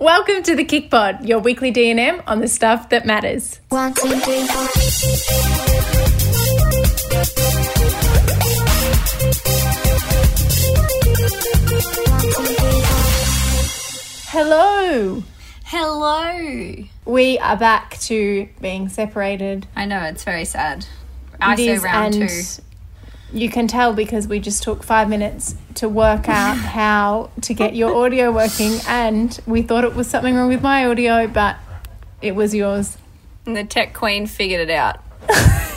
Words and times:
Welcome 0.00 0.44
to 0.44 0.54
the 0.54 0.64
KIC 0.64 0.90
Pod, 0.90 1.28
your 1.28 1.40
weekly 1.40 1.72
D&M 1.72 2.22
on 2.24 2.38
the 2.38 2.46
stuff 2.46 2.88
that 2.90 3.04
matters. 3.04 3.58
One, 3.68 3.92
two, 3.94 4.08
three, 4.20 4.46
four. 4.46 4.68
Hello. 14.30 15.24
Hello. 15.64 16.74
We 17.04 17.38
are 17.40 17.56
back 17.56 17.98
to 18.02 18.48
being 18.60 18.88
separated. 18.88 19.66
I 19.74 19.86
know 19.86 20.02
it's 20.04 20.22
very 20.22 20.44
sad. 20.44 20.86
It 21.32 21.38
I 21.40 21.56
say 21.56 21.78
round 21.78 22.14
and 22.14 22.28
two. 22.28 22.62
You 23.32 23.50
can 23.50 23.68
tell 23.68 23.92
because 23.92 24.26
we 24.26 24.40
just 24.40 24.62
took 24.62 24.82
five 24.82 25.08
minutes 25.08 25.54
to 25.76 25.88
work 25.88 26.28
out 26.28 26.56
how 26.56 27.30
to 27.42 27.54
get 27.54 27.74
your 27.74 27.94
audio 27.94 28.32
working, 28.32 28.78
and 28.86 29.38
we 29.46 29.62
thought 29.62 29.84
it 29.84 29.94
was 29.94 30.08
something 30.08 30.34
wrong 30.34 30.48
with 30.48 30.62
my 30.62 30.86
audio, 30.86 31.26
but 31.26 31.56
it 32.22 32.34
was 32.34 32.54
yours. 32.54 32.96
And 33.46 33.56
the 33.56 33.64
tech 33.64 33.94
queen 33.94 34.26
figured 34.26 34.68
it 34.68 34.70
out. 34.70 35.02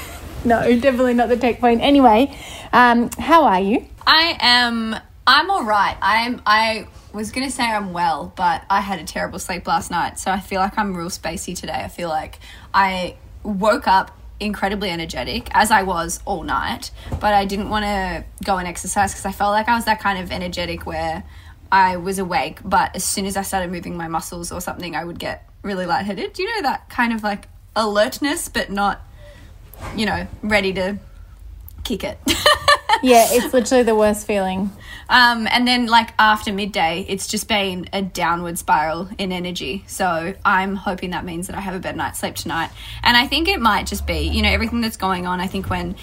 No, 0.44 0.64
definitely 0.80 1.14
not 1.14 1.30
the 1.30 1.38
tech 1.38 1.60
point. 1.60 1.82
Anyway, 1.82 2.36
um, 2.74 3.10
how 3.20 3.44
are 3.44 3.60
you? 3.60 3.86
I 4.08 4.38
am. 4.40 4.96
I'm 5.28 5.52
all 5.52 5.64
right. 5.64 5.96
I'm. 6.02 6.42
I 6.46 6.88
was 7.14 7.32
gonna 7.32 7.52
say 7.52 7.64
I'm 7.64 7.94
well, 7.94 8.34
but 8.36 8.64
I 8.70 8.82
had 8.82 9.00
a 9.00 9.04
terrible 9.04 9.38
sleep 9.38 9.68
last 9.68 9.92
night, 9.92 10.18
so 10.18 10.32
I 10.32 10.40
feel 10.40 10.60
like 10.60 10.78
I'm 10.78 10.96
real 10.96 11.10
spacey 11.10 11.56
today. 11.56 11.74
I 11.74 11.90
feel 11.90 12.10
like 12.10 12.40
I 12.74 13.18
woke 13.44 13.88
up 13.88 14.18
incredibly 14.42 14.90
energetic 14.90 15.48
as 15.52 15.72
I 15.72 15.84
was 15.84 16.20
all 16.26 16.44
night, 16.44 16.92
but 17.20 17.34
I 17.34 17.46
didn't 17.46 17.70
want 17.70 17.86
to 17.86 18.26
go 18.44 18.58
and 18.58 18.68
exercise 18.68 19.12
because 19.14 19.26
I 19.26 19.32
felt 19.32 19.52
like 19.52 19.70
I 19.70 19.76
was 19.76 19.86
that 19.86 20.02
kind 20.02 20.20
of 20.20 20.32
energetic 20.32 20.86
where 20.86 21.24
I 21.72 21.98
was 21.98 22.20
awake, 22.20 22.60
but 22.66 22.96
as 22.96 23.04
soon 23.04 23.26
as 23.26 23.38
I 23.38 23.44
started 23.44 23.72
moving 23.72 23.96
my 23.96 24.08
muscles 24.08 24.52
or 24.52 24.60
something, 24.60 24.96
I 24.96 25.06
would 25.06 25.20
get 25.20 25.48
really 25.62 25.86
lightheaded. 25.86 26.34
Do 26.34 26.44
you 26.44 26.56
know 26.56 26.64
that 26.64 26.90
kind 26.90 27.14
of 27.14 27.24
like 27.24 27.48
alertness, 27.76 28.50
but 28.50 28.70
not, 28.70 29.00
you 29.96 30.06
know, 30.06 30.28
ready 30.42 30.74
to 30.74 30.98
kick 31.84 32.04
it? 32.04 32.20
Yeah, 33.04 33.26
it's 33.30 33.54
literally 33.54 33.84
the 33.84 33.96
worst 33.96 34.28
feeling. 34.28 34.72
Um, 35.10 35.48
and 35.52 35.68
then, 35.68 35.88
like 35.88 36.14
after 36.20 36.54
midday, 36.54 37.06
it's 37.08 37.28
just 37.28 37.48
been 37.48 37.90
a 37.92 38.02
downward 38.02 38.58
spiral 38.58 39.10
in 39.18 39.32
energy. 39.32 39.84
So 39.88 40.34
I'm 40.46 40.76
hoping 40.76 41.10
that 41.10 41.26
means 41.26 41.48
that 41.48 41.56
I 41.56 41.60
have 41.62 41.74
a 41.74 41.80
better 41.80 41.98
night's 41.98 42.20
sleep 42.20 42.36
tonight. 42.36 42.70
And 43.04 43.18
I 43.18 43.28
think 43.28 43.48
it 43.48 43.60
might 43.60 43.88
just 43.88 44.06
be, 44.06 44.20
you 44.20 44.42
know, 44.42 44.50
everything 44.50 44.82
that's 44.82 44.98
going 44.98 45.26
on. 45.26 45.42
I 45.42 45.48
think 45.48 45.70
when 45.70 45.96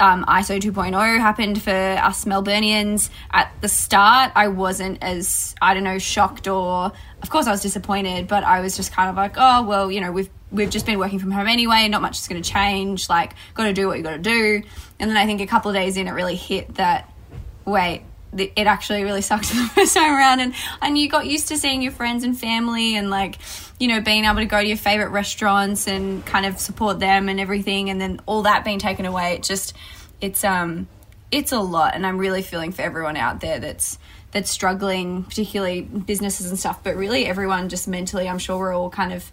um, 0.00 0.24
ISO 0.26 0.60
2.0 0.60 1.18
happened 1.18 1.60
for 1.60 1.70
us 1.70 2.24
Melburnians 2.24 3.10
at 3.32 3.52
the 3.60 3.68
start, 3.68 4.32
I 4.34 4.48
wasn't 4.48 5.02
as 5.02 5.54
I 5.60 5.74
don't 5.74 5.84
know 5.84 5.98
shocked 5.98 6.48
or, 6.48 6.92
of 7.22 7.30
course, 7.30 7.46
I 7.46 7.50
was 7.50 7.62
disappointed, 7.62 8.28
but 8.28 8.44
I 8.44 8.60
was 8.60 8.76
just 8.76 8.92
kind 8.92 9.10
of 9.10 9.16
like, 9.16 9.34
oh 9.36 9.64
well, 9.64 9.90
you 9.90 10.00
know, 10.00 10.12
we've 10.12 10.30
we've 10.54 10.70
just 10.70 10.86
been 10.86 10.98
working 10.98 11.18
from 11.18 11.30
home 11.30 11.46
anyway. 11.46 11.88
Not 11.88 12.00
much 12.00 12.18
is 12.18 12.28
going 12.28 12.42
to 12.42 12.48
change. 12.48 13.08
Like, 13.08 13.34
got 13.54 13.64
to 13.64 13.72
do 13.72 13.86
what 13.86 13.98
you 13.98 14.02
got 14.02 14.12
to 14.12 14.18
do. 14.18 14.62
And 14.98 15.10
then 15.10 15.16
I 15.16 15.26
think 15.26 15.40
a 15.40 15.46
couple 15.46 15.70
of 15.70 15.74
days 15.74 15.96
in, 15.96 16.06
it 16.06 16.12
really 16.12 16.36
hit 16.36 16.74
that 16.76 17.10
wait, 17.64 18.02
it 18.36 18.66
actually 18.66 19.04
really 19.04 19.22
sucked 19.22 19.48
the 19.48 19.70
first 19.74 19.94
time 19.94 20.14
around. 20.14 20.40
And, 20.40 20.54
and 20.82 20.98
you 20.98 21.08
got 21.08 21.26
used 21.26 21.48
to 21.48 21.56
seeing 21.56 21.82
your 21.82 21.92
friends 21.92 22.24
and 22.24 22.38
family 22.38 22.96
and 22.96 23.10
like, 23.10 23.38
you 23.78 23.88
know, 23.88 24.00
being 24.00 24.24
able 24.24 24.36
to 24.36 24.46
go 24.46 24.60
to 24.60 24.66
your 24.66 24.76
favorite 24.76 25.10
restaurants 25.10 25.86
and 25.86 26.24
kind 26.24 26.46
of 26.46 26.58
support 26.58 27.00
them 27.00 27.28
and 27.28 27.40
everything. 27.40 27.90
And 27.90 28.00
then 28.00 28.20
all 28.26 28.42
that 28.42 28.64
being 28.64 28.78
taken 28.78 29.06
away, 29.06 29.34
it 29.34 29.42
just, 29.42 29.74
it's, 30.20 30.44
um, 30.44 30.88
it's 31.30 31.52
a 31.52 31.60
lot. 31.60 31.94
And 31.94 32.06
I'm 32.06 32.18
really 32.18 32.42
feeling 32.42 32.72
for 32.72 32.82
everyone 32.82 33.16
out 33.16 33.40
there 33.40 33.58
that's, 33.58 33.98
that's 34.32 34.50
struggling, 34.50 35.24
particularly 35.24 35.82
businesses 35.82 36.50
and 36.50 36.58
stuff, 36.58 36.82
but 36.82 36.96
really 36.96 37.24
everyone 37.24 37.68
just 37.68 37.86
mentally, 37.86 38.28
I'm 38.28 38.38
sure 38.38 38.58
we're 38.58 38.74
all 38.74 38.90
kind 38.90 39.12
of 39.12 39.30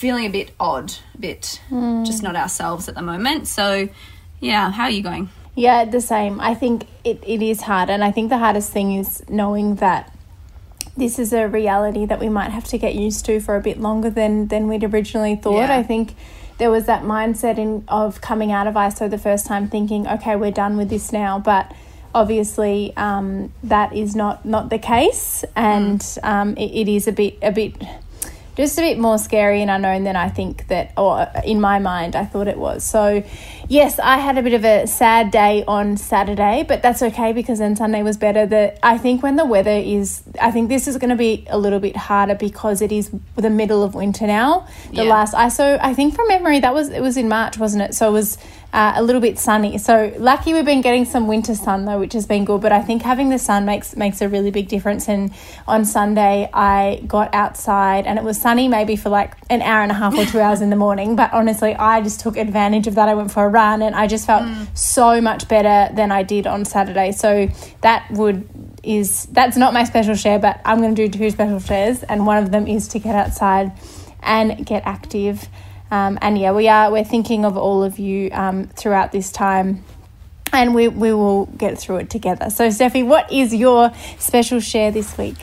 feeling 0.00 0.24
a 0.24 0.30
bit 0.30 0.50
odd, 0.58 0.94
a 1.14 1.18
bit 1.18 1.60
just 2.06 2.22
not 2.22 2.34
ourselves 2.34 2.88
at 2.88 2.94
the 2.94 3.02
moment. 3.02 3.46
So, 3.46 3.90
yeah, 4.40 4.70
how 4.70 4.84
are 4.84 4.90
you 4.90 5.02
going? 5.02 5.28
Yeah, 5.54 5.84
the 5.84 6.00
same. 6.00 6.40
I 6.40 6.54
think 6.54 6.86
it, 7.04 7.22
it 7.26 7.42
is 7.42 7.60
hard. 7.60 7.90
And 7.90 8.02
I 8.02 8.10
think 8.10 8.30
the 8.30 8.38
hardest 8.38 8.72
thing 8.72 8.94
is 8.94 9.22
knowing 9.28 9.74
that 9.76 10.10
this 10.96 11.18
is 11.18 11.34
a 11.34 11.46
reality 11.46 12.06
that 12.06 12.18
we 12.18 12.30
might 12.30 12.50
have 12.50 12.64
to 12.68 12.78
get 12.78 12.94
used 12.94 13.26
to 13.26 13.40
for 13.40 13.56
a 13.56 13.60
bit 13.60 13.78
longer 13.78 14.08
than, 14.08 14.48
than 14.48 14.68
we'd 14.68 14.84
originally 14.84 15.36
thought. 15.36 15.68
Yeah. 15.68 15.76
I 15.76 15.82
think 15.82 16.14
there 16.56 16.70
was 16.70 16.86
that 16.86 17.02
mindset 17.02 17.58
in 17.58 17.84
of 17.88 18.22
coming 18.22 18.52
out 18.52 18.66
of 18.66 18.74
ISO 18.74 19.10
the 19.10 19.18
first 19.18 19.44
time 19.46 19.68
thinking, 19.68 20.06
okay, 20.06 20.34
we're 20.34 20.50
done 20.50 20.78
with 20.78 20.88
this 20.88 21.12
now. 21.12 21.38
But 21.38 21.70
obviously 22.14 22.94
um, 22.96 23.52
that 23.62 23.94
is 23.94 24.16
not, 24.16 24.46
not 24.46 24.70
the 24.70 24.78
case. 24.78 25.44
And 25.54 26.02
um, 26.22 26.56
it, 26.56 26.70
it 26.70 26.88
is 26.88 27.06
a 27.06 27.12
bit 27.12 27.36
a 27.42 27.52
bit 27.52 27.76
just 28.56 28.78
a 28.78 28.82
bit 28.82 28.98
more 28.98 29.18
scary 29.18 29.62
and 29.62 29.70
unknown 29.70 30.04
than 30.04 30.16
I 30.16 30.28
think 30.28 30.66
that, 30.68 30.92
or 30.96 31.20
uh, 31.20 31.42
in 31.44 31.60
my 31.60 31.78
mind, 31.78 32.16
I 32.16 32.24
thought 32.24 32.48
it 32.48 32.58
was. 32.58 32.84
So, 32.84 33.22
yes, 33.68 33.98
I 33.98 34.18
had 34.18 34.36
a 34.38 34.42
bit 34.42 34.52
of 34.54 34.64
a 34.64 34.86
sad 34.86 35.30
day 35.30 35.64
on 35.66 35.96
Saturday, 35.96 36.64
but 36.66 36.82
that's 36.82 37.02
okay 37.02 37.32
because 37.32 37.58
then 37.58 37.76
Sunday 37.76 38.02
was 38.02 38.16
better. 38.16 38.46
That 38.46 38.78
I 38.82 38.98
think 38.98 39.22
when 39.22 39.36
the 39.36 39.44
weather 39.44 39.70
is, 39.70 40.22
I 40.40 40.50
think 40.50 40.68
this 40.68 40.86
is 40.88 40.98
going 40.98 41.10
to 41.10 41.16
be 41.16 41.46
a 41.48 41.58
little 41.58 41.80
bit 41.80 41.96
harder 41.96 42.34
because 42.34 42.82
it 42.82 42.92
is 42.92 43.10
the 43.36 43.50
middle 43.50 43.82
of 43.82 43.94
winter 43.94 44.26
now. 44.26 44.66
The 44.90 45.04
Yeah. 45.04 45.10
last 45.10 45.34
ISO, 45.34 45.78
I 45.80 45.94
think 45.94 46.14
from 46.14 46.28
memory, 46.28 46.60
that 46.60 46.74
was 46.74 46.88
it 46.90 47.00
was 47.02 47.16
in 47.16 47.28
March, 47.28 47.58
wasn't 47.58 47.82
it? 47.84 47.94
So 47.94 48.08
it 48.08 48.12
was. 48.12 48.38
Uh, 48.72 48.92
a 48.94 49.02
little 49.02 49.20
bit 49.20 49.36
sunny, 49.36 49.78
so 49.78 50.14
lucky 50.16 50.52
we've 50.54 50.64
been 50.64 50.80
getting 50.80 51.04
some 51.04 51.26
winter 51.26 51.56
sun 51.56 51.86
though, 51.86 51.98
which 51.98 52.12
has 52.12 52.24
been 52.24 52.44
good. 52.44 52.60
But 52.60 52.70
I 52.70 52.82
think 52.82 53.02
having 53.02 53.28
the 53.28 53.38
sun 53.38 53.64
makes 53.64 53.96
makes 53.96 54.20
a 54.20 54.28
really 54.28 54.52
big 54.52 54.68
difference. 54.68 55.08
And 55.08 55.32
on 55.66 55.84
Sunday, 55.84 56.48
I 56.52 57.02
got 57.04 57.34
outside 57.34 58.06
and 58.06 58.16
it 58.16 58.24
was 58.24 58.40
sunny, 58.40 58.68
maybe 58.68 58.94
for 58.94 59.08
like 59.08 59.34
an 59.50 59.60
hour 59.60 59.82
and 59.82 59.90
a 59.90 59.94
half 59.94 60.16
or 60.16 60.24
two 60.24 60.38
hours 60.38 60.60
in 60.60 60.70
the 60.70 60.76
morning. 60.76 61.16
But 61.16 61.32
honestly, 61.32 61.74
I 61.74 62.00
just 62.00 62.20
took 62.20 62.36
advantage 62.36 62.86
of 62.86 62.94
that. 62.94 63.08
I 63.08 63.14
went 63.14 63.32
for 63.32 63.44
a 63.44 63.48
run 63.48 63.82
and 63.82 63.96
I 63.96 64.06
just 64.06 64.24
felt 64.24 64.44
so 64.74 65.20
much 65.20 65.48
better 65.48 65.92
than 65.92 66.12
I 66.12 66.22
did 66.22 66.46
on 66.46 66.64
Saturday. 66.64 67.10
So 67.10 67.48
that 67.80 68.08
would 68.12 68.48
is 68.84 69.26
that's 69.26 69.56
not 69.56 69.74
my 69.74 69.82
special 69.82 70.14
share, 70.14 70.38
but 70.38 70.60
I'm 70.64 70.80
going 70.80 70.94
to 70.94 71.08
do 71.08 71.18
two 71.18 71.30
special 71.30 71.58
shares, 71.58 72.04
and 72.04 72.24
one 72.24 72.40
of 72.40 72.52
them 72.52 72.68
is 72.68 72.86
to 72.88 73.00
get 73.00 73.16
outside 73.16 73.72
and 74.22 74.64
get 74.64 74.84
active. 74.86 75.48
Um, 75.90 76.18
and 76.22 76.38
yeah, 76.38 76.52
we 76.52 76.68
are 76.68 76.90
we're 76.90 77.04
thinking 77.04 77.44
of 77.44 77.56
all 77.56 77.82
of 77.82 77.98
you 77.98 78.30
um, 78.32 78.66
throughout 78.68 79.12
this 79.12 79.32
time, 79.32 79.84
and 80.52 80.74
we 80.74 80.88
we 80.88 81.12
will 81.12 81.46
get 81.46 81.78
through 81.78 81.96
it 81.96 82.10
together. 82.10 82.50
So, 82.50 82.68
Steffi, 82.68 83.04
what 83.04 83.30
is 83.32 83.54
your 83.54 83.92
special 84.18 84.60
share 84.60 84.90
this 84.90 85.18
week? 85.18 85.36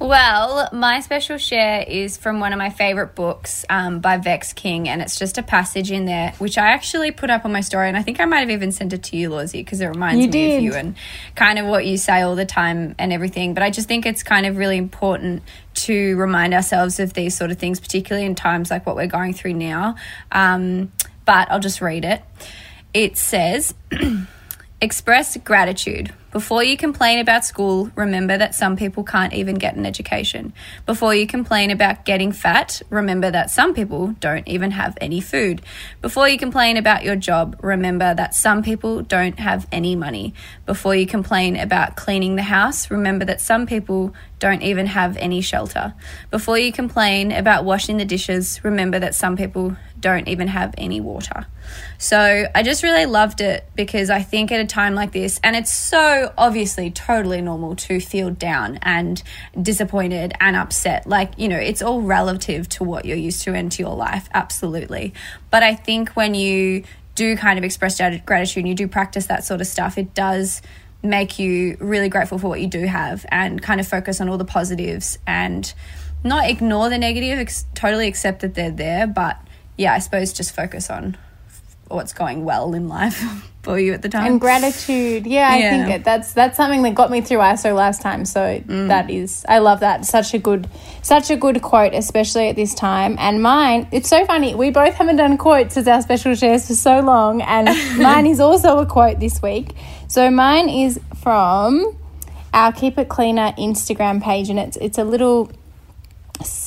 Well, 0.00 0.68
my 0.72 1.00
special 1.00 1.38
share 1.38 1.82
is 1.82 2.16
from 2.16 2.38
one 2.38 2.52
of 2.52 2.58
my 2.58 2.70
favorite 2.70 3.16
books 3.16 3.64
um, 3.68 3.98
by 3.98 4.16
Vex 4.18 4.52
King, 4.52 4.88
and 4.88 5.02
it's 5.02 5.18
just 5.18 5.38
a 5.38 5.42
passage 5.42 5.90
in 5.90 6.04
there 6.04 6.32
which 6.38 6.56
I 6.56 6.68
actually 6.68 7.10
put 7.10 7.30
up 7.30 7.44
on 7.44 7.50
my 7.52 7.62
story, 7.62 7.88
and 7.88 7.96
I 7.96 8.02
think 8.02 8.20
I 8.20 8.24
might 8.24 8.38
have 8.40 8.50
even 8.50 8.70
sent 8.70 8.92
it 8.92 9.02
to 9.04 9.16
you, 9.16 9.30
Lawsy, 9.30 9.54
because 9.54 9.80
it 9.80 9.86
reminds 9.86 10.20
You 10.20 10.26
me 10.28 10.32
did. 10.32 10.56
of 10.58 10.62
you 10.62 10.74
and 10.74 10.94
kind 11.34 11.58
of 11.58 11.66
what 11.66 11.84
you 11.84 11.98
say 11.98 12.20
all 12.22 12.36
the 12.36 12.46
time 12.46 12.94
and 12.96 13.12
everything. 13.12 13.54
But 13.54 13.64
I 13.64 13.70
just 13.70 13.88
think 13.88 14.06
it's 14.06 14.22
kind 14.22 14.46
of 14.46 14.56
really 14.56 14.76
important 14.76 15.42
to 15.74 16.16
remind 16.16 16.54
ourselves 16.54 17.00
of 17.00 17.12
these 17.14 17.36
sort 17.36 17.50
of 17.50 17.58
things, 17.58 17.80
particularly 17.80 18.24
in 18.24 18.36
times 18.36 18.70
like 18.70 18.86
what 18.86 18.94
we're 18.94 19.08
going 19.08 19.34
through 19.34 19.54
now. 19.54 19.96
Um, 20.30 20.92
but 21.24 21.50
I'll 21.50 21.60
just 21.60 21.80
read 21.80 22.04
it. 22.04 22.22
It 22.94 23.16
says. 23.16 23.74
Express 24.80 25.36
gratitude. 25.38 26.14
Before 26.30 26.62
you 26.62 26.76
complain 26.76 27.20
about 27.20 27.46
school, 27.46 27.90
remember 27.94 28.36
that 28.36 28.54
some 28.54 28.76
people 28.76 29.02
can't 29.02 29.32
even 29.32 29.54
get 29.54 29.76
an 29.76 29.86
education. 29.86 30.52
Before 30.84 31.14
you 31.14 31.26
complain 31.26 31.70
about 31.70 32.04
getting 32.04 32.32
fat, 32.32 32.82
remember 32.90 33.30
that 33.30 33.50
some 33.50 33.72
people 33.72 34.08
don't 34.20 34.46
even 34.46 34.72
have 34.72 34.98
any 35.00 35.22
food. 35.22 35.62
Before 36.02 36.28
you 36.28 36.36
complain 36.36 36.76
about 36.76 37.02
your 37.02 37.16
job, 37.16 37.58
remember 37.62 38.14
that 38.14 38.34
some 38.34 38.62
people 38.62 39.00
don't 39.00 39.38
have 39.38 39.66
any 39.72 39.96
money. 39.96 40.34
Before 40.66 40.94
you 40.94 41.06
complain 41.06 41.56
about 41.56 41.96
cleaning 41.96 42.36
the 42.36 42.42
house, 42.42 42.90
remember 42.90 43.24
that 43.24 43.40
some 43.40 43.64
people 43.66 44.12
don't 44.38 44.62
even 44.62 44.84
have 44.84 45.16
any 45.16 45.40
shelter. 45.40 45.94
Before 46.30 46.58
you 46.58 46.72
complain 46.72 47.32
about 47.32 47.64
washing 47.64 47.96
the 47.96 48.04
dishes, 48.04 48.62
remember 48.62 48.98
that 48.98 49.14
some 49.14 49.34
people 49.34 49.76
don't 49.98 50.28
even 50.28 50.48
have 50.48 50.74
any 50.76 51.00
water. 51.00 51.46
So 51.98 52.46
I 52.54 52.62
just 52.62 52.82
really 52.82 53.06
loved 53.06 53.40
it 53.40 53.68
because 53.74 54.10
I 54.10 54.22
think 54.22 54.52
at 54.52 54.60
a 54.60 54.66
time 54.66 54.94
like 54.94 55.12
this, 55.12 55.40
and 55.42 55.56
it's 55.56 55.72
so 55.72 56.32
obviously 56.38 56.90
totally 56.90 57.40
normal 57.40 57.76
to 57.76 58.00
feel 58.00 58.30
down 58.30 58.78
and 58.82 59.22
disappointed 59.60 60.32
and 60.40 60.56
upset. 60.56 61.06
Like, 61.06 61.32
you 61.38 61.48
know, 61.48 61.58
it's 61.58 61.82
all 61.82 62.02
relative 62.02 62.68
to 62.70 62.84
what 62.84 63.04
you're 63.04 63.16
used 63.16 63.42
to 63.42 63.54
and 63.54 63.70
to 63.72 63.82
your 63.82 63.96
life, 63.96 64.28
absolutely. 64.32 65.14
But 65.50 65.62
I 65.62 65.74
think 65.74 66.10
when 66.10 66.34
you 66.34 66.84
do 67.14 67.36
kind 67.36 67.58
of 67.58 67.64
express 67.64 67.98
gratitude 68.24 68.60
and 68.62 68.68
you 68.68 68.74
do 68.74 68.86
practice 68.86 69.26
that 69.26 69.44
sort 69.44 69.60
of 69.60 69.66
stuff, 69.66 69.98
it 69.98 70.14
does 70.14 70.62
make 71.02 71.38
you 71.38 71.76
really 71.80 72.08
grateful 72.08 72.38
for 72.38 72.48
what 72.48 72.60
you 72.60 72.66
do 72.66 72.86
have 72.86 73.24
and 73.30 73.62
kind 73.62 73.80
of 73.80 73.86
focus 73.86 74.20
on 74.20 74.28
all 74.28 74.38
the 74.38 74.44
positives 74.44 75.18
and 75.26 75.72
not 76.24 76.48
ignore 76.48 76.88
the 76.88 76.98
negative, 76.98 77.38
ex- 77.38 77.66
totally 77.74 78.08
accept 78.08 78.40
that 78.40 78.54
they're 78.54 78.70
there, 78.70 79.06
but 79.06 79.40
yeah, 79.76 79.94
I 79.94 80.00
suppose 80.00 80.32
just 80.32 80.54
focus 80.54 80.90
on 80.90 81.16
what's 81.88 82.12
going 82.12 82.44
well 82.44 82.74
in 82.74 82.86
life 82.88 83.18
for 83.62 83.78
you 83.78 83.92
at 83.92 84.02
the 84.02 84.08
time. 84.08 84.26
and 84.26 84.40
gratitude. 84.40 85.26
Yeah, 85.26 85.48
I 85.50 85.58
Yeah. 85.58 85.70
think 85.70 85.86
that 85.88 86.04
that's 86.04 86.32
that's 86.32 86.56
something 86.56 86.82
that 86.82 86.94
got 86.94 87.10
me 87.10 87.20
through 87.20 87.38
ISO 87.38 87.74
last 87.74 88.00
time. 88.02 88.24
So 88.24 88.62
that 88.66 89.10
is, 89.10 89.44
I 89.48 89.58
love 89.58 89.80
that. 89.80 90.04
Such 90.06 90.32
a 90.34 90.38
good, 90.38 90.68
such 91.02 91.30
a 91.30 91.36
good 91.36 91.60
quote, 91.62 91.94
especially 91.94 92.48
at 92.48 92.56
this 92.56 92.74
time. 92.74 93.16
And 93.18 93.42
mine, 93.42 93.88
it's 93.90 94.08
so 94.08 94.24
funny. 94.26 94.54
We 94.54 94.70
both 94.70 94.94
haven't 94.94 95.16
done 95.16 95.36
quotes 95.38 95.76
as 95.76 95.88
our 95.88 96.00
special 96.02 96.34
shares 96.34 96.66
for 96.68 96.74
so 96.74 97.00
long, 97.00 97.42
and 97.42 97.68
mine 97.98 98.26
is 98.26 98.40
also 98.40 98.78
a 98.78 98.86
quote 98.86 99.18
this 99.20 99.42
week. 99.42 99.74
So 100.08 100.30
mine 100.30 100.68
is 100.68 101.00
from 101.22 101.96
our 102.54 102.72
Keep 102.72 102.98
It 102.98 103.08
Cleaner 103.08 103.52
Instagram 103.58 104.22
page, 104.22 104.48
and 104.50 104.58
it's 104.58 104.76
it's 104.78 104.98
a 104.98 105.04
little 105.04 105.50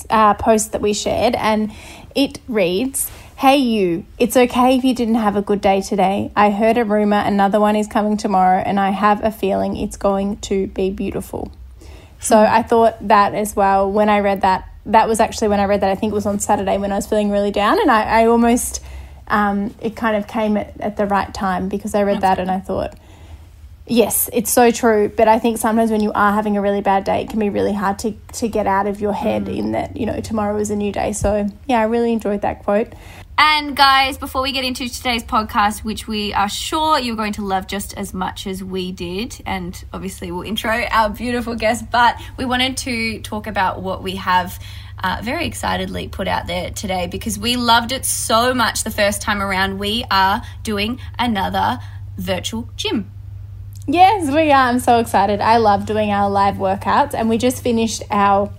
uh, 0.09 0.33
post 0.35 0.73
that 0.73 0.81
we 0.81 0.93
shared, 0.93 1.35
and 1.35 1.71
it 2.15 2.39
reads, 2.47 3.09
Hey, 3.41 3.57
you, 3.57 4.05
it's 4.19 4.37
okay 4.37 4.77
if 4.77 4.83
you 4.83 4.93
didn't 4.93 5.15
have 5.15 5.35
a 5.35 5.41
good 5.41 5.61
day 5.61 5.81
today. 5.81 6.31
I 6.35 6.51
heard 6.51 6.77
a 6.77 6.85
rumor 6.85 7.17
another 7.17 7.59
one 7.59 7.75
is 7.75 7.87
coming 7.87 8.15
tomorrow, 8.15 8.59
and 8.59 8.79
I 8.79 8.91
have 8.91 9.23
a 9.23 9.31
feeling 9.31 9.75
it's 9.75 9.97
going 9.97 10.37
to 10.41 10.67
be 10.67 10.91
beautiful. 10.91 11.51
So 12.19 12.37
I 12.37 12.61
thought 12.61 13.07
that 13.07 13.33
as 13.33 13.55
well 13.55 13.91
when 13.91 14.09
I 14.09 14.19
read 14.19 14.41
that. 14.41 14.69
That 14.85 15.07
was 15.07 15.19
actually 15.19 15.47
when 15.47 15.59
I 15.59 15.63
read 15.63 15.81
that. 15.81 15.89
I 15.89 15.95
think 15.95 16.11
it 16.11 16.13
was 16.13 16.27
on 16.27 16.37
Saturday 16.37 16.77
when 16.77 16.91
I 16.91 16.97
was 16.97 17.07
feeling 17.07 17.31
really 17.31 17.49
down, 17.49 17.81
and 17.81 17.89
I, 17.89 18.21
I 18.21 18.25
almost, 18.27 18.79
um, 19.27 19.73
it 19.81 19.95
kind 19.95 20.15
of 20.15 20.27
came 20.27 20.55
at, 20.55 20.79
at 20.79 20.97
the 20.97 21.07
right 21.07 21.33
time 21.33 21.67
because 21.67 21.95
I 21.95 22.03
read 22.03 22.21
that 22.21 22.37
and 22.37 22.51
I 22.51 22.59
thought, 22.59 22.93
Yes, 23.87 24.29
it's 24.31 24.51
so 24.51 24.69
true. 24.69 25.09
But 25.09 25.27
I 25.27 25.39
think 25.39 25.57
sometimes 25.57 25.89
when 25.89 26.01
you 26.01 26.13
are 26.13 26.31
having 26.31 26.55
a 26.55 26.61
really 26.61 26.81
bad 26.81 27.03
day, 27.03 27.23
it 27.23 27.29
can 27.29 27.39
be 27.39 27.49
really 27.49 27.73
hard 27.73 27.97
to, 27.99 28.13
to 28.33 28.47
get 28.47 28.67
out 28.67 28.85
of 28.85 29.01
your 29.01 29.13
head 29.13 29.49
in 29.49 29.71
that, 29.71 29.97
you 29.97 30.05
know, 30.05 30.21
tomorrow 30.21 30.57
is 30.57 30.69
a 30.69 30.75
new 30.75 30.91
day. 30.91 31.11
So, 31.11 31.49
yeah, 31.67 31.79
I 31.79 31.85
really 31.85 32.13
enjoyed 32.13 32.41
that 32.41 32.63
quote. 32.63 32.93
And 33.43 33.75
guys, 33.75 34.19
before 34.19 34.43
we 34.43 34.51
get 34.51 34.63
into 34.65 34.87
today's 34.87 35.23
podcast, 35.23 35.83
which 35.83 36.07
we 36.07 36.31
are 36.31 36.47
sure 36.47 36.99
you're 36.99 37.15
going 37.15 37.33
to 37.33 37.41
love 37.41 37.65
just 37.65 37.97
as 37.97 38.13
much 38.13 38.45
as 38.45 38.63
we 38.63 38.91
did, 38.91 39.41
and 39.47 39.83
obviously 39.91 40.31
we'll 40.31 40.43
intro 40.43 40.85
our 40.91 41.09
beautiful 41.09 41.55
guest, 41.55 41.89
but 41.89 42.21
we 42.37 42.45
wanted 42.45 42.77
to 42.77 43.19
talk 43.21 43.47
about 43.47 43.81
what 43.81 44.03
we 44.03 44.17
have 44.17 44.63
uh, 45.03 45.21
very 45.23 45.47
excitedly 45.47 46.07
put 46.07 46.27
out 46.27 46.45
there 46.45 46.69
today 46.69 47.07
because 47.07 47.39
we 47.39 47.55
loved 47.55 47.91
it 47.91 48.05
so 48.05 48.53
much 48.53 48.83
the 48.83 48.91
first 48.91 49.23
time 49.23 49.41
around. 49.41 49.79
We 49.79 50.05
are 50.11 50.43
doing 50.61 50.99
another 51.17 51.79
virtual 52.17 52.69
gym. 52.75 53.09
Yes, 53.87 54.31
we 54.31 54.51
are. 54.51 54.69
I'm 54.69 54.79
so 54.79 54.99
excited. 54.99 55.41
I 55.41 55.57
love 55.57 55.87
doing 55.87 56.11
our 56.11 56.29
live 56.29 56.57
workouts, 56.57 57.15
and 57.15 57.27
we 57.27 57.39
just 57.39 57.63
finished 57.63 58.03
our 58.11 58.53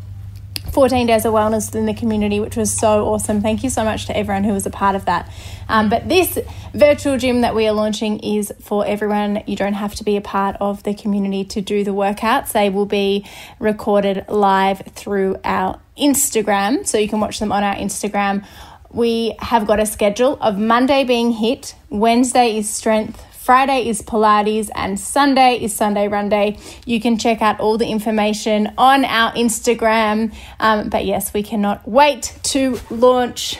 14 0.73 1.07
days 1.07 1.27
of 1.27 1.35
wellness 1.35 1.75
in 1.75 1.85
the 1.85 1.93
community, 1.93 2.41
which 2.41 2.57
was 2.57 2.73
so 2.73 3.07
awesome. 3.07 3.43
Thank 3.43 3.63
you 3.63 3.69
so 3.69 3.85
much 3.85 4.07
to 4.07 4.17
everyone 4.17 4.43
who 4.43 4.55
was 4.55 4.65
a 4.65 4.71
part 4.71 4.97
of 4.97 5.05
that. 5.05 5.31
Um, 5.69 5.91
but 5.91 6.09
this 6.09 6.39
virtual 6.73 7.19
gym 7.19 7.43
that 7.43 7.55
we 7.55 7.69
are 7.69 7.73
launching 7.73 8.21
is 8.21 8.53
for 8.61 8.87
everyone. 8.87 9.43
You 9.47 9.55
don't 9.55 9.75
have 9.75 9.95
to 9.97 10.05
be 10.05 10.17
a 10.17 10.23
part 10.23 10.57
of 10.61 10.83
the 10.83 10.95
community 10.95 11.45
to 11.45 11.61
do 11.61 11.85
the 11.85 11.91
workouts, 11.91 12.53
they 12.53 12.71
will 12.71 12.87
be 12.87 13.27
recorded 13.59 14.25
live 14.29 14.83
through 14.95 15.37
our 15.45 15.79
Instagram, 15.99 16.87
so 16.87 16.97
you 16.97 17.09
can 17.09 17.21
watch 17.21 17.39
them 17.39 17.53
on 17.53 17.63
our 17.63 17.75
Instagram. 17.75 18.45
We 18.91 19.37
have 19.41 19.67
got 19.67 19.79
a 19.79 19.87
schedule 19.87 20.39
of 20.41 20.59
Monday 20.59 21.05
being 21.05 21.35
HIIT, 21.35 21.75
Wednesday 21.91 22.57
is 22.57 22.69
strength, 22.69 23.23
Friday 23.43 23.89
is 23.89 24.03
Pilates 24.03 24.71
and 24.73 25.01
Sunday 25.01 25.57
is 25.61 25.75
Sunday 25.75 26.07
Run 26.07 26.29
Day. 26.29 26.59
You 26.87 27.01
can 27.01 27.19
check 27.19 27.43
out 27.43 27.59
all 27.59 27.77
the 27.77 27.89
information 27.89 28.73
on 28.79 29.05
our 29.05 29.33
Instagram. 29.33 30.33
Um, 30.61 30.89
but 30.91 31.05
yes, 31.05 31.35
we 31.35 31.43
cannot 31.43 31.87
wait 31.89 32.39
to 32.45 32.79
launch 32.89 33.59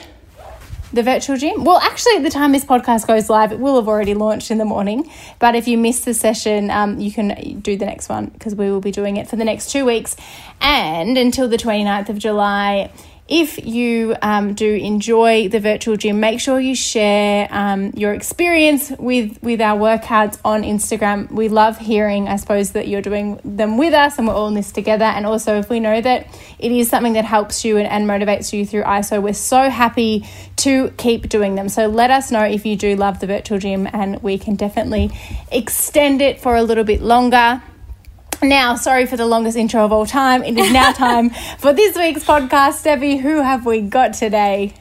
the 0.93 1.03
virtual 1.03 1.35
gym. 1.35 1.65
Well, 1.65 1.79
actually, 1.79 2.15
at 2.15 2.23
the 2.23 2.29
time 2.29 2.53
this 2.53 2.63
podcast 2.63 3.07
goes 3.07 3.29
live, 3.29 3.51
it 3.51 3.59
will 3.59 3.75
have 3.75 3.89
already 3.89 4.13
launched 4.13 4.51
in 4.51 4.57
the 4.57 4.63
morning. 4.63 5.11
But 5.39 5.53
if 5.53 5.67
you 5.67 5.77
miss 5.77 6.05
the 6.05 6.13
session, 6.13 6.71
um, 6.71 7.01
you 7.01 7.11
can 7.11 7.59
do 7.59 7.75
the 7.75 7.85
next 7.85 8.07
one 8.07 8.27
because 8.27 8.55
we 8.55 8.71
will 8.71 8.79
be 8.79 8.91
doing 8.91 9.17
it 9.17 9.27
for 9.27 9.35
the 9.35 9.43
next 9.43 9.69
two 9.69 9.83
weeks 9.83 10.15
and 10.61 11.17
until 11.17 11.49
the 11.49 11.57
29th 11.57 12.07
of 12.07 12.19
July. 12.19 12.89
If 13.29 13.65
you 13.65 14.17
um, 14.21 14.53
do 14.53 14.75
enjoy 14.75 15.47
the 15.47 15.61
virtual 15.61 15.95
gym, 15.95 16.19
make 16.19 16.41
sure 16.41 16.59
you 16.59 16.75
share 16.75 17.47
um, 17.51 17.91
your 17.95 18.13
experience 18.13 18.91
with 18.99 19.41
with 19.41 19.61
our 19.61 19.79
workouts 19.79 20.37
on 20.43 20.63
Instagram. 20.63 21.31
We 21.31 21.47
love 21.47 21.77
hearing, 21.77 22.27
I 22.27 22.35
suppose, 22.35 22.71
that 22.71 22.89
you're 22.89 23.01
doing 23.01 23.39
them 23.45 23.77
with 23.77 23.93
us 23.93 24.17
and 24.17 24.27
we're 24.27 24.33
all 24.33 24.49
in 24.49 24.55
this 24.55 24.73
together. 24.73 25.05
And 25.05 25.25
also, 25.25 25.57
if 25.57 25.69
we 25.69 25.79
know 25.79 26.01
that 26.01 26.27
it 26.59 26.71
is 26.73 26.89
something 26.89 27.13
that 27.13 27.23
helps 27.23 27.63
you 27.63 27.77
and, 27.77 27.87
and 27.87 28.09
motivates 28.09 28.51
you 28.51 28.65
through 28.65 28.83
ISO, 28.83 29.23
we're 29.23 29.33
so 29.33 29.69
happy 29.69 30.27
to 30.57 30.89
keep 30.97 31.29
doing 31.29 31.55
them. 31.55 31.69
So 31.69 31.87
let 31.87 32.11
us 32.11 32.29
know 32.29 32.43
if 32.43 32.65
you 32.65 32.75
do 32.75 32.97
love 32.97 33.21
the 33.21 33.27
virtual 33.27 33.57
gym, 33.57 33.87
and 33.93 34.21
we 34.21 34.37
can 34.37 34.55
definitely 34.55 35.11
extend 35.49 36.21
it 36.21 36.41
for 36.41 36.57
a 36.57 36.63
little 36.63 36.83
bit 36.83 37.01
longer. 37.01 37.61
Now, 38.43 38.75
sorry 38.75 39.05
for 39.05 39.15
the 39.15 39.25
longest 39.25 39.55
intro 39.55 39.85
of 39.85 39.93
all 39.93 40.05
time. 40.05 40.43
It 40.43 40.57
is 40.57 40.69
now 40.73 40.91
time 40.91 41.29
for 41.59 41.71
this 41.71 41.95
week's 41.95 42.25
podcast. 42.25 42.83
Debbie, 42.83 43.15
who 43.15 43.41
have 43.41 43.65
we 43.65 43.79
got 43.79 44.15
today? 44.15 44.73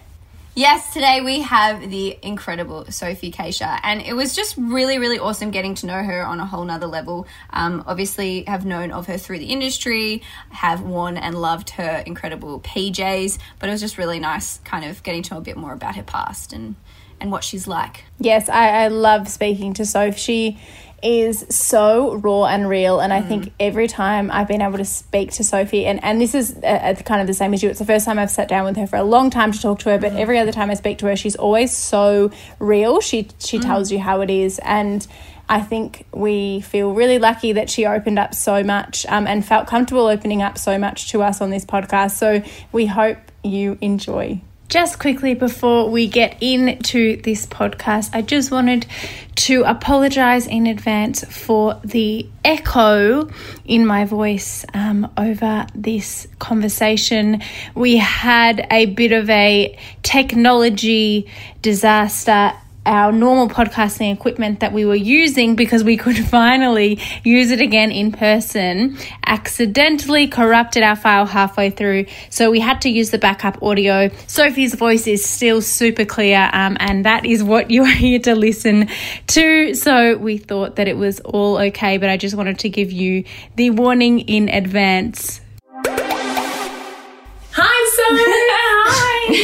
Yes, 0.56 0.92
today 0.92 1.20
we 1.20 1.42
have 1.42 1.88
the 1.88 2.18
incredible 2.22 2.86
Sophie 2.90 3.30
Cachia, 3.30 3.78
and 3.84 4.02
it 4.02 4.14
was 4.14 4.34
just 4.34 4.56
really, 4.58 4.98
really 4.98 5.20
awesome 5.20 5.52
getting 5.52 5.76
to 5.76 5.86
know 5.86 6.02
her 6.02 6.26
on 6.26 6.40
a 6.40 6.44
whole 6.44 6.64
nother 6.64 6.88
level. 6.88 7.28
Um, 7.50 7.84
obviously, 7.86 8.42
have 8.48 8.66
known 8.66 8.90
of 8.90 9.06
her 9.06 9.16
through 9.16 9.38
the 9.38 9.46
industry, 9.46 10.22
have 10.50 10.80
worn 10.80 11.16
and 11.16 11.40
loved 11.40 11.70
her 11.70 12.02
incredible 12.04 12.58
PJs, 12.60 13.38
but 13.60 13.68
it 13.68 13.72
was 13.72 13.80
just 13.80 13.96
really 13.96 14.18
nice 14.18 14.58
kind 14.64 14.84
of 14.84 15.04
getting 15.04 15.22
to 15.22 15.34
know 15.34 15.38
a 15.38 15.42
bit 15.42 15.56
more 15.56 15.72
about 15.72 15.94
her 15.94 16.02
past 16.02 16.52
and, 16.52 16.74
and 17.20 17.30
what 17.30 17.44
she's 17.44 17.68
like. 17.68 18.04
Yes, 18.18 18.48
I, 18.48 18.84
I 18.84 18.88
love 18.88 19.28
speaking 19.28 19.72
to 19.74 19.86
Soph. 19.86 20.18
She 20.18 20.58
is 21.02 21.44
so 21.48 22.16
raw 22.16 22.44
and 22.44 22.68
real, 22.68 23.00
and 23.00 23.12
I 23.12 23.20
think 23.22 23.52
every 23.58 23.88
time 23.88 24.30
I've 24.30 24.48
been 24.48 24.62
able 24.62 24.78
to 24.78 24.84
speak 24.84 25.32
to 25.32 25.44
Sophie, 25.44 25.86
and, 25.86 26.02
and 26.04 26.20
this 26.20 26.34
is 26.34 26.56
uh, 26.62 26.66
uh, 26.66 26.94
kind 26.94 27.20
of 27.20 27.26
the 27.26 27.34
same 27.34 27.52
as 27.54 27.62
you, 27.62 27.70
it's 27.70 27.78
the 27.78 27.84
first 27.84 28.04
time 28.04 28.18
I've 28.18 28.30
sat 28.30 28.48
down 28.48 28.64
with 28.64 28.76
her 28.76 28.86
for 28.86 28.96
a 28.96 29.02
long 29.04 29.30
time 29.30 29.52
to 29.52 29.60
talk 29.60 29.80
to 29.80 29.90
her, 29.90 29.98
but 29.98 30.12
every 30.12 30.38
other 30.38 30.52
time 30.52 30.70
I 30.70 30.74
speak 30.74 30.98
to 30.98 31.06
her, 31.06 31.16
she's 31.16 31.36
always 31.36 31.76
so 31.76 32.30
real. 32.58 33.00
She 33.00 33.28
she 33.38 33.58
tells 33.58 33.90
you 33.90 33.98
how 33.98 34.20
it 34.20 34.30
is, 34.30 34.60
and 34.64 35.06
I 35.48 35.60
think 35.60 36.06
we 36.12 36.60
feel 36.60 36.94
really 36.94 37.18
lucky 37.18 37.52
that 37.52 37.68
she 37.68 37.84
opened 37.84 38.18
up 38.18 38.34
so 38.34 38.62
much 38.62 39.04
um, 39.06 39.26
and 39.26 39.44
felt 39.44 39.66
comfortable 39.66 40.06
opening 40.06 40.40
up 40.40 40.56
so 40.56 40.78
much 40.78 41.10
to 41.10 41.22
us 41.22 41.40
on 41.40 41.50
this 41.50 41.64
podcast. 41.64 42.12
So 42.12 42.42
we 42.70 42.86
hope 42.86 43.18
you 43.42 43.76
enjoy. 43.80 44.40
Just 44.72 44.98
quickly 44.98 45.34
before 45.34 45.90
we 45.90 46.08
get 46.08 46.38
into 46.42 47.20
this 47.20 47.44
podcast, 47.44 48.08
I 48.14 48.22
just 48.22 48.50
wanted 48.50 48.86
to 49.34 49.64
apologize 49.64 50.46
in 50.46 50.66
advance 50.66 51.22
for 51.24 51.78
the 51.84 52.26
echo 52.42 53.28
in 53.66 53.84
my 53.84 54.06
voice 54.06 54.64
um, 54.72 55.12
over 55.18 55.66
this 55.74 56.26
conversation. 56.38 57.42
We 57.74 57.98
had 57.98 58.66
a 58.70 58.86
bit 58.86 59.12
of 59.12 59.28
a 59.28 59.78
technology 60.02 61.26
disaster 61.60 62.54
our 62.84 63.12
normal 63.12 63.48
podcasting 63.48 64.12
equipment 64.12 64.60
that 64.60 64.72
we 64.72 64.84
were 64.84 64.94
using 64.94 65.56
because 65.56 65.84
we 65.84 65.96
could 65.96 66.18
finally 66.28 67.00
use 67.24 67.50
it 67.50 67.60
again 67.60 67.90
in 67.90 68.12
person 68.12 68.98
accidentally 69.26 70.26
corrupted 70.26 70.82
our 70.82 70.96
file 70.96 71.26
halfway 71.26 71.70
through. 71.70 72.06
So 72.28 72.50
we 72.50 72.60
had 72.60 72.82
to 72.82 72.90
use 72.90 73.10
the 73.10 73.18
backup 73.18 73.62
audio. 73.62 74.10
Sophie's 74.26 74.74
voice 74.74 75.06
is 75.06 75.24
still 75.24 75.62
super 75.62 76.04
clear 76.04 76.50
um, 76.52 76.76
and 76.80 77.04
that 77.04 77.24
is 77.24 77.42
what 77.42 77.70
you're 77.72 77.86
here 77.86 78.18
to 78.20 78.34
listen 78.34 78.88
to. 79.28 79.74
So 79.74 80.16
we 80.18 80.38
thought 80.38 80.76
that 80.76 80.88
it 80.88 80.96
was 80.96 81.20
all 81.20 81.58
okay 81.58 81.98
but 81.98 82.08
i 82.08 82.16
just 82.16 82.34
wanted 82.34 82.58
to 82.58 82.68
give 82.68 82.92
you 82.92 83.24
the 83.56 83.70
warning 83.70 84.20
in 84.20 84.48
advance 84.48 85.40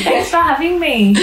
Thanks 0.02 0.30
for 0.30 0.36
having 0.36 0.78
me. 0.80 1.14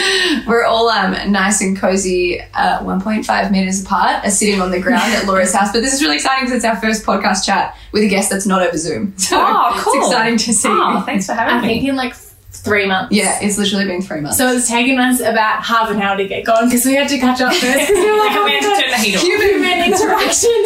We're 0.48 0.64
all 0.66 0.90
um, 0.90 1.12
nice 1.32 1.62
and 1.62 1.78
cozy, 1.78 2.40
uh, 2.54 2.80
1.5 2.80 3.52
meters 3.52 3.84
apart, 3.84 4.24
uh, 4.26 4.30
sitting 4.30 4.62
on 4.62 4.72
the 4.72 4.80
ground 4.80 5.14
at 5.14 5.26
Laura's 5.26 5.54
house. 5.54 5.72
But 5.72 5.82
this 5.82 5.94
is 5.94 6.02
really 6.02 6.16
exciting 6.16 6.46
because 6.46 6.58
it's 6.58 6.66
our 6.66 6.76
first 6.82 7.06
podcast 7.06 7.46
chat 7.46 7.78
with 7.92 8.04
a 8.04 8.08
guest 8.08 8.30
that's 8.30 8.46
not 8.46 8.62
over 8.62 8.78
Zoom. 8.78 9.14
So 9.26 9.38
Oh, 9.40 9.72
cool. 9.84 9.94
it's 9.96 10.08
exciting 10.08 10.38
to 10.38 10.54
see. 10.54 10.70
Oh, 10.72 11.02
thanks 11.06 11.26
for 11.28 11.34
having 11.34 11.56
me. 11.62 11.68
I 11.68 11.68
think 11.74 11.84
me. 11.84 11.90
in 11.90 11.96
like 11.96 12.16
three 12.52 12.86
months. 12.88 13.14
Yeah, 13.14 13.38
it's 13.42 13.58
literally 13.58 13.86
been 13.86 14.02
three 14.02 14.22
months. 14.22 14.38
So 14.38 14.48
it's 14.52 14.68
taken 14.68 14.98
us 15.00 15.20
about 15.20 15.64
half 15.64 15.90
an 15.92 16.02
hour 16.02 16.16
to 16.18 16.28
get 16.28 16.46
going 16.46 16.66
because 16.68 16.86
we 16.86 16.94
had 16.96 17.10
to 17.10 17.18
catch 17.20 17.42
up 17.42 17.54
first. 17.54 17.78
'cause 17.78 17.90
we 17.90 18.12
were 18.12 18.18
like, 18.18 18.36
oh 18.36 18.46
we 18.46 18.52
had 18.52 18.62
to 18.62 18.82
turn 18.82 18.92
the 18.92 18.98
heat 18.98 19.16
off. 19.16 19.22
human 19.22 19.84
interaction. 19.86 20.66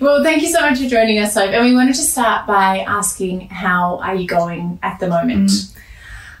well, 0.00 0.22
thank 0.22 0.42
you 0.42 0.48
so 0.48 0.60
much 0.60 0.78
for 0.80 0.88
joining 0.88 1.18
us, 1.18 1.34
Soph. 1.34 1.50
And 1.50 1.64
we 1.64 1.74
wanted 1.74 1.94
to 1.94 2.02
start 2.02 2.46
by 2.46 2.80
asking, 2.80 3.48
how 3.48 3.98
are 3.98 4.14
you 4.14 4.26
going 4.26 4.78
at 4.82 4.98
the 4.98 5.08
moment? 5.08 5.50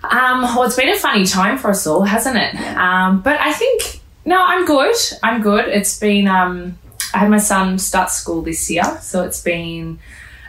Um, 0.02 0.42
well, 0.42 0.62
it's 0.64 0.76
been 0.76 0.88
a 0.88 0.96
funny 0.98 1.24
time 1.26 1.58
for 1.58 1.70
us 1.70 1.86
all, 1.86 2.02
hasn't 2.02 2.36
it? 2.36 2.54
Um, 2.76 3.20
but 3.22 3.38
I 3.40 3.52
think 3.52 4.00
no, 4.24 4.40
I'm 4.42 4.64
good. 4.66 4.94
I'm 5.22 5.42
good. 5.42 5.68
It's 5.68 5.98
been 5.98 6.26
um, 6.28 6.78
I 7.14 7.18
had 7.18 7.30
my 7.30 7.38
son 7.38 7.78
start 7.78 8.10
school 8.10 8.42
this 8.42 8.70
year, 8.70 8.84
so 9.00 9.22
it's 9.24 9.40
been 9.42 9.98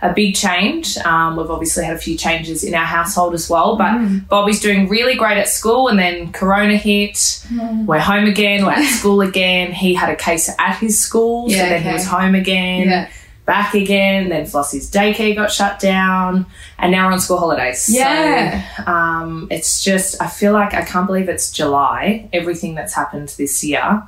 a 0.04 0.12
big 0.14 0.34
change. 0.36 0.98
Um, 1.00 1.36
we've 1.38 1.50
obviously 1.52 1.86
had 1.86 1.96
a 1.96 2.00
few 2.00 2.18
changes 2.18 2.64
in 2.64 2.74
our 2.74 2.86
household 2.86 3.34
as 3.36 3.50
well, 3.50 3.76
but 3.78 4.28
Bobby's 4.30 4.60
doing 4.60 4.88
really 4.90 5.16
great 5.16 5.38
at 5.38 5.48
school, 5.48 5.90
and 5.90 6.00
then 6.00 6.32
Corona 6.32 6.76
hit. 6.76 7.46
We're 7.86 8.00
home 8.00 8.26
again. 8.26 8.66
We're 8.66 8.72
at 8.72 8.86
school 8.86 9.22
again. 9.22 9.72
He 9.74 9.94
had 9.94 10.10
a 10.10 10.16
case 10.16 10.50
at 10.58 10.78
his 10.80 11.00
school, 11.00 11.50
so 11.50 11.56
Yeah, 11.56 11.70
then 11.70 11.84
he 11.84 11.92
was 11.94 12.06
home 12.06 12.36
again. 12.36 12.88
Yeah. 12.90 13.10
Back 13.46 13.74
again, 13.74 14.30
then 14.30 14.46
Flossie's 14.46 14.90
daycare 14.90 15.36
got 15.36 15.52
shut 15.52 15.80
down, 15.80 16.46
and 16.78 16.92
now 16.92 17.08
we're 17.08 17.14
on 17.14 17.20
school 17.20 17.38
holidays. 17.38 17.90
Yeah. 17.90 18.64
So, 18.78 18.92
um, 18.92 19.48
it's 19.50 19.84
just, 19.84 20.22
I 20.22 20.28
feel 20.28 20.54
like 20.54 20.74
I 20.74 20.84
can't 20.84 21.08
believe 21.08 21.28
it's 21.28 21.52
July, 21.52 22.30
everything 22.32 22.76
that's 22.76 22.94
happened 22.94 23.34
this 23.38 23.64
year, 23.64 24.04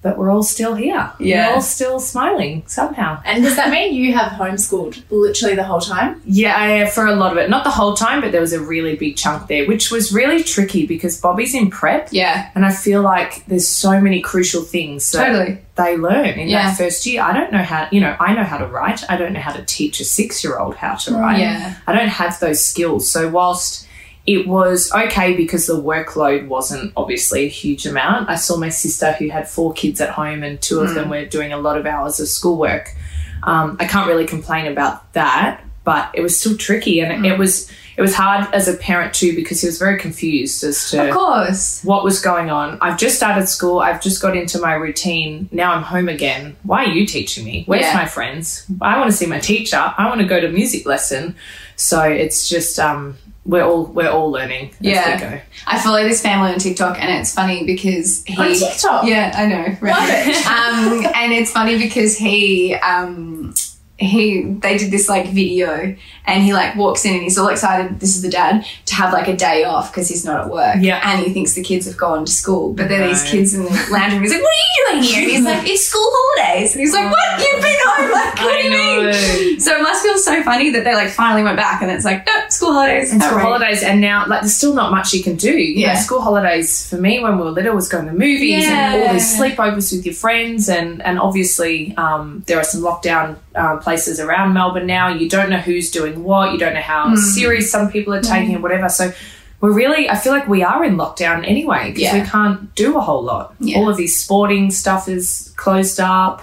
but 0.00 0.16
we're 0.16 0.30
all 0.30 0.42
still 0.44 0.74
here. 0.74 1.12
Yeah. 1.18 1.48
We're 1.48 1.54
all 1.56 1.60
still 1.60 1.98
smiling 1.98 2.62
somehow. 2.66 3.20
And 3.24 3.42
does 3.42 3.56
that 3.56 3.70
mean 3.70 3.94
you 3.94 4.12
have 4.14 4.32
homeschooled 4.32 5.02
literally 5.10 5.56
the 5.56 5.64
whole 5.64 5.80
time? 5.80 6.22
Yeah, 6.24 6.54
I, 6.56 6.88
for 6.90 7.06
a 7.06 7.16
lot 7.16 7.32
of 7.32 7.38
it, 7.38 7.50
not 7.50 7.64
the 7.64 7.70
whole 7.70 7.94
time, 7.94 8.20
but 8.20 8.30
there 8.30 8.40
was 8.40 8.52
a 8.52 8.60
really 8.60 8.94
big 8.94 9.16
chunk 9.16 9.48
there, 9.48 9.66
which 9.66 9.90
was 9.90 10.12
really 10.12 10.42
tricky 10.44 10.86
because 10.86 11.20
Bobby's 11.20 11.52
in 11.54 11.68
prep. 11.70 12.08
Yeah. 12.12 12.50
And 12.54 12.64
I 12.64 12.72
feel 12.72 13.02
like 13.02 13.44
there's 13.46 13.66
so 13.66 14.00
many 14.00 14.20
crucial 14.20 14.62
things 14.62 15.10
that 15.12 15.26
Totally. 15.26 15.58
they 15.74 15.96
learn 15.96 16.38
in 16.38 16.48
Yeah. 16.48 16.68
that 16.68 16.78
first 16.78 17.04
year. 17.04 17.22
I 17.22 17.32
don't 17.32 17.50
know 17.52 17.64
how, 17.64 17.88
you 17.90 18.00
know, 18.00 18.14
I 18.20 18.34
know 18.34 18.44
how 18.44 18.58
to 18.58 18.66
write. 18.66 19.02
I 19.10 19.16
don't 19.16 19.32
know 19.32 19.40
how 19.40 19.52
to 19.52 19.64
teach 19.64 19.98
a 19.98 20.04
six 20.04 20.44
year 20.44 20.58
old 20.58 20.76
how 20.76 20.94
to 20.94 21.14
write. 21.14 21.40
Yeah. 21.40 21.74
I 21.88 21.92
don't 21.92 22.08
have 22.08 22.38
those 22.38 22.64
skills. 22.64 23.10
So, 23.10 23.28
whilst 23.28 23.87
it 24.34 24.46
was 24.46 24.92
okay 24.92 25.34
because 25.34 25.66
the 25.66 25.80
workload 25.92 26.46
wasn't 26.48 26.92
obviously 26.96 27.40
a 27.46 27.48
huge 27.48 27.86
amount, 27.86 28.28
I 28.28 28.36
saw 28.36 28.56
my 28.58 28.68
sister 28.68 29.12
who 29.12 29.28
had 29.30 29.48
four 29.48 29.72
kids 29.72 30.00
at 30.00 30.10
home 30.10 30.42
and 30.42 30.60
two 30.60 30.80
of 30.80 30.94
them 30.94 31.08
were 31.08 31.24
doing 31.24 31.50
a 31.52 31.56
lot 31.66 31.78
of 31.78 31.86
hours 31.86 32.20
of 32.20 32.28
schoolwork. 32.28 32.94
Um, 33.42 33.76
I 33.80 33.86
can't 33.86 34.06
really 34.06 34.26
complain 34.26 34.66
about 34.70 34.96
that, 35.14 35.62
but 35.84 36.10
it 36.12 36.20
was 36.20 36.38
still 36.38 36.56
tricky 36.56 37.00
and 37.00 37.24
it 37.24 37.38
was. 37.38 37.70
It 37.96 38.02
was 38.02 38.14
hard 38.14 38.46
as 38.54 38.68
a 38.68 38.74
parent 38.76 39.12
too 39.12 39.34
because 39.34 39.60
he 39.60 39.66
was 39.66 39.76
very 39.76 39.98
confused 39.98 40.62
as 40.62 40.88
to 40.92 41.08
Of 41.08 41.12
course. 41.14 41.82
what 41.82 42.04
was 42.04 42.20
going 42.20 42.48
on. 42.48 42.78
I've 42.80 42.96
just 42.96 43.16
started 43.16 43.48
school. 43.48 43.80
I've 43.80 44.00
just 44.00 44.22
got 44.22 44.36
into 44.36 44.60
my 44.60 44.74
routine. 44.74 45.48
Now 45.50 45.72
I'm 45.74 45.82
home 45.82 46.08
again. 46.08 46.54
Why 46.62 46.84
are 46.84 46.92
you 46.92 47.04
teaching 47.06 47.44
me? 47.44 47.64
Where's 47.66 47.82
Yeah. 47.86 47.94
my 47.94 48.06
friends? 48.06 48.64
I 48.80 48.98
want 49.00 49.10
to 49.10 49.16
see 49.16 49.26
my 49.26 49.40
teacher. 49.40 49.82
I 49.98 50.06
want 50.08 50.20
to 50.20 50.28
go 50.28 50.38
to 50.38 50.48
music 50.48 50.86
lesson. 50.86 51.34
So 51.74 52.00
it's 52.04 52.48
just 52.48 52.78
um, 52.78 53.16
we're 53.48 53.64
all 53.64 53.86
we're 53.86 54.10
all 54.10 54.30
learning 54.30 54.68
as 54.68 54.76
Yeah. 54.80 55.14
we 55.14 55.20
go. 55.20 55.40
I 55.66 55.80
follow 55.80 56.04
this 56.04 56.20
family 56.20 56.52
on 56.52 56.58
TikTok 56.58 57.00
and 57.00 57.10
it's 57.18 57.32
funny 57.32 57.64
because 57.64 58.22
he 58.26 58.36
On 58.36 58.54
TikTok? 58.54 59.06
Yeah, 59.06 59.32
I 59.34 59.46
know. 59.46 59.76
Right. 59.80 60.36
um, 60.46 61.06
and 61.14 61.32
it's 61.32 61.50
funny 61.50 61.78
because 61.78 62.16
he 62.18 62.74
um 62.74 63.54
he 63.96 64.42
they 64.42 64.76
did 64.78 64.90
this 64.92 65.08
like 65.08 65.28
video 65.28 65.96
and 66.28 66.42
he 66.44 66.52
like 66.52 66.76
walks 66.76 67.04
in 67.04 67.14
and 67.14 67.22
he's 67.22 67.36
all 67.38 67.48
excited 67.48 67.98
this 68.00 68.14
is 68.14 68.22
the 68.22 68.28
dad 68.30 68.64
to 68.86 68.94
have 68.94 69.12
like 69.12 69.26
a 69.28 69.36
day 69.36 69.64
off 69.64 69.90
because 69.90 70.08
he's 70.08 70.24
not 70.24 70.40
at 70.44 70.50
work 70.50 70.76
Yeah. 70.78 71.00
and 71.04 71.24
he 71.24 71.32
thinks 71.32 71.54
the 71.54 71.62
kids 71.62 71.86
have 71.86 71.96
gone 71.96 72.24
to 72.24 72.30
school 72.32 72.72
but 72.74 72.88
then 72.88 73.08
these 73.08 73.24
kids 73.24 73.54
in 73.54 73.64
the 73.64 73.70
lounge 73.90 74.12
room 74.12 74.22
he's 74.22 74.32
like 74.32 74.42
what 74.42 74.52
are 74.52 74.62
you 74.62 74.86
doing 74.92 75.02
here 75.02 75.22
and 75.22 75.30
he's 75.32 75.44
like 75.44 75.66
it's 75.66 75.86
school 75.86 76.08
holidays 76.12 76.72
and 76.72 76.80
he's 76.80 76.92
like 76.94 77.10
what 77.10 77.40
you've 77.40 77.62
been 77.62 77.78
home 77.84 78.10
like 78.12 78.34
what 78.36 78.54
I 78.56 78.62
do 78.62 78.68
you 78.68 78.70
know. 78.70 79.10
mean 79.10 79.60
so 79.60 79.76
it 79.76 79.82
must 79.82 80.02
feel 80.04 80.18
so 80.18 80.42
funny 80.44 80.70
that 80.70 80.84
they 80.84 80.94
like 80.94 81.10
finally 81.10 81.42
went 81.42 81.56
back 81.56 81.82
and 81.82 81.90
it's 81.90 82.04
like 82.04 82.24
no 82.26 82.32
school 82.48 82.72
holidays 82.72 83.12
And 83.12 83.22
school 83.22 83.38
Alright. 83.38 83.46
holidays, 83.60 83.82
and 83.82 84.00
now 84.00 84.26
like 84.26 84.42
there's 84.42 84.54
still 84.54 84.74
not 84.74 84.90
much 84.90 85.12
you 85.12 85.22
can 85.22 85.36
do. 85.36 85.50
You 85.50 85.80
Yeah. 85.86 85.94
know, 85.94 86.00
school 86.00 86.20
holidays 86.20 86.88
for 86.88 86.96
me 86.96 87.20
when 87.20 87.36
we 87.38 87.42
were 87.44 87.50
little 87.50 87.74
was 87.74 87.88
going 87.88 88.06
to 88.06 88.12
movies 88.12 88.64
and 88.66 89.02
all 89.02 89.12
these 89.12 89.38
sleepovers 89.38 89.92
with 89.94 90.04
your 90.06 90.14
friends, 90.14 90.68
and 90.68 91.02
and 91.02 91.18
obviously 91.18 91.94
um, 91.96 92.42
there 92.46 92.58
are 92.58 92.64
some 92.64 92.82
lockdown 92.82 93.36
um, 93.54 93.80
places 93.80 94.20
around 94.20 94.52
Melbourne 94.54 94.86
now. 94.86 95.08
You 95.08 95.28
don't 95.28 95.50
know 95.50 95.58
who's 95.58 95.90
doing 95.90 96.17
what. 96.18 96.52
You 96.52 96.58
don't 96.58 96.74
know 96.74 96.80
how 96.80 97.08
Hmm. 97.10 97.16
serious 97.16 97.70
some 97.70 97.90
people 97.90 98.12
are 98.14 98.20
taking 98.22 98.52
it, 98.52 98.60
whatever. 98.62 98.88
So. 98.88 99.12
We're 99.60 99.72
really, 99.72 100.08
I 100.08 100.14
feel 100.14 100.32
like 100.32 100.46
we 100.46 100.62
are 100.62 100.84
in 100.84 100.96
lockdown 100.96 101.44
anyway 101.44 101.88
because 101.88 102.02
Yeah. 102.02 102.22
we 102.22 102.28
can't 102.28 102.72
do 102.76 102.96
a 102.96 103.00
whole 103.00 103.24
lot. 103.24 103.54
Yeah. 103.58 103.78
All 103.78 103.88
of 103.88 103.96
these 103.96 104.16
sporting 104.16 104.70
stuff 104.70 105.08
is 105.08 105.52
closed 105.56 105.98
up. 105.98 106.42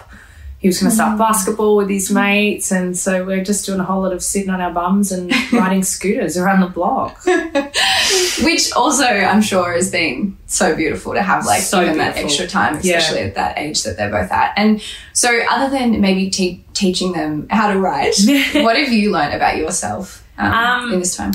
He 0.59 0.69
was 0.69 0.79
going 0.79 0.89
to 0.89 0.95
start 0.95 1.19
basketball 1.19 1.75
with 1.75 1.89
his 1.89 2.09
mates, 2.09 2.71
and 2.71 2.97
so 2.97 3.23
we're 3.23 3.43
just 3.43 3.65
doing 3.67 3.79
a 3.79 3.83
whole 3.83 4.01
lot 4.01 4.13
of 4.13 4.23
sitting 4.23 4.49
on 4.49 4.61
our 4.61 4.71
bums 4.71 5.11
and 5.11 5.31
riding 5.53 5.83
scooters 5.83 6.37
around 6.37 6.61
the 6.61 6.67
block. 6.67 7.23
Which 8.43 8.71
also, 8.73 9.03
I'm 9.05 9.41
sure, 9.41 9.73
has 9.73 9.91
been 9.91 10.37
so 10.47 10.75
beautiful 10.75 11.13
to 11.13 11.21
have 11.21 11.45
like 11.45 11.61
So 11.61 11.81
given 11.81 11.97
that 11.99 12.17
extra 12.17 12.47
time, 12.47 12.79
Yeah. 12.81 12.97
especially 12.97 13.21
at 13.21 13.35
that 13.35 13.57
age 13.59 13.83
that 13.83 13.97
they're 13.97 14.09
both 14.09 14.31
at. 14.31 14.53
And 14.57 14.81
so, 15.13 15.29
other 15.49 15.69
than 15.75 16.01
maybe 16.01 16.29
te- 16.29 16.63
teaching 16.73 17.11
them 17.13 17.47
how 17.49 17.71
to 17.71 17.79
write, 17.79 18.15
what 18.55 18.75
have 18.77 18.91
you 18.91 19.11
learned 19.11 19.33
about 19.33 19.57
yourself 19.57 20.25
um, 20.37 20.51
Um, 20.53 20.93
in 20.93 20.99
this 20.99 21.15
time? 21.15 21.33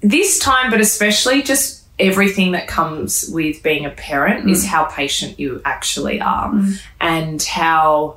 This 0.00 0.38
time, 0.38 0.70
but 0.70 0.80
especially 0.80 1.42
just 1.42 1.84
everything 1.98 2.52
that 2.52 2.68
comes 2.68 3.28
with 3.32 3.62
being 3.62 3.84
a 3.84 3.90
parent 3.90 4.48
is 4.50 4.64
Mm. 4.64 4.68
how 4.68 4.84
patient 4.84 5.38
you 5.38 5.60
actually 5.64 6.20
are 6.20 6.52
and 7.00 7.42
how. 7.42 8.16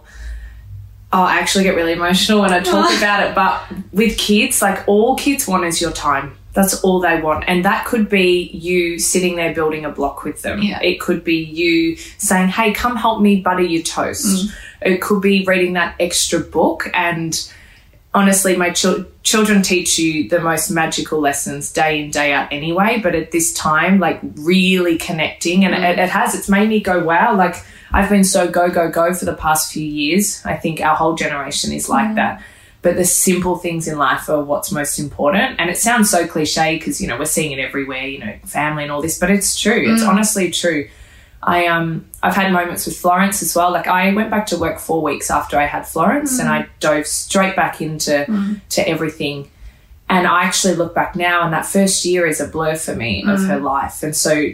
Oh, 1.13 1.23
I 1.23 1.39
actually 1.39 1.65
get 1.65 1.75
really 1.75 1.93
emotional 1.93 2.41
when 2.41 2.53
I 2.53 2.59
talk 2.61 2.89
about 2.97 3.23
it. 3.23 3.35
But 3.35 3.63
with 3.91 4.17
kids, 4.17 4.61
like 4.61 4.87
all 4.87 5.15
kids 5.15 5.47
want 5.47 5.65
is 5.65 5.81
your 5.81 5.91
time. 5.91 6.37
That's 6.53 6.81
all 6.83 6.99
they 6.99 7.21
want. 7.21 7.45
And 7.47 7.63
that 7.63 7.85
could 7.85 8.09
be 8.09 8.49
you 8.53 8.99
sitting 8.99 9.35
there 9.35 9.53
building 9.53 9.85
a 9.85 9.89
block 9.89 10.23
with 10.23 10.41
them. 10.41 10.61
Yeah. 10.61 10.81
It 10.81 10.99
could 10.99 11.23
be 11.23 11.37
you 11.37 11.95
saying, 11.95 12.49
hey, 12.49 12.73
come 12.73 12.97
help 12.97 13.21
me 13.21 13.39
butter 13.39 13.61
your 13.61 13.83
toast. 13.83 14.25
Mm. 14.25 14.53
It 14.81 15.01
could 15.01 15.21
be 15.21 15.45
reading 15.45 15.73
that 15.73 15.95
extra 15.99 16.39
book. 16.39 16.89
And 16.93 17.51
honestly, 18.13 18.57
my 18.57 18.71
chil- 18.71 19.05
children 19.23 19.61
teach 19.61 19.97
you 19.97 20.27
the 20.27 20.41
most 20.41 20.69
magical 20.69 21.19
lessons 21.19 21.71
day 21.71 22.01
in, 22.01 22.11
day 22.11 22.33
out 22.33 22.51
anyway. 22.51 22.99
But 23.01 23.15
at 23.15 23.31
this 23.31 23.53
time, 23.53 23.99
like 23.99 24.19
really 24.35 24.97
connecting, 24.97 25.63
and 25.63 25.73
mm. 25.73 25.89
it, 25.89 25.99
it 25.99 26.09
has, 26.09 26.35
it's 26.35 26.49
made 26.49 26.67
me 26.67 26.81
go, 26.81 27.03
wow, 27.03 27.35
like 27.35 27.55
I've 27.93 28.09
been 28.09 28.23
so 28.23 28.49
go, 28.49 28.69
go, 28.69 28.89
go 28.89 29.13
for 29.13 29.25
the 29.25 29.35
past 29.35 29.71
few 29.71 29.85
years. 29.85 30.41
I 30.45 30.55
think 30.55 30.81
our 30.81 30.95
whole 30.95 31.15
generation 31.15 31.71
is 31.71 31.89
like 31.89 32.09
mm. 32.09 32.15
that. 32.15 32.43
But 32.81 32.95
the 32.95 33.05
simple 33.05 33.57
things 33.57 33.87
in 33.87 33.97
life 33.97 34.27
are 34.27 34.41
what's 34.43 34.71
most 34.71 34.97
important. 34.97 35.59
And 35.59 35.69
it 35.69 35.77
sounds 35.77 36.09
so 36.09 36.25
cliche 36.25 36.77
because, 36.77 36.99
you 36.99 37.07
know, 37.07 37.17
we're 37.17 37.25
seeing 37.25 37.51
it 37.51 37.59
everywhere, 37.59 38.07
you 38.07 38.19
know, 38.19 38.33
family 38.45 38.83
and 38.83 38.91
all 38.91 39.01
this, 39.01 39.19
but 39.19 39.29
it's 39.29 39.59
true. 39.59 39.93
It's 39.93 40.03
mm. 40.03 40.07
honestly 40.07 40.49
true. 40.49 40.89
I 41.43 41.67
um 41.67 42.05
I've 42.21 42.35
had 42.35 42.51
moments 42.51 42.85
with 42.85 42.97
Florence 42.97 43.41
as 43.41 43.55
well. 43.55 43.71
Like 43.71 43.87
I 43.87 44.13
went 44.13 44.29
back 44.29 44.45
to 44.47 44.57
work 44.57 44.79
four 44.79 45.01
weeks 45.01 45.31
after 45.31 45.57
I 45.57 45.65
had 45.65 45.87
Florence, 45.87 46.39
and 46.39 46.47
mm. 46.47 46.51
I 46.51 46.67
dove 46.79 47.07
straight 47.07 47.55
back 47.55 47.81
into 47.81 48.59
to 48.69 48.87
everything. 48.87 49.49
And 50.07 50.27
I 50.27 50.43
actually 50.43 50.75
look 50.75 50.93
back 50.93 51.15
now, 51.15 51.43
and 51.43 51.53
that 51.53 51.65
first 51.65 52.03
year 52.03 52.27
is 52.27 52.41
a 52.41 52.47
blur 52.47 52.75
for 52.75 52.95
me 52.95 53.23
of 53.25 53.43
her 53.45 53.59
life. 53.59 54.03
And 54.03 54.15
so 54.15 54.51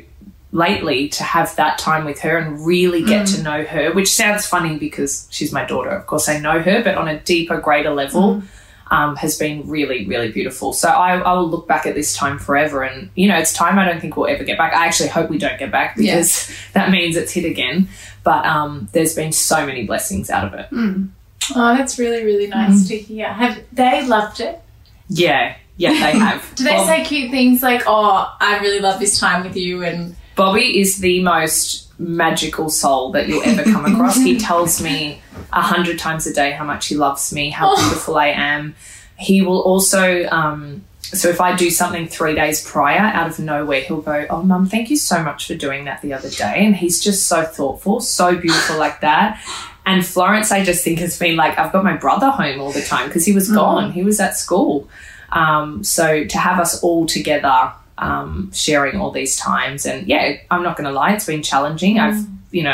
lately, 0.58 1.08
to 1.10 1.24
have 1.24 1.56
that 1.56 1.78
time 1.78 2.04
with 2.04 2.20
her 2.22 2.38
and 2.38 2.66
really 2.66 3.04
get 3.04 3.28
to 3.28 3.44
know 3.44 3.64
her, 3.64 3.94
which 3.94 4.12
sounds 4.12 4.46
funny 4.46 4.78
because 4.78 5.28
she's 5.30 5.54
my 5.54 5.64
daughter. 5.64 5.92
Of 5.92 6.08
course, 6.08 6.28
I 6.28 6.40
know 6.40 6.60
her, 6.62 6.84
but 6.84 6.96
on 6.96 7.08
a 7.08 7.20
deeper, 7.20 7.60
greater 7.60 7.92
level. 7.92 8.42
Um, 8.90 9.18
has 9.18 9.38
been 9.38 9.68
really, 9.68 10.08
really 10.08 10.32
beautiful. 10.32 10.72
So 10.72 10.88
I, 10.88 11.18
I 11.18 11.34
will 11.34 11.50
look 11.50 11.68
back 11.68 11.86
at 11.86 11.94
this 11.94 12.16
time 12.16 12.40
forever, 12.40 12.84
and 12.84 13.10
you 13.16 13.28
know, 13.28 13.38
it's 13.38 13.52
time 13.52 13.78
I 13.78 13.84
don't 13.84 14.00
think 14.00 14.16
we'll 14.16 14.28
ever 14.28 14.46
get 14.46 14.58
back. 14.58 14.74
I 14.74 14.86
actually 14.86 15.10
hope 15.10 15.30
we 15.30 15.38
don't 15.38 15.60
get 15.60 15.74
back 15.74 15.98
because 15.98 16.50
that 16.74 16.90
means 16.90 17.18
it's 17.18 17.34
hit 17.34 17.44
again. 17.44 17.90
But 18.24 18.46
um, 18.46 18.88
there's 18.94 19.14
been 19.14 19.34
so 19.34 19.66
many 19.66 19.86
blessings 19.86 20.30
out 20.30 20.48
of 20.48 20.54
it. 20.54 20.68
Oh, 20.72 21.76
that's 21.76 22.00
really, 22.00 22.24
really 22.24 22.48
nice 22.48 22.88
to 22.88 22.98
hear. 22.98 23.28
Have 23.28 23.62
they 23.74 24.08
loved 24.08 24.40
it? 24.40 24.62
Yeah, 25.10 25.58
yeah, 25.76 25.92
they 25.92 26.18
have. 26.20 26.56
Do 26.56 26.64
they 26.64 26.72
Bob- 26.72 26.88
say 26.88 27.04
cute 27.04 27.30
things 27.30 27.62
like, 27.62 27.84
oh, 27.88 28.36
I 28.40 28.60
really 28.60 28.80
love 28.80 29.02
this 29.02 29.20
time 29.20 29.44
with 29.44 29.58
you 29.58 29.84
and 29.84 30.16
Bobby 30.38 30.80
is 30.80 31.00
the 31.00 31.22
most 31.22 31.88
magical 32.00 32.70
soul 32.70 33.12
that 33.12 33.28
you'll 33.28 33.44
ever 33.44 33.64
come 33.64 33.84
across. 33.94 34.16
he 34.16 34.38
tells 34.38 34.82
me 34.82 35.22
a 35.52 35.62
hundred 35.62 36.00
times 36.00 36.26
a 36.28 36.34
day 36.34 36.52
how 36.52 36.64
much 36.64 36.88
he 36.88 36.96
loves 36.96 37.34
me, 37.34 37.50
how 37.50 37.76
beautiful 37.76 38.18
I 38.18 38.28
am. 38.28 38.76
He 39.18 39.42
will 39.42 39.62
also, 39.62 40.26
um, 40.30 40.86
so 41.02 41.28
if 41.28 41.42
I 41.42 41.56
do 41.56 41.72
something 41.72 42.08
three 42.08 42.36
days 42.36 42.64
prior, 42.64 43.00
out 43.00 43.28
of 43.28 43.40
nowhere, 43.40 43.82
he'll 43.82 44.02
go, 44.02 44.28
"Oh, 44.30 44.44
mum, 44.44 44.68
thank 44.68 44.90
you 44.92 44.96
so 44.98 45.24
much 45.24 45.48
for 45.48 45.56
doing 45.56 45.86
that 45.86 46.02
the 46.02 46.14
other 46.14 46.30
day." 46.30 46.64
And 46.66 46.76
he's 46.76 47.04
just 47.04 47.26
so 47.28 47.44
thoughtful, 47.44 48.00
so 48.00 48.36
beautiful 48.36 48.78
like 48.78 49.02
that. 49.02 49.42
And 49.88 50.06
Florence, 50.06 50.52
I 50.52 50.64
just 50.64 50.84
think 50.84 51.00
has 51.00 51.18
been 51.18 51.38
like, 51.38 51.58
I've 51.58 51.72
got 51.72 51.84
my 51.84 51.96
brother 51.96 52.30
home 52.30 52.60
all 52.60 52.74
the 52.74 52.82
time 52.84 53.08
because 53.08 53.26
he 53.26 53.32
was 53.32 53.50
gone. 53.50 53.92
He 53.94 54.04
was 54.04 54.20
at 54.20 54.36
school. 54.36 54.88
Um, 55.32 55.82
so 55.84 56.26
to 56.26 56.38
have 56.38 56.60
us 56.60 56.84
all 56.84 57.06
together, 57.06 57.72
um, 57.98 58.52
sharing 58.54 59.00
all 59.00 59.12
these 59.12 59.36
times, 59.38 59.86
and 59.86 60.08
yeah, 60.08 60.38
I'm 60.52 60.64
not 60.64 60.78
going 60.78 60.86
to 60.88 60.94
lie, 60.94 61.14
it's 61.14 61.26
been 61.26 61.44
challenging. 61.44 62.00
I've, 62.00 62.26
you 62.52 62.64
know, 62.64 62.70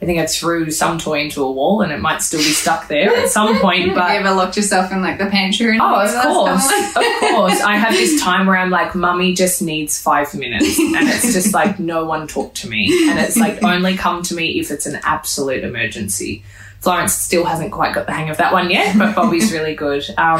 I 0.00 0.04
think 0.06 0.20
I 0.20 0.26
threw 0.26 0.70
some 0.70 0.98
toy 0.98 1.20
into 1.20 1.42
a 1.42 1.50
wall, 1.50 1.80
and 1.82 1.90
it 1.90 1.98
might 2.00 2.22
still 2.22 2.38
be 2.40 2.44
stuck 2.52 2.86
there 2.86 3.14
at 3.16 3.28
some 3.30 3.58
point. 3.60 3.86
Have 3.86 3.94
But 3.96 4.12
you 4.12 4.18
ever 4.20 4.30
locked 4.32 4.56
yourself 4.56 4.92
in 4.92 5.02
like 5.02 5.18
the 5.18 5.26
pantry? 5.26 5.70
And 5.72 5.80
Oh, 5.82 6.00
of 6.00 6.22
course. 6.22 6.70
of 6.94 7.02
course. 7.20 7.60
I 7.62 7.76
have 7.76 7.92
this 7.92 8.22
time 8.22 8.46
where 8.46 8.56
I'm 8.56 8.70
like, 8.70 8.94
Mummy 8.94 9.34
just 9.34 9.60
needs 9.60 10.00
five 10.00 10.32
minutes. 10.34 10.78
And 10.78 11.08
it's 11.08 11.32
just 11.32 11.52
like, 11.52 11.80
no 11.80 12.04
one 12.04 12.28
talk 12.28 12.54
to 12.54 12.68
me. 12.68 13.08
And 13.10 13.18
it's 13.18 13.36
like, 13.36 13.62
only 13.64 13.96
come 13.96 14.22
to 14.24 14.34
me 14.36 14.60
if 14.60 14.70
it's 14.70 14.86
an 14.86 15.00
absolute 15.02 15.64
emergency. 15.64 16.44
Florence 16.80 17.12
still 17.14 17.44
hasn't 17.44 17.72
quite 17.72 17.92
got 17.92 18.06
the 18.06 18.12
hang 18.12 18.30
of 18.30 18.36
that 18.36 18.52
one 18.52 18.70
yet, 18.70 18.96
but 18.96 19.16
Bobby's 19.16 19.50
really 19.50 19.74
good. 19.74 20.04
Um, 20.16 20.38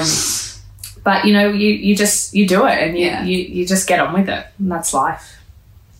but 1.04 1.24
you 1.24 1.32
know, 1.32 1.48
you 1.50 1.68
you 1.70 1.96
just 1.96 2.34
you 2.34 2.46
do 2.46 2.66
it 2.66 2.78
and 2.78 2.98
you, 2.98 3.06
Yeah. 3.06 3.24
you 3.24 3.38
you 3.38 3.66
just 3.66 3.86
get 3.88 4.00
on 4.00 4.12
with 4.14 4.28
it, 4.28 4.46
and 4.58 4.70
that's 4.70 4.92
life. 4.94 5.34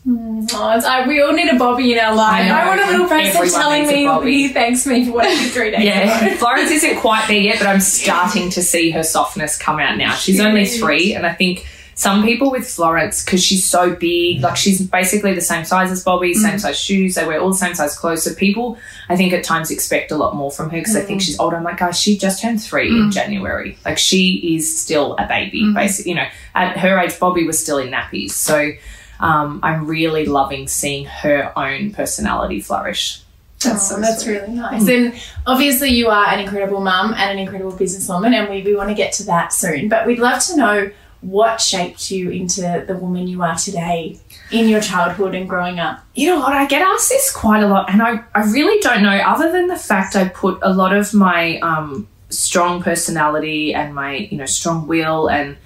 Mm, 0.07 0.49
oh, 0.55 0.77
it's, 0.77 0.85
I, 0.87 1.07
we 1.07 1.21
all 1.21 1.33
need 1.33 1.49
a 1.53 1.59
Bobby 1.59 1.93
in 1.93 1.99
our 1.99 2.15
life. 2.15 2.51
I 2.51 2.63
I, 2.63 2.67
want 2.69 2.81
a 2.81 2.87
little 2.93 3.09
person 3.09 3.49
telling 3.51 3.87
me 3.87 4.07
Bobby. 4.07 4.33
he 4.33 4.49
thanks 4.49 4.87
me 4.87 5.05
for 5.05 5.13
what 5.13 5.27
I 5.27 5.35
did 5.35 5.53
three 5.53 5.71
days 5.71 5.81
ago. 5.81 5.87
Yeah, 5.89 6.35
Florence 6.37 6.71
isn't 6.71 6.99
quite 7.01 7.27
there 7.29 7.41
yet, 7.41 7.59
but 7.59 7.67
I'm 7.67 7.81
starting 7.81 8.49
to 8.51 8.63
see 8.63 8.91
her 8.91 9.03
softness 9.03 9.59
come 9.59 9.81
out 9.81 9.99
now. 9.99 10.15
She's 10.15 10.41
only 10.41 10.65
three, 10.67 11.15
and 11.15 11.27
I 11.27 11.35
think 11.35 11.67
some 11.99 12.23
people 12.23 12.53
with 12.53 12.65
Florence, 12.65 13.25
because 13.25 13.43
she's 13.43 13.69
so 13.69 13.93
big, 13.93 14.41
like 14.41 14.53
mm. 14.53 14.57
she's 14.57 14.81
basically 14.87 15.35
the 15.35 15.41
same 15.41 15.65
size 15.65 15.91
as 15.91 16.05
Bobby, 16.05 16.33
same 16.33 16.55
mm. 16.55 16.61
size 16.61 16.79
shoes, 16.79 17.17
they 17.17 17.27
wear 17.27 17.41
all 17.41 17.49
the 17.51 17.57
same 17.57 17.75
size 17.75 17.99
clothes. 17.99 18.23
So 18.23 18.33
people, 18.37 18.79
I 19.09 19.17
think 19.17 19.33
at 19.33 19.43
times 19.43 19.73
expect 19.73 20.13
a 20.13 20.17
lot 20.17 20.37
more 20.37 20.53
from 20.53 20.71
her 20.71 20.79
because 20.79 20.95
they 20.95 21.03
think 21.03 21.21
mm. 21.21 21.25
she's 21.25 21.41
older. 21.41 21.57
I'm 21.57 21.65
like, 21.65 21.79
guys, 21.79 21.99
she 21.99 22.17
just 22.17 22.41
turned 22.41 22.63
three 22.63 22.89
in 22.89 23.11
January. 23.11 23.77
Like 23.85 23.99
she 23.99 24.55
is 24.55 24.81
still 24.81 25.17
a 25.19 25.27
baby, 25.27 25.63
mm-hmm. 25.63 25.75
basically. 25.75 26.13
You 26.13 26.17
know, 26.19 26.29
at 26.55 26.77
her 26.77 26.97
age, 27.01 27.19
Bobby 27.19 27.45
was 27.45 27.59
still 27.59 27.79
in 27.79 27.91
nappies. 27.91 28.31
So 28.31 28.71
um, 29.19 29.59
I'm 29.65 29.89
really 29.89 30.25
loving 30.25 30.69
seeing 30.69 31.05
her 31.05 31.53
own 31.59 31.93
personality 31.93 32.61
flourish. 32.61 33.23
That's, 33.65 33.91
oh, 33.91 34.01
that's 34.01 34.25
really 34.25 34.53
nice. 34.53 34.89
And 34.89 35.21
obviously, 35.45 35.91
you 35.91 36.07
are 36.11 36.27
an 36.27 36.39
incredible 36.39 36.81
mum 36.81 37.13
and 37.15 37.33
an 37.33 37.39
incredible 37.41 37.73
businesswoman, 37.73 38.33
and 38.33 38.49
we, 38.49 38.63
we 38.63 38.77
want 38.77 38.89
to 38.89 38.95
get 38.95 39.13
to 39.15 39.25
that 39.25 39.53
soon. 39.53 39.89
But 39.89 40.07
we'd 40.07 40.21
love 40.21 40.41
to 40.45 40.57
know 40.57 40.91
what 41.21 41.61
shaped 41.61 42.11
you 42.11 42.31
into 42.31 42.85
the 42.87 42.95
woman 42.95 43.27
you 43.27 43.43
are 43.43 43.57
today 43.57 44.19
in 44.53 44.69
your 44.69 44.81
childhood 44.81 45.35
and 45.35 45.49
growing 45.49 45.81
up. 45.81 46.01
You 46.15 46.29
know 46.29 46.39
what? 46.39 46.53
I 46.53 46.67
get 46.67 46.83
asked 46.83 47.11
this 47.11 47.33
quite 47.33 47.63
a 47.63 47.69
lot, 47.69 47.91
and 47.91 48.01
I, 48.03 48.23
I 48.35 48.45
really 48.45 48.81
don't 48.81 49.03
know, 49.03 49.17
other 49.17 49.51
than 49.51 49.67
the 49.67 49.77
fact 49.77 50.17
I 50.17 50.29
put 50.29 50.59
a 50.63 50.73
lot 50.73 50.95
of 50.95 51.13
my 51.13 51.59
um, 51.59 52.09
strong 52.31 52.83
personality 52.83 53.75
and 53.75 53.95
my, 53.95 54.17
you 54.17 54.39
know, 54.39 54.47
strong 54.47 54.87
will 54.87 55.29
and 55.29 55.57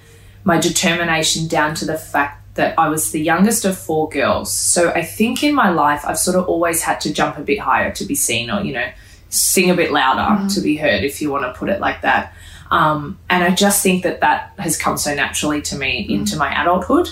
my 0.43 0.59
determination 0.59 1.47
down 1.47 1.75
to 1.75 1.85
the 1.85 1.97
fact 1.97 2.55
that 2.55 2.77
I 2.77 2.89
was 2.89 3.11
the 3.11 3.21
youngest 3.21 3.65
of 3.65 3.77
four 3.77 4.09
girls. 4.09 4.53
So 4.53 4.91
I 4.91 5.03
think 5.03 5.43
in 5.43 5.55
my 5.55 5.69
life, 5.69 6.03
I've 6.05 6.19
sort 6.19 6.37
of 6.37 6.47
always 6.47 6.83
had 6.83 6.99
to 7.01 7.13
jump 7.13 7.37
a 7.37 7.41
bit 7.41 7.59
higher 7.59 7.91
to 7.93 8.05
be 8.05 8.15
seen 8.15 8.51
or, 8.51 8.61
you 8.61 8.73
know, 8.73 8.91
sing 9.29 9.71
a 9.71 9.75
bit 9.75 9.91
louder 9.91 10.47
to 10.53 10.61
be 10.61 10.77
heard, 10.77 11.03
if 11.03 11.21
you 11.21 11.31
want 11.31 11.43
to 11.43 11.57
put 11.59 11.69
it 11.69 11.79
like 11.79 12.01
that. 12.01 12.33
Um, 12.73 13.19
and 13.29 13.43
I 13.43 13.51
just 13.53 13.83
think 13.83 14.01
that 14.01 14.21
that 14.21 14.53
has 14.57 14.77
come 14.77 14.97
so 14.97 15.13
naturally 15.13 15.61
to 15.61 15.77
me 15.77 16.07
into 16.09 16.35
my 16.37 16.59
adulthood. 16.59 17.07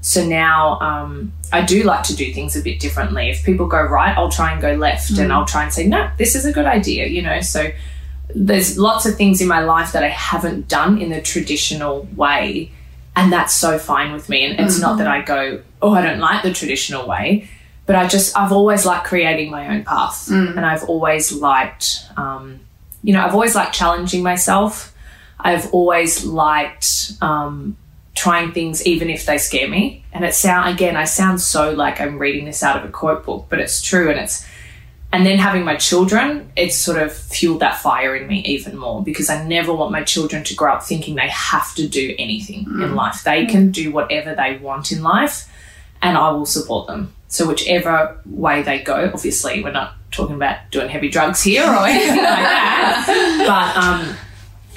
So 0.00 0.26
now 0.26 0.80
um, 0.80 1.32
I 1.52 1.62
do 1.62 1.84
like 1.84 2.02
to 2.04 2.16
do 2.16 2.34
things 2.34 2.56
a 2.56 2.62
bit 2.62 2.80
differently. 2.80 3.30
If 3.30 3.44
people 3.44 3.68
go 3.68 3.80
right, 3.80 4.14
I'll 4.18 4.28
try 4.28 4.52
and 4.52 4.60
go 4.60 4.74
left, 4.74 5.10
and 5.10 5.32
I'll 5.32 5.46
try 5.46 5.62
and 5.62 5.72
say, 5.72 5.86
no, 5.86 6.10
this 6.18 6.34
is 6.34 6.44
a 6.44 6.52
good 6.52 6.66
idea, 6.66 7.06
you 7.06 7.22
know. 7.22 7.40
So 7.40 7.70
there's 8.34 8.76
lots 8.76 9.06
of 9.06 9.14
things 9.14 9.40
in 9.40 9.46
my 9.46 9.60
life 9.60 9.92
that 9.92 10.02
I 10.02 10.08
haven't 10.08 10.66
done 10.66 11.00
in 11.00 11.10
the 11.10 11.22
traditional 11.22 12.08
way, 12.16 12.72
and 13.14 13.32
that's 13.32 13.54
so 13.54 13.78
fine 13.78 14.12
with 14.12 14.28
me. 14.28 14.44
And 14.44 14.58
it's 14.58 14.80
not 14.80 14.98
that 14.98 15.06
I 15.06 15.22
go, 15.22 15.62
oh, 15.80 15.94
I 15.94 16.02
don't 16.02 16.18
like 16.18 16.42
the 16.42 16.52
traditional 16.52 17.06
way, 17.06 17.48
but 17.86 17.94
I 17.94 18.08
just 18.08 18.36
I've 18.36 18.52
always 18.52 18.84
liked 18.84 19.06
creating 19.06 19.50
my 19.50 19.68
own 19.68 19.84
path, 19.84 20.28
and 20.58 20.66
I've 20.66 20.84
always 20.84 21.32
liked, 21.32 22.04
um, 22.16 22.58
you 23.04 23.12
know, 23.12 23.24
I've 23.24 23.34
always 23.34 23.54
liked 23.54 23.74
challenging 23.74 24.24
myself. 24.24 24.90
I've 25.38 25.72
always 25.72 26.24
liked 26.24 27.12
um, 27.20 27.76
trying 28.14 28.52
things 28.52 28.86
even 28.86 29.10
if 29.10 29.26
they 29.26 29.38
scare 29.38 29.68
me. 29.68 30.04
And 30.12 30.24
it 30.24 30.34
sound 30.34 30.72
again, 30.74 30.96
I 30.96 31.04
sound 31.04 31.40
so 31.40 31.72
like 31.72 32.00
I'm 32.00 32.18
reading 32.18 32.44
this 32.44 32.62
out 32.62 32.76
of 32.76 32.88
a 32.88 32.92
quote 32.92 33.24
book, 33.24 33.46
but 33.48 33.60
it's 33.60 33.82
true 33.82 34.10
and 34.10 34.18
it's 34.18 34.46
and 35.12 35.24
then 35.24 35.38
having 35.38 35.64
my 35.64 35.76
children, 35.76 36.50
it's 36.56 36.74
sort 36.74 37.00
of 37.00 37.12
fueled 37.12 37.60
that 37.60 37.78
fire 37.78 38.16
in 38.16 38.26
me 38.26 38.40
even 38.46 38.76
more 38.76 39.00
because 39.00 39.30
I 39.30 39.46
never 39.46 39.72
want 39.72 39.92
my 39.92 40.02
children 40.02 40.42
to 40.42 40.56
grow 40.56 40.72
up 40.72 40.82
thinking 40.82 41.14
they 41.14 41.28
have 41.28 41.72
to 41.76 41.86
do 41.86 42.16
anything 42.18 42.64
in 42.64 42.96
life. 42.96 43.22
They 43.22 43.46
can 43.46 43.70
do 43.70 43.92
whatever 43.92 44.34
they 44.34 44.56
want 44.56 44.90
in 44.90 45.04
life 45.04 45.48
and 46.02 46.18
I 46.18 46.30
will 46.32 46.46
support 46.46 46.88
them. 46.88 47.14
So 47.28 47.46
whichever 47.46 48.20
way 48.26 48.62
they 48.62 48.80
go, 48.80 49.08
obviously 49.12 49.62
we're 49.62 49.70
not 49.70 49.94
talking 50.10 50.34
about 50.34 50.70
doing 50.72 50.88
heavy 50.88 51.10
drugs 51.10 51.42
here 51.42 51.62
or 51.62 51.86
anything 51.86 52.16
like 52.16 52.26
that. 52.26 53.36
But 53.46 53.84
um, 53.84 54.16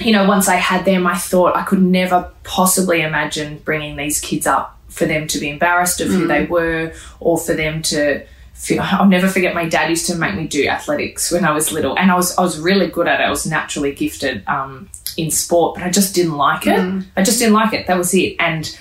you 0.00 0.12
know, 0.12 0.26
once 0.26 0.48
I 0.48 0.56
had 0.56 0.84
them, 0.84 1.06
I 1.06 1.16
thought 1.16 1.56
I 1.56 1.64
could 1.64 1.82
never 1.82 2.30
possibly 2.44 3.02
imagine 3.02 3.58
bringing 3.58 3.96
these 3.96 4.20
kids 4.20 4.46
up 4.46 4.78
for 4.88 5.04
them 5.06 5.26
to 5.28 5.38
be 5.38 5.48
embarrassed 5.48 6.00
of 6.00 6.08
who 6.08 6.26
they 6.26 6.44
were 6.46 6.92
or 7.20 7.38
for 7.38 7.54
them 7.54 7.82
to 7.82 8.24
feel. 8.54 8.82
I'll 8.82 9.06
never 9.06 9.28
forget 9.28 9.54
my 9.54 9.68
dad 9.68 9.88
used 9.90 10.06
to 10.06 10.16
make 10.16 10.34
me 10.34 10.46
do 10.46 10.66
athletics 10.66 11.30
when 11.30 11.44
I 11.44 11.52
was 11.52 11.72
little, 11.72 11.96
and 11.98 12.10
I 12.10 12.14
was 12.14 12.36
I 12.36 12.42
was 12.42 12.58
really 12.58 12.88
good 12.88 13.06
at 13.08 13.20
it. 13.20 13.24
I 13.24 13.30
was 13.30 13.46
naturally 13.46 13.94
gifted 13.94 14.42
um, 14.48 14.88
in 15.16 15.30
sport, 15.30 15.74
but 15.74 15.84
I 15.84 15.90
just 15.90 16.14
didn't 16.14 16.36
like 16.36 16.66
it. 16.66 16.78
I 17.16 17.22
just 17.22 17.38
didn't 17.38 17.54
like 17.54 17.72
it. 17.72 17.86
That 17.86 17.96
was 17.98 18.12
it, 18.14 18.36
and 18.38 18.78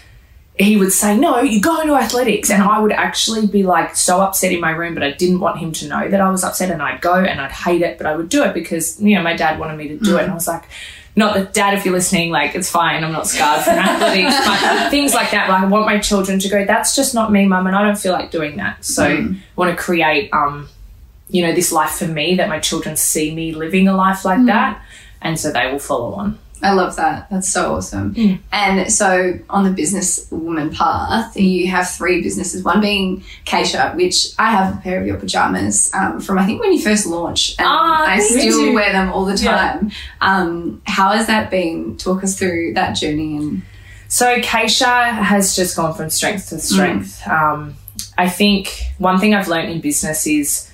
he 0.60 0.78
would 0.78 0.92
say, 0.92 1.18
No, 1.18 1.42
you 1.42 1.62
go 1.62 1.82
into 1.82 1.94
athletics. 1.94 2.50
And 2.50 2.62
mm-hmm. 2.62 2.72
I 2.72 2.80
would 2.80 2.92
actually 2.92 3.48
be 3.48 3.64
like 3.64 3.96
so 3.96 4.22
upset 4.22 4.52
in 4.52 4.60
my 4.60 4.72
room, 4.72 4.94
but 4.94 5.04
I 5.04 5.12
didn't 5.12 5.40
want 5.40 5.60
him 5.60 5.72
to 5.74 5.88
know 5.88 6.10
that 6.10 6.20
I 6.20 6.30
was 6.30 6.44
upset. 6.44 6.72
And 6.72 6.82
I'd 6.82 7.02
go 7.02 7.16
and 7.16 7.40
I'd 7.40 7.52
hate 7.52 7.82
it, 7.82 7.98
but 7.98 8.08
I 8.08 8.16
would 8.16 8.30
do 8.30 8.44
it 8.44 8.54
because, 8.54 9.02
you 9.02 9.16
know, 9.16 9.22
my 9.22 9.36
dad 9.36 9.60
wanted 9.60 9.78
me 9.78 9.88
to 9.90 9.98
do 9.98 10.18
it. 10.18 10.24
And 10.24 10.24
I 10.24 10.24
mm-hmm. 10.26 10.34
was 10.36 10.48
like, 10.48 10.64
not 11.16 11.34
that, 11.34 11.52
Dad, 11.52 11.74
if 11.74 11.84
you're 11.84 11.96
listening, 11.96 12.30
like, 12.30 12.54
it's 12.54 12.70
fine. 12.70 13.04
I'm 13.04 13.12
not 13.12 13.26
scarred 13.26 13.64
from 13.64 13.74
athletics, 13.74 14.36
but 14.46 14.92
things 14.92 15.16
like 15.16 15.32
that. 15.32 15.50
Like, 15.50 15.64
I 15.64 15.66
want 15.66 15.88
my 15.88 15.98
children 15.98 16.38
to 16.38 16.48
go, 16.48 16.64
That's 16.64 16.96
just 16.96 17.16
not 17.16 17.32
me, 17.32 17.46
mum. 17.46 17.66
And 17.66 17.76
I 17.76 17.84
don't 17.84 17.98
feel 17.98 18.14
like 18.14 18.30
doing 18.30 18.58
that. 18.58 18.86
So 18.86 19.04
I 19.04 19.36
want 19.56 19.76
to 19.76 19.76
create, 19.76 20.32
um, 20.32 20.70
you 21.30 21.42
know, 21.42 21.54
this 21.54 21.72
life 21.72 21.92
for 21.92 22.08
me 22.08 22.36
that 22.36 22.50
my 22.50 22.60
children 22.60 22.96
see 22.96 23.34
me 23.34 23.52
living 23.52 23.88
a 23.88 23.96
life 23.96 24.26
like 24.26 24.38
mm-hmm. 24.38 24.48
that. 24.48 24.84
And 25.20 25.40
so 25.40 25.52
they 25.52 25.72
will 25.72 25.80
follow 25.80 26.14
on. 26.14 26.38
I 26.64 26.74
love 26.74 26.96
that. 26.96 27.30
That's 27.30 27.48
so 27.50 27.76
awesome. 27.76 28.40
And 28.52 28.92
so 28.92 29.40
on 29.50 29.64
the 29.64 29.72
business 29.72 30.28
woman 30.32 30.70
path, 30.74 31.38
you 31.38 31.68
have 31.68 31.90
three 31.90 32.22
businesses. 32.22 32.64
One 32.64 32.82
being 32.82 33.24
Cachia, 33.46 33.96
which 33.96 34.28
I 34.40 34.52
have 34.52 34.76
a 34.76 34.82
pair 34.82 35.00
of 35.00 35.06
your 35.08 35.18
pajamas 35.18 35.92
um, 35.94 36.20
from 36.20 36.40
I 36.40 36.46
think 36.46 36.62
when 36.62 36.74
you 36.74 36.82
first 36.82 37.06
launched, 37.06 37.60
and 37.60 37.68
Ah, 37.70 38.06
I 38.08 38.20
still 38.20 38.66
you. 38.68 38.74
wear 38.74 38.92
them 38.92 39.12
all 39.12 39.26
the 39.26 39.36
Yeah. 39.36 39.52
time. 39.74 39.92
Um, 40.22 40.82
how 40.86 41.10
has 41.12 41.28
that 41.28 41.52
been? 41.52 41.98
Talk 41.98 42.24
us 42.24 42.38
through 42.38 42.74
that 42.74 42.94
journey 42.94 43.38
and 43.38 43.62
So 44.08 44.40
Cachia 44.40 45.12
has 45.12 45.56
just 45.56 45.76
gone 45.76 45.94
from 45.94 46.10
strength 46.10 46.50
to 46.50 46.60
strength. 46.60 47.22
Um, 47.28 47.76
I 48.18 48.30
think 48.30 48.84
one 48.98 49.20
thing 49.20 49.36
I've 49.36 49.48
learned 49.48 49.70
in 49.72 49.82
business 49.82 50.26
is 50.26 50.72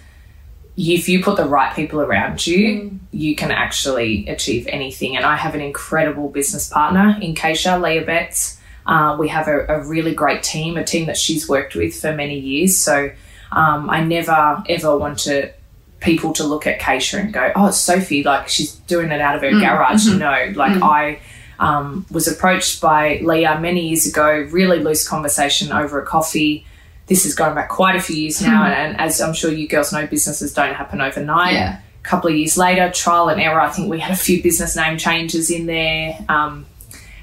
if 0.75 1.07
you 1.07 1.23
put 1.23 1.38
the 1.38 1.45
right 1.45 1.75
people 1.75 2.01
around 2.01 2.47
you, 2.47 2.99
you 3.12 3.36
can 3.36 3.51
actually 3.51 4.27
achieve 4.27 4.65
anything. 4.67 5.15
And 5.15 5.25
I 5.25 5.36
have 5.36 5.53
an 5.53 5.62
incredible 5.62 6.29
business 6.29 6.67
partner 6.67 7.17
in 7.21 7.36
Cachia, 7.36 7.79
Leah 7.81 8.05
Betts. 8.05 8.59
Uh, 8.86 9.15
we 9.19 9.27
have 9.29 9.47
a, 9.47 9.65
a 9.67 9.86
really 9.86 10.13
great 10.13 10.43
team, 10.43 10.75
a 10.77 10.83
team 10.83 11.05
that 11.05 11.17
she's 11.17 11.47
worked 11.47 11.75
with 11.75 11.95
for 11.99 12.13
many 12.13 12.39
years. 12.39 12.77
So 12.77 13.12
um, 13.51 13.89
I 13.89 14.03
never 14.03 14.63
ever 14.67 14.97
want 14.97 15.19
to 15.19 15.53
people 15.99 16.33
to 16.33 16.43
look 16.43 16.67
at 16.67 16.79
Cachia 16.79 17.19
and 17.19 17.33
go, 17.33 17.51
"Oh, 17.55 17.71
Sophie, 17.71 18.23
like 18.23 18.49
she's 18.49 18.73
doing 18.88 19.12
it 19.12 19.21
out 19.21 19.36
of 19.36 19.41
her 19.41 19.51
garage." 19.51 20.07
No, 20.07 20.51
like 20.55 20.81
I 20.81 21.19
um, 21.59 22.05
was 22.12 22.27
approached 22.27 22.81
by 22.81 23.19
Leah 23.23 23.59
many 23.59 23.89
years 23.89 24.05
ago. 24.05 24.47
Really 24.51 24.79
loose 24.79 25.07
conversation 25.07 25.71
over 25.71 26.01
a 26.01 26.05
coffee. 26.05 26.65
This 27.07 27.25
is 27.25 27.35
going 27.35 27.55
back 27.55 27.69
quite 27.69 27.95
a 27.95 27.99
few 27.99 28.15
years 28.15 28.41
now, 28.41 28.65
and 28.65 28.99
as 28.99 29.19
I'm 29.19 29.33
sure 29.33 29.51
you 29.51 29.67
girls 29.67 29.91
know, 29.91 30.07
businesses 30.07 30.53
don't 30.53 30.73
happen 30.73 31.01
overnight. 31.01 31.53
Yeah. 31.53 31.79
A 31.79 32.03
couple 32.03 32.29
of 32.29 32.35
years 32.35 32.57
later, 32.57 32.89
trial 32.91 33.29
and 33.29 33.41
error. 33.41 33.59
I 33.59 33.69
think 33.69 33.89
we 33.89 33.99
had 33.99 34.11
a 34.11 34.15
few 34.15 34.41
business 34.41 34.75
name 34.75 34.97
changes 34.97 35.49
in 35.49 35.65
there. 35.65 36.17
Um, 36.29 36.65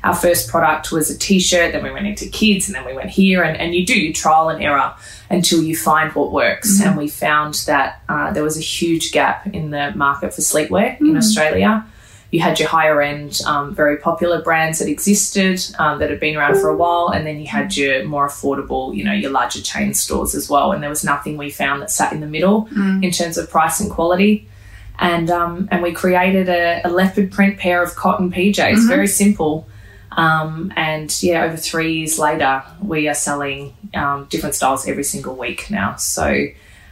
our 0.03 0.15
first 0.15 0.49
product 0.49 0.93
was 0.93 1.11
a 1.11 1.19
t-shirt 1.19 1.73
then 1.73 1.83
we 1.83 1.91
went 1.91 2.07
into 2.07 2.29
kids 2.29 2.69
and 2.69 2.75
then 2.75 2.87
we 2.87 2.95
went 2.95 3.11
here 3.11 3.43
and, 3.43 3.57
and 3.59 3.75
you 3.75 3.85
do 3.85 3.99
your 3.99 4.13
trial 4.13 4.49
and 4.49 4.63
error 4.63 4.95
until 5.29 5.63
you 5.63 5.77
find 5.77 6.13
what 6.15 6.33
works 6.33 6.81
and 6.81 6.97
we 6.97 7.09
found 7.09 7.55
that 7.67 8.03
uh, 8.09 8.33
there 8.33 8.43
was 8.43 8.57
a 8.57 8.63
huge 8.63 9.13
gap 9.13 9.47
in 9.49 9.71
the 9.71 9.93
market 9.95 10.33
for 10.33 10.41
sleepwear 10.41 10.99
in 11.01 11.17
australia 11.17 11.85
you 12.31 12.41
had 12.41 12.59
your 12.61 12.69
higher 12.69 13.03
end 13.03 13.41
um, 13.47 13.75
very 13.75 13.97
popular 13.97 14.41
brands 14.41 14.79
that 14.79 14.89
existed 14.89 15.61
um, 15.79 15.99
that 15.99 16.11
had 16.11 16.21
been 16.21 16.37
around 16.37 16.55
for 16.61 16.69
a 16.69 16.77
while 16.77 17.09
and 17.09 17.27
then 17.27 17.41
you 17.41 17.47
had 17.47 17.77
your 17.77 18.05
more 18.05 18.29
affordable 18.29 18.95
you 18.95 19.03
know 19.03 19.13
your 19.13 19.31
larger 19.31 19.61
chain 19.61 19.95
stores 19.95 20.35
as 20.35 20.49
well 20.49 20.73
and 20.73 20.83
there 20.83 20.91
was 20.91 21.05
nothing 21.05 21.37
we 21.37 21.51
found 21.51 21.83
that 21.83 21.91
sat 21.91 22.13
in 22.13 22.21
the 22.21 22.27
middle 22.27 22.69
in 23.03 23.11
terms 23.11 23.37
of 23.37 23.51
price 23.51 23.81
and 23.81 23.91
quality 23.91 24.47
and 25.01 25.31
um, 25.31 25.69
and 25.71 25.83
we 25.83 25.93
created 25.93 26.49
a, 26.49 26.83
a 26.85 26.91
leopard 26.91 27.33
print 27.33 27.59
pair 27.59 27.83
of 27.83 27.97
cotton 27.97 28.31
PJs. 28.31 28.87
Very 28.87 29.07
simple. 29.07 29.67
Um, 30.13 30.73
and 30.77 31.23
yeah, 31.23 31.45
over 31.45 31.57
three 31.57 31.95
years 31.95 32.19
later, 32.19 32.63
we 32.83 33.09
are 33.09 33.15
selling 33.15 33.75
um, 33.95 34.27
different 34.29 34.55
styles 34.55 34.87
every 34.87 35.05
single 35.05 35.35
week 35.37 35.71
now. 35.71 35.97
So, 35.97 36.47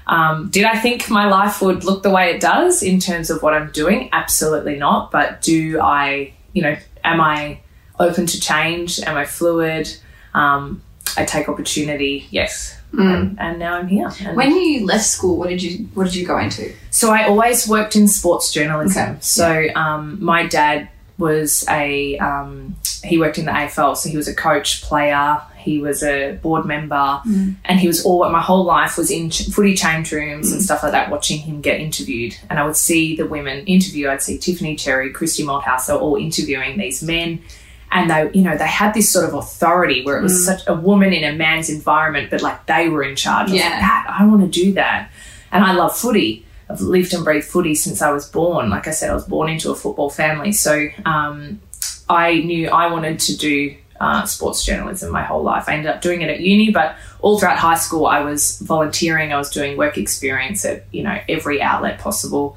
um, 0.09 0.49
did 0.51 0.64
I 0.64 0.79
think 0.79 1.11
my 1.11 1.29
life 1.29 1.61
would 1.61 1.85
look 1.85 2.03
the 2.03 2.11
way 2.11 2.31
it 2.35 2.40
does 2.40 2.83
in 2.83 2.99
terms 2.99 3.31
of 3.31 3.42
what 3.42 3.55
I'm 3.55 3.71
doing? 3.73 4.09
Absolutely 4.12 4.77
not. 4.77 5.11
But 5.11 5.42
do 5.42 5.81
I, 5.81 6.33
you 6.53 6.62
know, 6.62 6.77
am 7.05 7.21
I 7.21 7.61
open 8.01 8.27
to 8.27 8.40
change? 8.40 9.01
Am 9.01 9.16
I 9.16 9.25
fluid? 9.27 9.94
Um, 10.35 10.83
I 11.16 11.25
take 11.25 11.49
opportunity, 11.49 12.27
yes. 12.31 12.79
And, 12.92 13.38
and 13.38 13.59
now 13.59 13.75
I'm 13.75 13.87
here. 13.88 14.11
And 14.25 14.37
When 14.37 14.57
you 14.57 14.87
left 14.87 15.05
school, 15.05 15.37
what 15.37 15.51
did 15.51 15.62
you 15.62 15.87
what 15.92 16.05
did 16.05 16.14
you 16.14 16.27
go 16.27 16.38
into? 16.38 16.73
so 16.90 17.11
I 17.12 17.27
always 17.29 17.68
worked 17.68 17.97
in 17.97 18.09
sports 18.09 18.51
journalism. 18.51 19.11
Okay. 19.11 19.18
So 19.21 19.66
um, 19.75 20.23
my 20.25 20.47
dad 20.47 20.88
was 21.18 21.66
a 21.68 22.16
um, 22.18 22.77
he 23.05 23.18
worked 23.18 23.37
in 23.37 23.44
the 23.44 23.51
AFL, 23.51 23.97
so 23.97 24.09
he 24.09 24.16
was 24.16 24.27
a 24.29 24.35
coach, 24.35 24.81
player. 24.83 25.42
He 25.59 25.81
was 25.81 26.03
a 26.03 26.38
board 26.42 26.64
member, 26.66 26.94
mm. 26.94 27.55
and 27.64 27.81
he 27.81 27.87
was 27.87 28.05
all. 28.05 28.29
My 28.31 28.40
whole 28.40 28.64
life 28.64 28.97
was 28.97 29.11
in 29.11 29.31
ch- 29.31 29.49
footy 29.49 29.75
change 29.75 30.12
rooms 30.12 30.53
and 30.53 30.61
mm. 30.61 30.64
stuff 30.64 30.83
like 30.83 30.92
that, 30.92 31.11
watching 31.11 31.38
him 31.38 31.61
get 31.61 31.81
interviewed. 31.81 32.37
And 32.49 32.59
I 32.59 32.64
would 32.64 32.77
see 32.77 33.16
the 33.16 33.27
women 33.27 33.64
interview. 33.66 34.09
I'd 34.09 34.23
see 34.23 34.38
Tiffany 34.38 34.77
Cheery, 34.77 35.12
Christi 35.12 35.44
Malthouse. 35.44 35.87
They 35.87 35.92
were 35.94 36.01
all 36.01 36.16
interviewing 36.16 36.79
these 36.79 37.03
men. 37.03 37.42
And 37.90 38.11
they, 38.11 38.31
you 38.35 38.42
know, 38.42 38.57
they 38.57 38.66
had 38.66 38.92
this 38.92 39.11
sort 39.11 39.27
of 39.27 39.35
authority 39.35 40.05
where 40.05 40.18
it 40.18 40.23
was 40.23 40.35
mm. 40.35 40.44
such 40.44 40.61
a 40.66 40.75
woman 40.75 41.12
in 41.12 41.25
a 41.25 41.35
man's 41.35 41.71
environment, 41.71 42.31
but 42.31 42.42
like 42.42 42.66
they 42.66 42.88
were 42.88 43.03
in 43.03 43.16
charge. 43.16 43.49
I 43.49 43.53
was 43.53 43.53
like, 43.53 43.61
Yeah. 43.62 43.81
that 43.81 44.16
I 44.21 44.27
want 44.27 44.42
to 44.42 44.49
do 44.49 44.75
that. 44.75 45.11
And 45.53 45.64
I 45.64 45.73
love 45.73 45.97
footy. 45.97 46.44
I've 46.68 46.81
lived 46.83 47.14
and 47.14 47.25
breathed 47.25 47.47
footy 47.47 47.75
since 47.75 48.03
I 48.03 48.11
was 48.11 48.29
born. 48.29 48.68
Like 48.68 48.87
I 48.87 48.90
said, 48.90 49.11
I 49.11 49.14
was 49.14 49.25
born 49.25 49.49
into 49.49 49.71
a 49.71 49.75
football 49.75 50.11
family. 50.11 50.53
So 50.53 50.88
um, 51.07 51.61
I 52.09 52.40
knew 52.40 52.68
I 52.68 52.90
wanted 52.90 53.21
to 53.21 53.37
do 53.37 53.75
uh, 54.01 54.25
sports 54.25 54.65
journalism 54.65 55.11
my 55.13 55.23
whole 55.23 55.43
life. 55.43 55.65
I 55.69 55.75
ended 55.75 55.91
up 55.91 56.01
doing 56.01 56.23
it 56.23 56.31
at 56.31 56.41
uni, 56.41 56.71
but 56.71 56.97
all 57.21 57.39
throughout 57.39 57.59
high 57.59 57.77
school, 57.77 58.07
I 58.07 58.21
was 58.21 58.59
volunteering. 58.61 59.33
I 59.33 59.39
was 59.39 59.51
doing 59.51 59.77
work 59.77 59.99
experience 59.99 60.65
at 60.65 60.85
you 60.93 61.03
know 61.03 61.19
every 61.29 61.61
outlet 61.61 61.99
possible. 61.99 62.57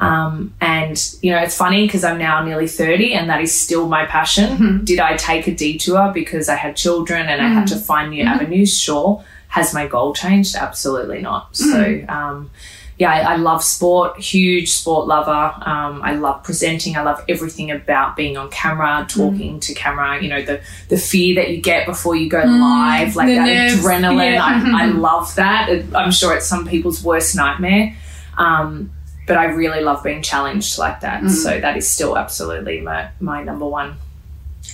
Um, 0.00 0.54
and 0.60 0.96
you 1.22 1.32
know, 1.32 1.38
it's 1.38 1.56
funny 1.56 1.86
because 1.86 2.04
I'm 2.04 2.18
now 2.18 2.44
nearly 2.44 2.68
30 2.68 3.14
and 3.14 3.28
that 3.30 3.40
is 3.40 3.60
still 3.60 3.88
my 3.88 4.06
passion. 4.06 4.84
Did 4.84 5.00
I 5.00 5.16
take 5.16 5.48
a 5.48 5.54
detour 5.54 6.12
because 6.12 6.48
I 6.48 6.54
had 6.54 6.76
children 6.76 7.26
and 7.26 7.42
I 7.42 7.48
had 7.48 7.66
to 7.68 7.76
find 7.76 8.10
new 8.10 8.22
avenues? 8.22 8.78
Sure. 8.78 9.24
Has 9.48 9.74
my 9.74 9.88
goal 9.88 10.14
changed? 10.14 10.54
Absolutely 10.54 11.20
not. 11.20 11.56
So, 11.56 12.04
um, 12.08 12.50
yeah, 12.98 13.12
I, 13.12 13.34
I 13.34 13.36
love 13.36 13.62
sport, 13.62 14.18
huge 14.18 14.70
sport 14.72 15.06
lover. 15.06 15.30
Um, 15.64 16.00
I 16.02 16.14
love 16.14 16.42
presenting. 16.42 16.96
I 16.96 17.02
love 17.02 17.24
everything 17.28 17.70
about 17.70 18.16
being 18.16 18.36
on 18.36 18.50
camera, 18.50 19.06
talking 19.08 19.60
to 19.60 19.74
camera. 19.74 20.20
You 20.20 20.28
know, 20.28 20.42
the 20.42 20.60
the 20.88 20.98
fear 20.98 21.36
that 21.36 21.50
you 21.50 21.60
get 21.60 21.86
before 21.86 22.16
you 22.16 22.28
go 22.28 22.42
live, 22.42 23.14
like 23.14 23.28
the 23.28 23.34
that 23.36 23.46
nerves, 23.46 23.74
adrenaline. 23.84 24.34
yeah. 24.34 24.44
I, 24.74 24.82
I 24.82 24.86
love 25.08 25.34
that. 25.36 25.68
It- 25.68 25.94
I'm 25.94 26.10
sure 26.10 26.34
it's 26.34 26.46
some 26.46 26.66
people's 26.66 27.02
worst 27.04 27.36
nightmare. 27.36 27.94
Um, 28.36 28.92
but 29.26 29.36
I 29.36 29.44
really 29.44 29.82
love 29.82 30.02
being 30.02 30.22
challenged 30.22 30.78
like 30.78 31.00
that. 31.00 31.28
So 31.30 31.60
that 31.60 31.76
is 31.76 31.86
still 31.88 32.16
absolutely 32.16 32.80
my, 32.80 33.10
my 33.20 33.42
number 33.42 33.66
one. 33.66 33.96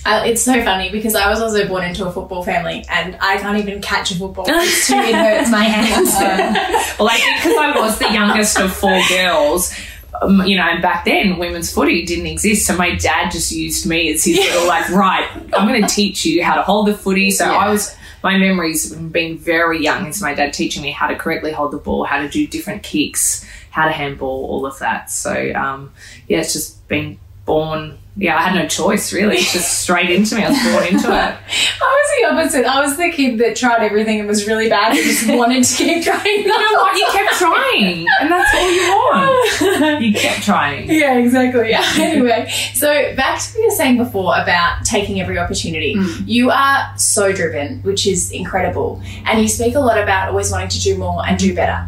Uh, 0.05 0.21
it's 0.25 0.43
so 0.43 0.63
funny 0.63 0.91
because 0.91 1.15
I 1.15 1.29
was 1.29 1.41
also 1.41 1.67
born 1.67 1.83
into 1.83 2.05
a 2.05 2.11
football 2.11 2.43
family 2.43 2.85
and 2.89 3.17
I 3.19 3.37
can't 3.37 3.57
even 3.57 3.81
catch 3.81 4.11
a 4.11 4.15
football. 4.15 4.45
It's 4.47 4.87
too, 4.87 4.93
it 4.93 5.15
hurts 5.15 5.49
my 5.49 5.63
hands. 5.63 6.11
Well, 6.99 7.09
I 7.09 7.17
think 7.17 7.37
because 7.37 7.57
I 7.57 7.77
was 7.77 7.99
the 7.99 8.11
youngest 8.13 8.59
of 8.59 8.73
four 8.73 9.01
girls, 9.09 9.73
um, 10.21 10.45
you 10.45 10.55
know, 10.55 10.63
and 10.63 10.81
back 10.81 11.03
then 11.03 11.37
women's 11.37 11.73
footy 11.73 12.05
didn't 12.05 12.27
exist. 12.27 12.67
So 12.67 12.77
my 12.77 12.95
dad 12.95 13.31
just 13.31 13.51
used 13.51 13.85
me 13.85 14.13
as 14.13 14.23
his 14.23 14.37
little, 14.37 14.67
like, 14.67 14.89
right, 14.91 15.27
I'm 15.57 15.67
going 15.67 15.81
to 15.81 15.87
teach 15.87 16.23
you 16.25 16.43
how 16.43 16.55
to 16.55 16.61
hold 16.61 16.87
the 16.87 16.93
footy. 16.93 17.31
So 17.31 17.45
I 17.45 17.69
was, 17.69 17.95
my 18.23 18.37
memories 18.37 18.93
from 18.93 19.09
being 19.09 19.37
very 19.37 19.83
young 19.83 20.07
is 20.07 20.21
my 20.21 20.33
dad 20.33 20.53
teaching 20.53 20.83
me 20.83 20.91
how 20.91 21.07
to 21.07 21.15
correctly 21.15 21.51
hold 21.51 21.71
the 21.71 21.77
ball, 21.77 22.05
how 22.05 22.21
to 22.21 22.29
do 22.29 22.47
different 22.47 22.81
kicks, 22.83 23.45
how 23.71 23.85
to 23.85 23.91
handball, 23.91 24.45
all 24.45 24.65
of 24.65 24.79
that. 24.79 25.11
So, 25.11 25.51
um, 25.53 25.91
yeah, 26.27 26.39
it's 26.39 26.53
just 26.53 26.87
been 26.87 27.19
born. 27.45 27.97
Yeah, 28.17 28.37
I 28.37 28.43
had 28.43 28.55
no 28.55 28.65
choice 28.67 29.11
really. 29.11 29.35
It's 29.35 29.51
just 29.51 29.79
straight 29.79 30.09
into 30.09 30.35
me. 30.35 30.43
I 30.45 30.49
was 30.49 30.63
born 30.63 30.85
into 30.85 31.07
it. 31.07 31.11
I 31.81 31.81
was 31.81 32.09
the 32.17 32.25
opposite. 32.33 32.65
I 32.65 32.79
was 32.81 32.95
the 32.95 33.11
kid 33.11 33.39
that 33.39 33.57
tried 33.57 33.83
everything 33.83 34.19
and 34.19 34.27
was 34.27 34.47
really 34.47 34.69
bad 34.69 34.95
and 34.95 35.03
just 35.03 35.27
wanted 35.29 35.65
to 35.65 35.75
keep 35.75 36.03
trying. 36.03 36.25
You 36.25 36.47
know 36.47 36.73
what? 36.73 36.95
You 36.95 37.05
kept 37.11 37.33
trying, 37.33 38.07
and 38.21 38.31
that's 38.31 38.55
all 38.55 38.71
you 38.71 38.81
want. 38.89 40.01
You 40.05 40.13
kept 40.13 40.43
trying. 40.43 40.89
Yeah, 40.89 41.17
exactly. 41.17 41.69
Yeah. 41.69 41.85
Anyway, 41.97 42.49
so 42.73 42.87
back 43.15 43.39
to 43.39 43.49
what 43.51 43.59
you 43.59 43.65
were 43.65 43.75
saying 43.75 43.97
before 43.97 44.33
about 44.37 44.85
taking 44.85 45.19
every 45.19 45.37
opportunity. 45.37 45.95
Hmm. 45.97 46.23
You 46.25 46.51
are 46.51 46.93
so 46.97 47.33
driven, 47.33 47.81
which 47.81 48.07
is 48.07 48.31
incredible. 48.31 49.01
And 49.25 49.41
you 49.41 49.47
speak 49.47 49.75
a 49.75 49.79
lot 49.79 49.97
about 49.97 50.29
always 50.29 50.51
wanting 50.51 50.69
to 50.69 50.79
do 50.79 50.97
more 50.97 51.25
and 51.27 51.37
do 51.37 51.53
better. 51.55 51.85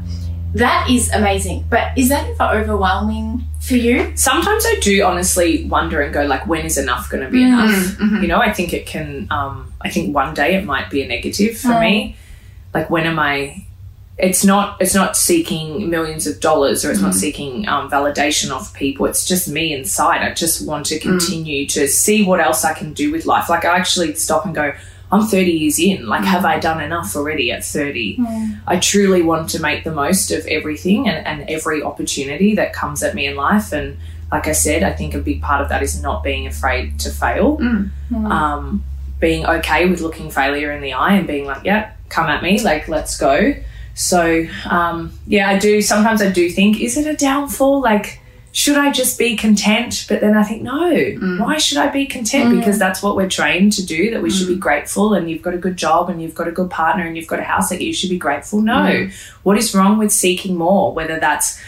That 0.57 0.89
is 0.89 1.11
amazing. 1.11 1.65
But 1.69 1.97
is 1.97 2.09
that 2.09 2.27
ever 2.29 2.59
overwhelming 2.59 3.43
for 3.61 3.75
you? 3.75 4.11
Sometimes 4.15 4.65
I 4.65 4.75
do 4.81 5.03
honestly 5.03 5.65
wonder 5.65 6.01
and 6.01 6.13
go 6.13 6.25
like, 6.25 6.47
when 6.47 6.65
is 6.65 6.77
enough 6.77 7.09
going 7.09 7.23
to 7.23 7.29
be 7.29 7.43
mm. 7.43 7.47
enough? 7.47 7.69
Mm, 7.71 7.95
mm-hmm. 7.97 8.21
You 8.23 8.27
know, 8.27 8.39
I 8.39 8.51
think 8.51 8.73
it 8.73 8.85
can. 8.85 9.27
Um, 9.29 9.71
I 9.81 9.89
think 9.89 10.15
one 10.15 10.33
day 10.33 10.55
it 10.55 10.65
might 10.65 10.89
be 10.89 11.01
a 11.03 11.07
negative 11.07 11.57
for 11.57 11.79
me. 11.79 12.15
Like, 12.73 12.89
when 12.89 13.05
am 13.05 13.19
I? 13.19 13.65
It's 14.17 14.43
not. 14.43 14.81
It's 14.81 14.95
not 14.95 15.15
seeking 15.15 15.89
millions 15.91 16.25
of 16.25 16.39
dollars, 16.39 16.83
or 16.83 16.89
it's 16.89 17.01
not 17.01 17.11
mm-hmm. 17.11 17.19
seeking 17.19 17.67
um, 17.67 17.89
validation 17.89 18.49
of 18.49 18.73
people. 18.73 19.05
It's 19.05 19.25
just 19.27 19.47
me 19.47 19.73
inside. 19.73 20.23
I 20.23 20.33
just 20.33 20.65
want 20.67 20.87
to 20.87 20.97
mm. 20.97 21.01
continue 21.01 21.67
to 21.67 21.87
see 21.87 22.25
what 22.25 22.39
else 22.39 22.65
I 22.65 22.73
can 22.73 22.93
do 22.93 23.11
with 23.11 23.27
life. 23.27 23.47
Like, 23.47 23.63
I 23.63 23.77
actually 23.77 24.15
stop 24.15 24.45
and 24.45 24.55
go. 24.55 24.73
I'm 25.11 25.25
30 25.25 25.51
years 25.51 25.79
in. 25.79 26.05
Like, 26.05 26.23
have 26.25 26.43
I 26.45 26.59
done 26.59 26.81
enough 26.81 27.15
already 27.15 27.51
at 27.51 27.63
30? 27.63 28.17
I 28.67 28.77
truly 28.79 29.21
want 29.21 29.49
to 29.51 29.61
make 29.61 29.83
the 29.83 29.91
most 29.91 30.31
of 30.31 30.45
everything 30.47 31.07
and, 31.07 31.25
and 31.25 31.49
every 31.49 31.81
opportunity 31.81 32.55
that 32.55 32.73
comes 32.73 33.01
at 33.03 33.15
me 33.15 33.25
in 33.25 33.35
life. 33.35 33.71
And 33.71 33.97
like 34.31 34.47
I 34.47 34.51
said, 34.51 34.83
I 34.83 34.91
think 34.91 35.13
a 35.13 35.19
big 35.19 35.41
part 35.41 35.61
of 35.61 35.69
that 35.69 35.81
is 35.81 36.01
not 36.01 36.23
being 36.23 36.45
afraid 36.47 36.99
to 37.01 37.09
fail, 37.09 37.57
um, 38.31 38.83
being 39.19 39.45
okay 39.45 39.89
with 39.89 40.01
looking 40.01 40.29
failure 40.29 40.71
in 40.71 40.81
the 40.81 40.93
eye 40.93 41.13
and 41.13 41.25
being 41.25 41.45
like, 41.45 41.63
yeah, 41.63 41.93
come 42.09 42.27
at 42.27 42.43
me, 42.43 42.61
like, 42.61 42.87
let's 42.89 43.17
go. 43.17 43.53
So, 43.95 44.45
um, 44.69 45.11
yeah, 45.25 45.49
I 45.49 45.57
do. 45.57 45.81
Sometimes 45.81 46.21
I 46.21 46.29
do 46.29 46.49
think, 46.49 46.81
is 46.81 46.97
it 46.97 47.07
a 47.07 47.15
downfall? 47.15 47.81
Like, 47.81 48.21
should 48.57 48.75
I 48.75 48.91
just 48.91 49.19
be 49.19 49.37
content? 49.37 50.07
But 50.09 50.19
then 50.19 50.35
I 50.35 50.41
think, 50.41 50.63
no, 50.63 50.91
mm. 50.91 51.39
why 51.39 51.59
should 51.59 51.77
I 51.77 51.89
be 51.89 52.07
content? 52.07 52.55
Mm. 52.55 52.57
Because 52.57 52.79
that's 52.79 53.03
what 53.03 53.15
we're 53.15 53.29
trained 53.29 53.73
to 53.73 53.85
do, 53.85 54.09
that 54.09 54.23
we 54.23 54.31
should 54.31 54.47
be 54.47 54.55
mm. 54.55 54.59
grateful 54.59 55.13
and 55.13 55.29
you've 55.29 55.43
got 55.43 55.53
a 55.53 55.59
good 55.59 55.77
job 55.77 56.09
and 56.09 56.19
you've 56.23 56.33
got 56.33 56.47
a 56.47 56.51
good 56.51 56.71
partner 56.71 57.05
and 57.05 57.15
you've 57.15 57.27
got 57.27 57.39
a 57.39 57.43
house 57.43 57.69
that 57.69 57.81
you 57.81 57.93
should 57.93 58.09
be 58.09 58.17
grateful. 58.17 58.59
No. 58.59 59.09
What 59.43 59.59
is 59.59 59.75
wrong 59.75 59.99
with 59.99 60.11
seeking 60.11 60.55
more? 60.55 60.91
Whether 60.91 61.19
that's 61.19 61.61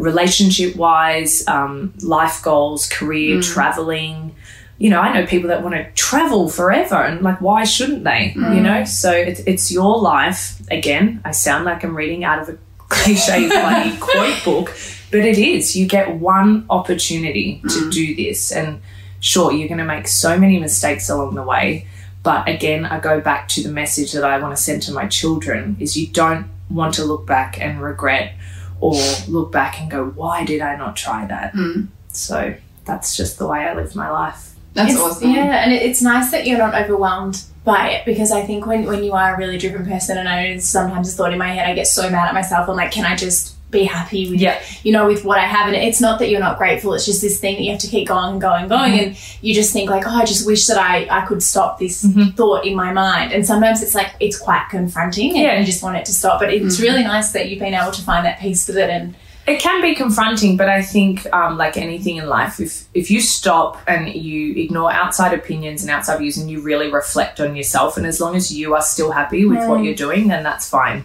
relationship 0.00 0.74
wise, 0.74 1.46
um, 1.46 1.94
life 2.02 2.42
goals, 2.42 2.88
career, 2.88 3.40
traveling. 3.40 4.34
You 4.78 4.90
know, 4.90 4.98
I 4.98 5.12
know 5.12 5.24
people 5.24 5.48
that 5.50 5.62
want 5.62 5.76
to 5.76 5.92
travel 5.92 6.48
forever 6.48 6.96
and 6.96 7.22
like, 7.22 7.40
why 7.40 7.62
shouldn't 7.62 8.02
they? 8.02 8.32
You 8.34 8.60
know, 8.60 8.84
so 8.84 9.12
it's, 9.12 9.38
it's 9.46 9.70
your 9.70 10.00
life. 10.00 10.60
Again, 10.72 11.20
I 11.24 11.30
sound 11.30 11.66
like 11.66 11.84
I'm 11.84 11.96
reading 11.96 12.24
out 12.24 12.40
of 12.40 12.48
a 12.48 12.58
cliche 12.88 13.46
bloody 13.46 13.96
quote 13.98 14.44
book, 14.44 14.76
but 15.12 15.26
it 15.26 15.38
is. 15.38 15.76
You 15.76 15.86
get 15.86 16.16
one 16.16 16.64
opportunity 16.70 17.60
to 17.68 17.68
mm. 17.68 17.92
do 17.92 18.16
this. 18.16 18.50
And 18.50 18.80
sure, 19.20 19.52
you're 19.52 19.68
going 19.68 19.78
to 19.78 19.84
make 19.84 20.08
so 20.08 20.38
many 20.38 20.58
mistakes 20.58 21.08
along 21.10 21.34
the 21.34 21.42
way. 21.42 21.86
But 22.22 22.48
again, 22.48 22.86
I 22.86 22.98
go 22.98 23.20
back 23.20 23.46
to 23.48 23.62
the 23.62 23.70
message 23.70 24.12
that 24.12 24.24
I 24.24 24.38
want 24.38 24.56
to 24.56 24.62
send 24.62 24.82
to 24.82 24.92
my 24.92 25.06
children 25.06 25.76
is 25.78 25.96
you 25.96 26.06
don't 26.06 26.48
want 26.70 26.94
to 26.94 27.04
look 27.04 27.26
back 27.26 27.60
and 27.60 27.80
regret 27.82 28.34
or 28.80 28.94
look 29.28 29.52
back 29.52 29.80
and 29.80 29.90
go, 29.90 30.06
why 30.06 30.44
did 30.44 30.62
I 30.62 30.76
not 30.76 30.96
try 30.96 31.26
that? 31.26 31.52
Mm. 31.52 31.88
So 32.08 32.54
that's 32.86 33.14
just 33.14 33.38
the 33.38 33.46
way 33.46 33.60
I 33.60 33.74
live 33.74 33.94
my 33.94 34.10
life. 34.10 34.54
That's 34.72 34.94
It's- 34.94 35.06
awesome. 35.06 35.30
Yeah, 35.30 35.62
and 35.62 35.72
it, 35.72 35.82
it's 35.82 36.00
nice 36.00 36.30
that 36.30 36.46
you're 36.46 36.58
not 36.58 36.74
overwhelmed 36.74 37.42
by 37.64 37.90
it 37.90 38.06
because 38.06 38.32
I 38.32 38.42
think 38.42 38.66
when, 38.66 38.86
when 38.86 39.04
you 39.04 39.12
are 39.12 39.34
a 39.34 39.38
really 39.38 39.58
driven 39.58 39.86
person, 39.86 40.16
and 40.16 40.28
I 40.28 40.56
sometimes 40.56 41.12
a 41.12 41.16
thought 41.16 41.32
in 41.32 41.38
my 41.38 41.48
head, 41.48 41.68
I 41.68 41.74
get 41.74 41.86
so 41.86 42.08
mad 42.08 42.28
at 42.28 42.34
myself. 42.34 42.68
I'm 42.68 42.76
like, 42.76 42.90
can 42.90 43.04
I 43.04 43.14
just 43.14 43.51
be 43.72 43.82
happy 43.82 44.30
with, 44.30 44.40
Yeah. 44.40 44.60
you 44.84 44.92
know, 44.92 45.08
with 45.08 45.24
what 45.24 45.38
I 45.38 45.46
have? 45.46 45.66
And 45.66 45.74
it's 45.74 46.00
not 46.00 46.20
that 46.20 46.28
you're 46.30 46.38
not 46.38 46.58
grateful. 46.58 46.94
It's 46.94 47.06
just 47.06 47.20
this 47.20 47.40
thing 47.40 47.56
that 47.56 47.62
you 47.62 47.72
have 47.72 47.80
to 47.80 47.88
keep 47.88 48.06
going 48.06 48.32
and 48.34 48.40
going 48.40 48.60
and 48.60 48.68
going. 48.68 48.92
Mm-hmm. 48.92 49.04
And 49.08 49.16
you 49.40 49.52
just 49.52 49.72
think 49.72 49.90
like, 49.90 50.06
oh, 50.06 50.10
I 50.10 50.24
just 50.24 50.46
wish 50.46 50.66
that 50.66 50.78
I, 50.78 51.08
I 51.10 51.26
could 51.26 51.42
stop 51.42 51.80
this 51.80 52.04
mm-hmm. 52.04 52.36
thought 52.36 52.64
in 52.64 52.76
my 52.76 52.92
mind. 52.92 53.32
And 53.32 53.44
sometimes 53.44 53.82
it's 53.82 53.96
like, 53.96 54.12
it's 54.20 54.38
quite 54.38 54.68
confronting 54.70 55.30
and 55.30 55.38
Yeah. 55.42 55.58
you 55.58 55.66
just 55.66 55.82
want 55.82 55.96
it 55.96 56.04
to 56.04 56.12
stop. 56.12 56.38
But 56.38 56.54
it's 56.54 56.76
mm-hmm. 56.76 56.84
really 56.84 57.02
nice 57.02 57.32
that 57.32 57.48
you've 57.48 57.58
been 57.58 57.74
able 57.74 57.90
to 57.90 58.02
find 58.02 58.24
that 58.26 58.38
peace 58.38 58.68
with 58.68 58.76
it. 58.76 58.90
And 58.90 59.14
It 59.44 59.58
can 59.58 59.82
be 59.82 59.96
confronting, 59.96 60.56
but 60.56 60.68
I 60.68 60.82
think, 60.82 61.26
um, 61.32 61.56
like 61.58 61.76
anything 61.76 62.16
in 62.18 62.28
life, 62.28 62.60
if 62.60 62.84
if 62.94 63.10
you 63.10 63.20
stop 63.20 63.76
and 63.88 64.08
you 64.08 64.54
ignore 64.54 64.92
outside 64.92 65.32
opinions 65.34 65.82
and 65.82 65.90
outside 65.90 66.18
views, 66.18 66.38
and 66.38 66.48
you 66.48 66.62
really 66.62 66.92
reflect 66.92 67.40
on 67.40 67.56
yourself, 67.56 67.96
and 67.96 68.06
as 68.06 68.20
long 68.20 68.36
as 68.36 68.52
you 68.52 68.74
are 68.76 68.82
still 68.82 69.10
happy 69.10 69.44
with 69.44 69.58
what 69.68 69.80
mm. 69.80 69.84
you're 69.84 69.96
doing, 70.06 70.28
then 70.28 70.44
that's 70.44 70.70
fine. 70.70 71.04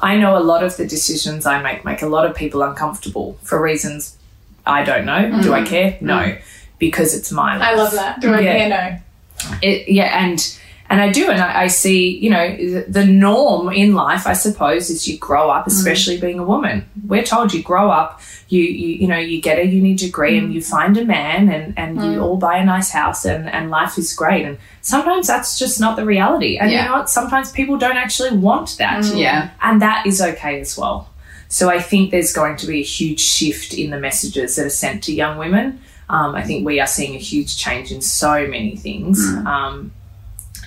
I 0.00 0.16
know 0.16 0.36
a 0.36 0.40
lot 0.40 0.62
of 0.62 0.76
the 0.76 0.86
decisions 0.86 1.46
I 1.46 1.62
make 1.62 1.84
make 1.84 2.02
a 2.02 2.06
lot 2.06 2.28
of 2.28 2.36
people 2.36 2.62
uncomfortable 2.62 3.38
for 3.42 3.60
reasons 3.60 4.16
I 4.66 4.84
don't 4.84 5.06
know. 5.06 5.40
Do 5.42 5.54
I 5.54 5.62
mm. 5.62 5.66
care? 5.66 5.98
No, 6.00 6.18
mm. 6.18 6.42
because 6.78 7.14
it's 7.14 7.32
my 7.32 7.56
life. 7.56 7.68
I 7.68 7.74
love 7.74 7.92
that. 7.92 8.20
Do 8.20 8.34
I 8.34 8.40
Yeah. 8.40 8.58
care? 8.58 8.68
No. 8.68 9.56
it, 9.62 9.88
yeah 9.88 10.24
and 10.24 10.58
And 10.90 11.02
I 11.02 11.12
do, 11.12 11.30
and 11.30 11.40
I, 11.40 11.64
I 11.64 11.66
see, 11.66 12.16
you 12.18 12.30
know, 12.30 12.56
the, 12.56 12.86
the 12.88 13.04
norm 13.04 13.68
in 13.68 13.94
life, 13.94 14.26
I 14.26 14.32
suppose, 14.32 14.88
is 14.88 15.06
you 15.06 15.18
grow 15.18 15.50
up, 15.50 15.64
mm. 15.64 15.68
especially 15.68 16.18
being 16.18 16.38
a 16.38 16.44
woman. 16.44 16.88
We're 17.06 17.24
told 17.24 17.52
you 17.52 17.62
grow 17.62 17.90
up, 17.90 18.22
you, 18.48 18.62
you, 18.62 18.88
you 19.00 19.06
know, 19.06 19.18
you 19.18 19.42
get 19.42 19.58
a 19.58 19.66
uni 19.66 19.94
degree 19.94 20.38
and 20.38 20.52
you 20.52 20.60
mm. 20.60 20.70
find 20.70 20.96
a 20.96 21.04
man 21.04 21.50
and, 21.50 21.78
and 21.78 21.96
you 21.96 22.18
mm. 22.18 22.22
all 22.22 22.38
buy 22.38 22.56
a 22.56 22.64
nice 22.64 22.90
house 22.90 23.26
and, 23.26 23.50
and 23.50 23.68
life 23.68 23.98
is 23.98 24.14
great. 24.14 24.46
And 24.46 24.56
sometimes 24.80 25.26
that's 25.26 25.58
just 25.58 25.78
not 25.78 25.96
the 25.96 26.06
reality. 26.06 26.56
And 26.56 26.70
Yeah. 26.70 26.84
you 26.84 26.88
know 26.88 26.96
what? 26.96 27.10
Sometimes 27.10 27.52
people 27.52 27.76
don't 27.76 27.98
actually 27.98 28.38
want 28.38 28.78
that. 28.78 29.04
Yeah. 29.14 29.50
And 29.60 29.82
that 29.82 30.06
is 30.06 30.22
okay 30.22 30.58
as 30.58 30.78
well. 30.78 31.10
So 31.48 31.68
I 31.68 31.80
think 31.80 32.12
there's 32.12 32.32
going 32.32 32.56
to 32.56 32.66
be 32.66 32.80
a 32.80 32.84
huge 32.84 33.20
shift 33.20 33.74
in 33.74 33.90
the 33.90 33.98
messages 33.98 34.56
that 34.56 34.66
are 34.66 34.70
sent 34.70 35.02
to 35.04 35.14
young 35.14 35.36
women. 35.38 35.80
Um, 36.10 36.34
I 36.34 36.42
think 36.42 36.64
we 36.64 36.80
are 36.80 36.86
seeing 36.86 37.14
a 37.14 37.18
huge 37.18 37.58
change 37.58 37.92
in 37.92 38.00
so 38.00 38.46
many 38.46 38.76
things 38.76 39.18
um, 39.46 39.92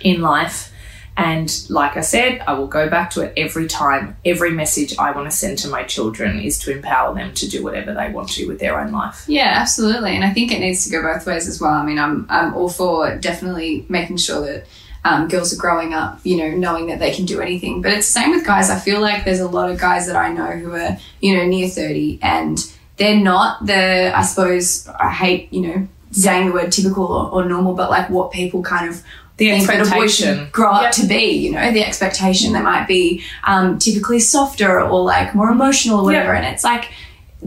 in 0.03 0.21
life. 0.21 0.71
And 1.17 1.53
like 1.69 1.97
I 1.97 2.01
said, 2.01 2.41
I 2.47 2.53
will 2.53 2.67
go 2.67 2.89
back 2.89 3.11
to 3.11 3.21
it 3.21 3.33
every 3.35 3.67
time. 3.67 4.15
Every 4.23 4.51
message 4.51 4.97
I 4.97 5.11
want 5.11 5.29
to 5.29 5.35
send 5.35 5.57
to 5.59 5.67
my 5.67 5.83
children 5.83 6.39
is 6.39 6.57
to 6.59 6.71
empower 6.71 7.13
them 7.13 7.33
to 7.35 7.49
do 7.49 7.63
whatever 7.63 7.93
they 7.93 8.09
want 8.11 8.29
to 8.29 8.47
with 8.47 8.59
their 8.59 8.79
own 8.79 8.91
life. 8.91 9.25
Yeah, 9.27 9.53
absolutely. 9.57 10.15
And 10.15 10.23
I 10.23 10.31
think 10.31 10.51
it 10.51 10.59
needs 10.59 10.85
to 10.85 10.89
go 10.89 11.01
both 11.01 11.25
ways 11.25 11.47
as 11.47 11.59
well. 11.59 11.73
I 11.73 11.85
mean, 11.85 11.99
I'm 11.99 12.25
I'm 12.29 12.53
all 12.53 12.69
for 12.69 13.17
definitely 13.17 13.85
making 13.89 14.17
sure 14.17 14.41
that 14.45 14.65
um, 15.03 15.27
girls 15.27 15.53
are 15.53 15.57
growing 15.57 15.93
up, 15.93 16.19
you 16.23 16.37
know, 16.37 16.51
knowing 16.51 16.87
that 16.87 16.99
they 16.99 17.11
can 17.11 17.25
do 17.25 17.41
anything. 17.41 17.81
But 17.81 17.93
it's 17.93 18.07
the 18.07 18.19
same 18.19 18.31
with 18.31 18.45
guys. 18.45 18.69
I 18.69 18.79
feel 18.79 19.01
like 19.01 19.25
there's 19.25 19.39
a 19.39 19.47
lot 19.47 19.69
of 19.69 19.79
guys 19.79 20.07
that 20.07 20.15
I 20.15 20.31
know 20.31 20.51
who 20.51 20.73
are, 20.75 20.97
you 21.19 21.35
know, 21.35 21.45
near 21.45 21.67
30 21.67 22.19
and 22.21 22.57
they're 22.97 23.19
not 23.19 23.65
the, 23.65 24.11
I 24.15 24.21
suppose, 24.21 24.87
I 24.87 25.11
hate, 25.11 25.51
you 25.51 25.61
know, 25.61 25.87
saying 26.11 26.47
the 26.47 26.53
word 26.53 26.71
typical 26.71 27.05
or, 27.05 27.31
or 27.31 27.45
normal, 27.45 27.73
but 27.73 27.89
like 27.89 28.09
what 28.09 28.31
people 28.31 28.61
kind 28.61 28.89
of 28.89 29.03
The 29.49 29.51
think 29.51 29.67
that 29.67 29.73
should 29.87 30.27
expectation. 30.27 30.49
grow 30.51 30.71
up 30.71 30.81
Yep. 30.83 30.91
to 30.93 31.05
be, 31.07 31.23
you 31.45 31.51
know, 31.51 31.71
the 31.71 31.83
expectation 31.83 32.53
that 32.53 32.63
might 32.63 32.87
be 32.87 33.23
um, 33.43 33.77
typically 33.79 34.19
softer 34.19 34.81
or 34.81 35.03
like 35.03 35.33
more 35.35 35.49
emotional 35.51 35.99
or 35.99 36.03
whatever. 36.05 36.33
Yep. 36.33 36.43
And 36.43 36.53
it's 36.53 36.63
like, 36.63 36.89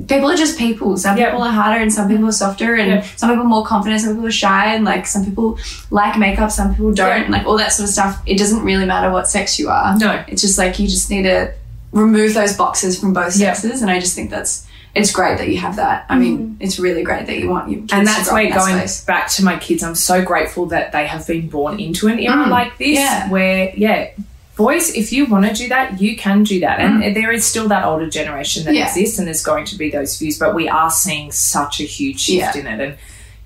people 0.08 0.28
are 0.30 0.36
just 0.36 0.58
people. 0.58 0.96
Some 0.96 1.16
Yep. 1.16 1.30
people 1.30 1.42
are 1.44 1.52
harder 1.52 1.80
and 1.80 1.92
some 1.92 2.08
people 2.08 2.26
are 2.26 2.32
softer 2.32 2.74
and 2.74 3.04
some 3.16 3.30
people 3.30 3.44
are 3.44 3.48
more 3.48 3.64
confident, 3.64 4.00
some 4.00 4.14
people 4.14 4.26
are 4.26 4.30
shy 4.32 4.74
and 4.74 4.84
like 4.84 5.06
some 5.06 5.24
people 5.24 5.56
like 5.90 6.18
makeup, 6.18 6.50
some 6.50 6.70
people 6.74 6.92
don't, 6.92 7.30
like 7.30 7.46
all 7.46 7.56
that 7.58 7.72
sort 7.72 7.88
of 7.88 7.92
stuff. 7.92 8.20
It 8.26 8.36
doesn't 8.38 8.62
really 8.64 8.86
matter 8.86 9.10
what 9.12 9.28
sex 9.28 9.58
you 9.58 9.68
are. 9.70 9.96
No. 9.98 10.24
It's 10.26 10.42
just 10.42 10.58
like 10.58 10.78
you 10.80 10.88
just 10.88 11.10
need 11.10 11.22
to 11.22 11.52
remove 11.92 12.34
those 12.34 12.56
boxes 12.56 12.98
from 12.98 13.12
both 13.12 13.34
sexes. 13.34 13.82
And 13.82 13.90
I 13.90 14.00
just 14.00 14.16
think 14.16 14.30
that's 14.30 14.66
it's 14.94 15.10
great 15.10 15.38
that 15.38 15.48
you 15.48 15.58
have 15.58 15.76
that. 15.76 16.06
I 16.08 16.16
mean, 16.18 16.56
it's 16.60 16.78
really 16.78 17.02
great 17.02 17.26
that 17.26 17.36
you 17.38 17.48
want 17.48 17.70
your 17.70 17.80
kids 17.80 17.92
and 17.92 18.06
that's 18.06 18.28
grow 18.28 18.34
where 18.36 18.48
that 18.50 18.58
going 18.58 18.78
space. 18.78 19.04
back 19.04 19.28
to 19.30 19.44
my 19.44 19.58
kids 19.58 19.82
i'm 19.82 19.94
so 19.96 20.24
grateful 20.24 20.66
that 20.66 20.92
they 20.92 21.06
have 21.06 21.26
been 21.26 21.48
born 21.48 21.80
into 21.80 22.06
an 22.08 22.18
era 22.20 22.44
Mm, 22.44 22.48
like 22.50 22.78
this 22.78 22.96
yeah. 22.98 23.28
where 23.28 23.72
yeah 23.76 24.10
boys 24.56 24.94
if 24.94 25.12
you 25.12 25.26
want 25.26 25.44
to 25.46 25.52
do 25.52 25.68
that 25.68 26.00
you 26.00 26.16
can 26.16 26.44
do 26.44 26.60
that 26.60 26.78
and 26.78 27.02
Mm. 27.02 27.14
there 27.14 27.32
is 27.32 27.44
still 27.44 27.66
that 27.68 27.84
older 27.84 28.08
generation 28.08 28.64
that 28.66 28.74
Yeah. 28.74 28.86
exists 28.86 29.18
and 29.18 29.26
there's 29.26 29.42
going 29.42 29.64
to 29.66 29.76
be 29.76 29.90
those 29.90 30.16
views 30.18 30.38
but 30.38 30.54
we 30.54 30.68
are 30.68 30.90
seeing 30.90 31.32
such 31.32 31.80
a 31.80 31.84
huge 31.84 32.20
shift 32.20 32.54
Yeah. 32.54 32.60
in 32.60 32.66
it 32.68 32.80
and 32.80 32.94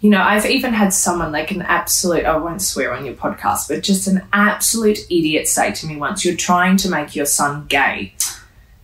you 0.02 0.10
know 0.10 0.20
i've 0.22 0.44
even 0.46 0.74
had 0.74 0.92
someone 0.92 1.32
like 1.32 1.50
an 1.50 1.62
absolute 1.62 2.24
i 2.26 2.36
won't 2.36 2.60
swear 2.60 2.92
on 2.92 3.06
your 3.06 3.14
podcast 3.14 3.68
but 3.68 3.82
just 3.82 4.06
an 4.06 4.20
absolute 4.34 4.98
idiot 5.10 5.48
say 5.48 5.72
to 5.72 5.86
me 5.86 5.96
once 5.96 6.24
you're 6.26 6.36
trying 6.36 6.76
to 6.76 6.90
make 6.90 7.16
your 7.16 7.26
son 7.26 7.64
gay 7.68 8.12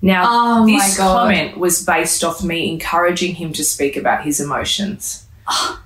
now 0.05 0.23
Oh 0.27 0.67
this 0.67 0.97
comment 0.97 1.57
was 1.57 1.85
based 1.85 2.23
off 2.23 2.43
me 2.45 2.71
encouraging 2.71 3.35
him 3.35 3.53
to 3.55 3.65
speak 3.65 3.97
about 3.97 4.25
his 4.25 4.41
emotions 4.41 5.25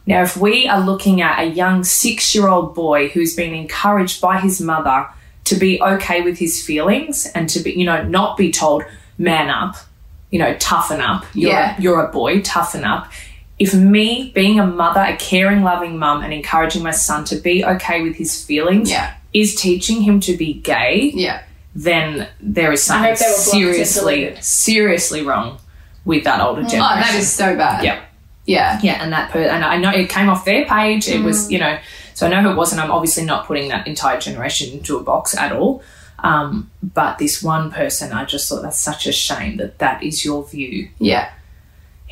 now, 0.06 0.22
if 0.22 0.36
we 0.36 0.68
are 0.68 0.80
looking 0.80 1.20
at 1.20 1.40
a 1.40 1.46
young 1.46 1.82
six 1.84 2.34
year 2.34 2.48
old 2.48 2.74
boy 2.74 3.08
who's 3.08 3.34
been 3.34 3.52
encouraged 3.52 4.20
by 4.20 4.38
his 4.38 4.60
mother 4.60 5.08
to 5.44 5.56
be 5.56 5.80
okay 5.82 6.22
with 6.22 6.38
his 6.38 6.64
feelings 6.64 7.26
and 7.34 7.48
to 7.48 7.60
be, 7.60 7.72
you 7.72 7.84
know, 7.84 8.02
not 8.04 8.36
be 8.36 8.52
told, 8.52 8.84
man 9.18 9.50
up, 9.50 9.74
you 10.30 10.38
know, 10.38 10.54
toughen 10.58 11.00
up, 11.00 11.24
you're, 11.34 11.50
Yeah. 11.50 11.74
you're 11.80 12.04
a 12.04 12.08
boy, 12.12 12.40
toughen 12.42 12.84
up. 12.84 13.10
If 13.58 13.74
me 13.74 14.30
being 14.34 14.60
a 14.60 14.66
mother, 14.66 15.00
a 15.00 15.16
caring, 15.16 15.64
loving 15.64 15.98
mum, 15.98 16.22
and 16.22 16.32
encouraging 16.32 16.84
my 16.84 16.92
son 16.92 17.24
to 17.24 17.36
be 17.36 17.64
okay 17.64 18.02
with 18.02 18.14
his 18.14 18.44
feelings 18.44 18.88
Yeah. 18.88 19.14
is 19.34 19.56
teaching 19.56 20.02
him 20.02 20.20
to 20.20 20.36
be 20.36 20.52
gay, 20.54 21.10
Yeah. 21.14 21.40
Then 21.78 22.26
there 22.40 22.72
is 22.72 22.82
something 22.82 23.10
hope 23.10 23.18
they 23.18 23.24
were 23.26 23.30
blocked 23.30 23.54
and 23.54 23.86
seriously, 23.86 24.36
seriously 24.40 25.22
wrong 25.22 25.58
with 26.04 26.24
that 26.24 26.40
older 26.40 26.62
generation. 26.62 26.80
Oh, 26.82 27.00
that 27.00 27.14
is 27.14 27.32
so 27.32 27.56
bad. 27.56 27.84
Yeah. 27.84 28.04
Yeah. 28.46 28.80
Yeah, 28.82 29.02
and 29.02 29.12
that 29.12 29.30
per- 29.30 29.42
and 29.42 29.64
I 29.64 29.76
know 29.78 29.90
it 29.90 30.08
came 30.08 30.28
off 30.28 30.44
their 30.44 30.64
page. 30.64 31.06
It 31.08 31.22
was 31.22 31.52
you 31.52 31.58
know, 31.60 31.78
so 32.14 32.26
I 32.26 32.30
know 32.30 32.42
who 32.42 32.50
it 32.50 32.56
wasn't. 32.56 32.82
I'm 32.82 32.90
obviously 32.90 33.24
not 33.24 33.46
putting 33.46 33.68
that 33.68 33.86
entire 33.86 34.18
generation 34.18 34.72
into 34.76 34.96
a 34.98 35.02
box 35.02 35.36
at 35.36 35.52
all. 35.52 35.82
Um, 36.20 36.68
but 36.82 37.18
this 37.18 37.44
one 37.44 37.70
person, 37.70 38.12
I 38.12 38.24
just 38.24 38.48
thought 38.48 38.62
that's 38.62 38.80
such 38.80 39.06
a 39.06 39.12
shame 39.12 39.58
that 39.58 39.78
that 39.78 40.02
is 40.02 40.24
your 40.24 40.44
view. 40.44 40.88
Yeah. 40.98 41.30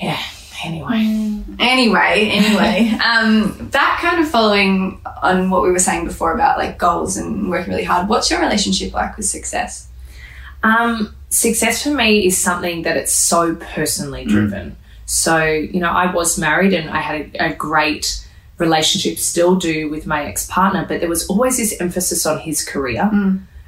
Yeah. 0.01 0.23
Anyway, 0.65 1.43
Anyway, 1.59 2.29
anyway, 2.31 2.99
um, 3.05 3.69
that 3.73 3.99
kind 4.01 4.23
of 4.23 4.29
following 4.29 5.01
on 5.23 5.51
what 5.51 5.63
we 5.63 5.71
were 5.71 5.79
saying 5.79 6.05
before 6.05 6.35
about 6.35 6.59
like 6.59 6.79
goals 6.79 7.17
and 7.17 7.49
working 7.51 7.71
really 7.73 7.85
hard. 7.85 8.09
What's 8.09 8.31
your 8.31 8.41
relationship 8.41 8.93
like 8.93 9.17
with 9.17 9.27
success? 9.27 9.89
um, 10.63 11.15
success 11.29 11.83
for 11.83 11.91
me 11.91 12.27
is 12.27 12.37
something 12.39 12.83
that 12.83 12.97
it's 12.97 13.13
so 13.13 13.55
personally 13.57 14.25
driven. 14.25 14.77
So 15.05 15.45
you 15.45 15.81
know, 15.81 15.91
I 15.91 16.13
was 16.13 16.39
married 16.39 16.73
and 16.73 16.91
I 16.91 17.01
had 17.01 17.31
a, 17.35 17.51
a 17.51 17.55
great 17.55 18.27
relationship, 18.59 19.19
still 19.19 19.55
do 19.57 19.89
with 19.91 20.07
my 20.07 20.25
ex 20.25 20.47
partner, 20.47 20.85
but 20.89 21.01
there 21.01 21.09
was 21.09 21.27
always 21.29 21.59
this 21.59 21.79
emphasis 21.81 22.27
on 22.27 22.39
his 22.39 22.65
career. 22.65 23.09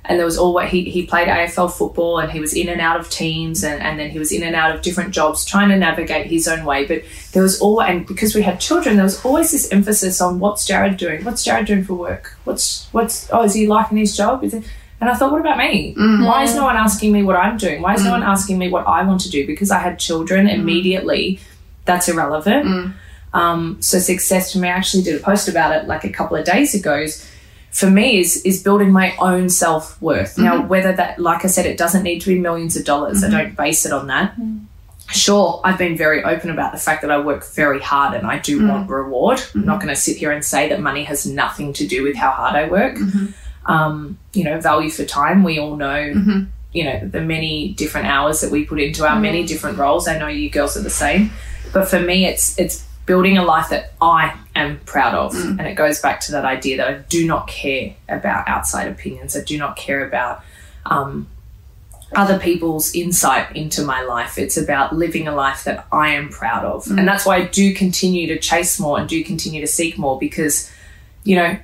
And 0.09 0.19
there 0.19 0.25
was 0.25 0.39
always 0.39 0.71
he, 0.71 0.85
he 0.85 1.05
played 1.05 1.29
AFL 1.29 1.71
football 1.71 2.19
and 2.19 2.33
he 2.33 2.41
was 2.41 2.55
in 2.55 2.71
and 2.71 2.81
out 2.81 2.99
of 2.99 3.11
teams 3.11 3.63
and, 3.63 3.81
and 3.83 4.01
then 4.01 4.09
he 4.09 4.19
was 4.19 4.33
in 4.33 4.43
and 4.43 4.57
out 4.57 4.75
of 4.75 4.81
different 4.81 5.13
jobs 5.13 5.45
trying 5.45 5.69
to 5.69 5.77
navigate 5.77 6.27
his 6.27 6.49
own 6.49 6.65
way. 6.65 6.87
But 6.87 7.03
there 7.33 7.43
was 7.43 7.61
all 7.61 7.83
and 7.83 8.07
because 8.07 8.35
we 8.35 8.41
had 8.41 8.59
children 8.59 8.97
there 8.97 9.05
was 9.05 9.23
always 9.25 9.53
this 9.53 9.71
emphasis 9.71 10.21
on 10.23 10.41
what's 10.41 10.67
Jared 10.67 10.97
doing? 10.97 11.25
What's 11.25 11.45
Jared 11.45 11.67
doing 11.67 11.85
for 11.85 11.95
work? 11.95 12.37
What's 12.45 12.89
what's 12.93 13.29
oh 13.31 13.43
is 13.43 13.53
he 13.53 13.67
liking 13.67 13.99
his 13.99 14.17
job? 14.17 14.43
Is 14.43 14.55
it 14.55 14.65
and 15.01 15.11
I 15.11 15.15
thought 15.15 15.31
what 15.31 15.43
about 15.43 15.59
me? 15.59 15.95
Mm. 15.95 16.27
Why 16.27 16.43
is 16.43 16.55
no 16.55 16.65
one 16.65 16.77
asking 16.77 17.13
me 17.13 17.23
what 17.23 17.37
I'm 17.37 17.59
doing? 17.59 17.83
Why 17.83 17.95
is 17.95 18.03
no 18.03 18.11
mm. 18.11 18.21
one 18.21 18.23
asking 18.23 18.59
me 18.59 18.71
what 18.71 18.87
I 18.89 19.05
want 19.05 19.21
to 19.21 19.31
do? 19.31 19.47
Because 19.47 19.71
I 19.71 19.79
had 19.79 19.99
children 19.99 20.47
mm. 20.47 20.55
immediately. 20.55 21.39
That's 21.85 22.09
irrelevant. 22.09 22.95
Um, 23.35 23.77
so 23.83 23.99
success 23.99 24.55
for 24.55 24.59
me 24.59 24.69
I 24.69 24.73
actually 24.73 25.03
did 25.03 25.21
a 25.21 25.23
post 25.23 25.49
about 25.49 25.77
it 25.77 25.87
like 25.87 26.05
a 26.05 26.09
couple 26.09 26.39
of 26.39 26.47
days 26.47 26.75
ago 26.75 26.97
is 26.97 27.31
for 27.71 27.91
me 27.91 28.19
is 28.19 28.43
is 28.45 28.63
building 28.63 28.91
my 28.91 29.17
own 29.19 29.49
self 29.49 30.01
worth. 30.01 30.39
Now, 30.39 30.59
mm-hmm. 30.59 30.69
whether 30.69 30.93
that, 30.93 31.19
like 31.19 31.45
I 31.45 31.49
said, 31.49 31.67
it 31.67 31.79
doesn't 31.79 32.03
need 32.03 32.21
to 32.21 32.35
be 32.35 32.39
millions 32.39 32.77
of 32.77 32.85
dollars. 32.85 33.23
I 33.23 33.29
mm-hmm. 33.29 33.37
don't 33.37 33.57
base 33.57 33.87
it 33.87 33.93
on 33.93 34.07
that. 34.09 34.33
Mm-hmm. 34.33 34.65
Sure, 35.11 35.61
I've 35.65 35.79
been 35.79 35.97
very 35.97 36.23
open 36.23 36.51
about 36.51 36.73
the 36.73 36.79
fact 36.79 37.01
that 37.01 37.11
I 37.11 37.19
work 37.19 37.47
very 37.55 37.81
hard 37.81 38.15
and 38.15 38.27
I 38.27 38.39
do 38.39 38.69
want 38.69 38.91
reward. 38.91 39.41
I'm 39.55 39.65
not 39.65 39.81
going 39.81 39.89
to 39.89 39.97
sit 39.97 40.19
here 40.19 40.31
and 40.31 40.45
say 40.45 40.69
that 40.69 40.83
money 40.83 41.05
has 41.05 41.25
nothing 41.25 41.73
to 41.75 41.87
do 41.87 42.03
with 42.03 42.15
how 42.15 42.31
hard 42.31 42.55
I 42.55 42.69
work. 42.69 42.99
Um, 43.65 44.19
you 44.35 44.45
know, 44.45 44.61
value 44.61 44.91
for 44.91 45.07
time. 45.07 45.45
We 45.45 45.59
all 45.59 45.77
know, 45.77 45.97
you 46.73 46.85
know, 46.85 47.09
the 47.09 47.23
many 47.23 47.73
different 47.73 48.07
hours 48.07 48.43
that 48.43 48.51
we 48.51 48.67
put 48.67 48.81
into 48.81 49.07
our 49.07 49.19
many 49.19 49.47
different 49.47 49.79
roles. 49.79 50.09
I 50.09 50.19
know 50.19 50.29
you 50.29 50.51
girls 50.51 50.77
are 50.77 50.83
the 50.83 50.91
same, 50.91 51.31
but 51.73 51.89
for 51.89 52.01
me, 52.01 52.27
it's 52.27 52.59
it's 52.59 52.85
building 53.09 53.39
a 53.39 53.43
life 53.43 53.71
that 53.71 53.95
I 54.03 54.37
am 54.55 54.79
proud 54.81 55.15
of. 55.15 55.33
Mm. 55.33 55.59
And 55.59 55.67
it 55.67 55.75
goes 55.75 55.99
back 55.99 56.21
to 56.21 56.33
that 56.33 56.45
idea 56.45 56.77
that 56.77 56.89
I 56.89 56.99
do 57.09 57.27
not 57.27 57.49
care 57.49 57.97
about 58.07 58.47
outside 58.47 58.87
opinions. 58.87 59.35
I 59.35 59.43
do 59.43 59.57
not 59.57 59.77
care 59.77 60.07
about 60.07 60.45
um, 60.85 61.27
other 62.15 62.39
people's 62.39 62.95
insight 62.95 63.57
into 63.57 63.83
my 63.83 64.03
life. 64.03 64.37
It's 64.37 64.59
about 64.59 64.95
living 64.95 65.27
a 65.27 65.35
life 65.35 65.65
that 65.65 65.87
I 65.91 66.11
am 66.11 66.29
proud 66.29 66.67
of. 66.67 66.85
Mm. 66.85 66.99
And 66.99 67.09
that's 67.09 67.25
why 67.25 67.37
I 67.37 67.45
do 67.47 67.75
continue 67.75 68.27
to 68.29 68.39
chase 68.39 68.79
more 68.79 69.01
and 69.01 69.09
do 69.09 69.25
continue 69.25 69.63
to 69.63 69.67
seek 69.67 69.97
more 69.97 70.19
because, 70.19 70.71
you 71.25 71.35
know, 71.35 71.59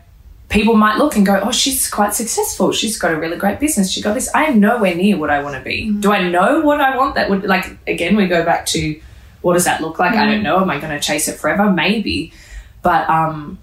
people 0.48 0.76
might 0.76 0.96
look 0.96 1.14
and 1.14 1.26
go, 1.26 1.38
oh, 1.42 1.52
she's 1.52 1.90
quite 1.90 2.14
successful. 2.14 2.72
She's 2.72 2.98
got 2.98 3.12
a 3.12 3.18
really 3.18 3.36
great 3.36 3.60
business. 3.60 3.92
She 3.92 4.00
got 4.00 4.14
this. 4.14 4.34
I 4.34 4.44
am 4.44 4.60
nowhere 4.60 4.94
near 4.94 5.18
what 5.18 5.28
I 5.28 5.42
want 5.42 5.56
to 5.56 5.62
be. 5.62 5.90
Mm. 5.90 6.00
Do 6.00 6.10
I 6.10 6.26
know 6.26 6.62
what 6.62 6.80
I 6.80 6.96
want? 6.96 7.16
That 7.16 7.28
would, 7.28 7.44
like, 7.44 7.76
again, 7.86 8.16
we 8.16 8.26
go 8.28 8.46
back 8.46 8.64
to 8.66 8.98
what 9.44 9.52
does 9.54 9.64
that 9.64 9.80
look 9.80 9.98
like? 9.98 10.14
I 10.14 10.24
don't 10.26 10.42
know. 10.42 10.56
Am 10.60 10.70
I 10.70 10.78
going 10.80 10.94
to 10.98 11.00
chase 11.00 11.28
it 11.28 11.36
forever? 11.38 11.70
Maybe. 11.70 12.32
But 12.82 13.08
um, 13.08 13.58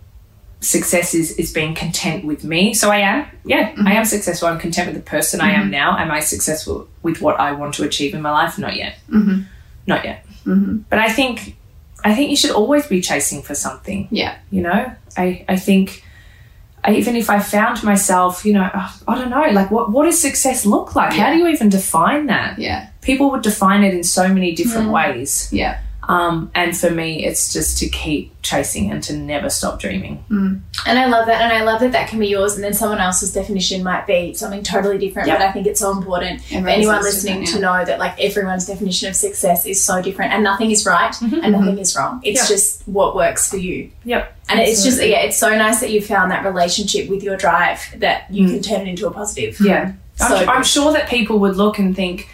success 0.59 1.13
is, 1.13 1.31
is 1.37 1.51
being 1.51 1.73
content 1.75 2.23
with 2.23 2.43
me. 2.43 2.73
So 2.73 2.89
I 2.91 2.99
am, 2.99 3.27
yeah, 3.45 3.73
I 3.85 3.93
am 3.93 4.05
successful. 4.05 4.47
I'm 4.47 4.59
content 4.59 4.87
with 4.89 4.95
the 5.03 5.09
person 5.09 5.41
I 5.41 5.51
am 5.51 5.69
now. 5.71 5.97
Am 5.97 6.11
I 6.11 6.19
successful 6.21 6.87
with 7.01 7.21
what 7.21 7.39
I 7.39 7.51
want 7.53 7.73
to 7.75 7.83
achieve 7.83 8.13
in 8.13 8.21
my 8.21 8.31
life? 8.31 8.57
Not 8.57 8.75
yet. 8.75 8.97
Mm-hmm. 9.09 9.41
Not 9.87 10.05
yet. 10.05 10.25
Mm-hmm. 10.45 10.77
But 10.89 10.99
I 10.99 11.09
think, 11.11 11.55
I 12.03 12.15
think 12.15 12.29
you 12.29 12.35
should 12.37 12.51
always 12.51 12.85
be 12.87 13.01
chasing 13.01 13.41
for 13.41 13.55
something 13.55 14.07
Yeah. 14.11 14.33
you 14.49 14.61
know 14.61 14.91
i 15.17 15.45
i 15.47 15.55
think 15.57 16.03
I, 16.83 16.95
even 16.95 17.15
if 17.15 17.29
i 17.29 17.37
found 17.39 17.83
myself 17.83 18.43
you 18.45 18.53
know 18.53 18.63
uh, 18.63 18.89
i 19.07 19.15
don't 19.19 19.29
know 19.29 19.45
like 19.51 19.69
what 19.69 19.91
what 19.91 20.05
does 20.05 20.19
success 20.19 20.65
look 20.65 20.95
like 20.95 21.13
how 21.13 21.29
do 21.31 21.37
you 21.37 21.47
even 21.47 21.69
define 21.69 22.25
that 22.27 22.57
Yeah. 22.57 22.87
People 23.01 23.31
would 23.31 23.41
define 23.41 23.83
it 23.83 23.93
in 23.93 24.03
so 24.03 24.27
many 24.27 24.53
different 24.53 24.89
mm. 24.89 24.93
ways 24.93 25.49
Yeah. 25.51 25.81
Um, 26.11 26.51
and 26.55 26.75
for 26.75 26.89
me, 26.89 27.25
it's 27.25 27.53
just 27.53 27.77
to 27.77 27.87
keep 27.87 28.33
chasing 28.41 28.91
and 28.91 29.01
to 29.03 29.15
never 29.15 29.49
stop 29.49 29.79
dreaming. 29.79 30.23
Mm. 30.29 30.61
And 30.85 30.99
I 30.99 31.05
love 31.05 31.27
that. 31.27 31.41
And 31.41 31.53
I 31.53 31.63
love 31.63 31.79
that 31.81 31.91
that 31.91 32.09
can 32.09 32.19
be 32.19 32.27
yours. 32.27 32.55
And 32.55 32.63
then 32.63 32.73
someone 32.73 32.99
else's 32.99 33.31
definition 33.31 33.83
might 33.83 34.07
be 34.07 34.33
something 34.33 34.63
totally 34.63 34.97
different. 34.97 35.27
Yep. 35.27 35.37
But 35.37 35.47
I 35.47 35.51
think 35.51 35.67
it's 35.67 35.79
so 35.79 35.91
important 35.91 36.41
for 36.41 36.67
anyone 36.67 36.99
is 36.99 37.05
listening 37.05 37.45
to 37.45 37.59
know 37.59 37.85
that 37.85 37.99
like 37.99 38.19
everyone's 38.19 38.65
definition 38.65 39.09
of 39.09 39.15
success 39.15 39.65
is 39.65 39.81
so 39.81 40.01
different 40.01 40.33
and 40.33 40.43
nothing 40.43 40.71
is 40.71 40.85
right 40.85 41.13
mm-hmm. 41.13 41.39
and 41.43 41.53
nothing 41.53 41.73
mm-hmm. 41.73 41.79
is 41.79 41.95
wrong. 41.95 42.19
It's 42.23 42.41
Yep. 42.41 42.49
just 42.49 42.87
what 42.87 43.15
works 43.15 43.49
for 43.49 43.57
you. 43.57 43.91
Yep. 44.03 44.37
And 44.49 44.59
it's 44.59 44.83
just, 44.83 45.01
yeah, 45.01 45.19
it's 45.19 45.37
so 45.37 45.55
nice 45.55 45.79
that 45.79 45.91
you 45.91 46.01
found 46.01 46.31
that 46.31 46.43
relationship 46.43 47.09
with 47.09 47.23
your 47.23 47.37
drive 47.37 47.79
that 47.99 48.29
you 48.29 48.47
mm. 48.47 48.53
can 48.55 48.61
turn 48.61 48.81
it 48.81 48.89
into 48.89 49.07
a 49.07 49.11
positive. 49.11 49.57
Yeah. 49.61 49.93
So 50.15 50.35
I'm, 50.35 50.49
I'm 50.49 50.63
sure 50.63 50.91
that 50.91 51.07
people 51.07 51.39
would 51.39 51.55
look 51.55 51.79
and 51.79 51.95
think, 51.95 52.27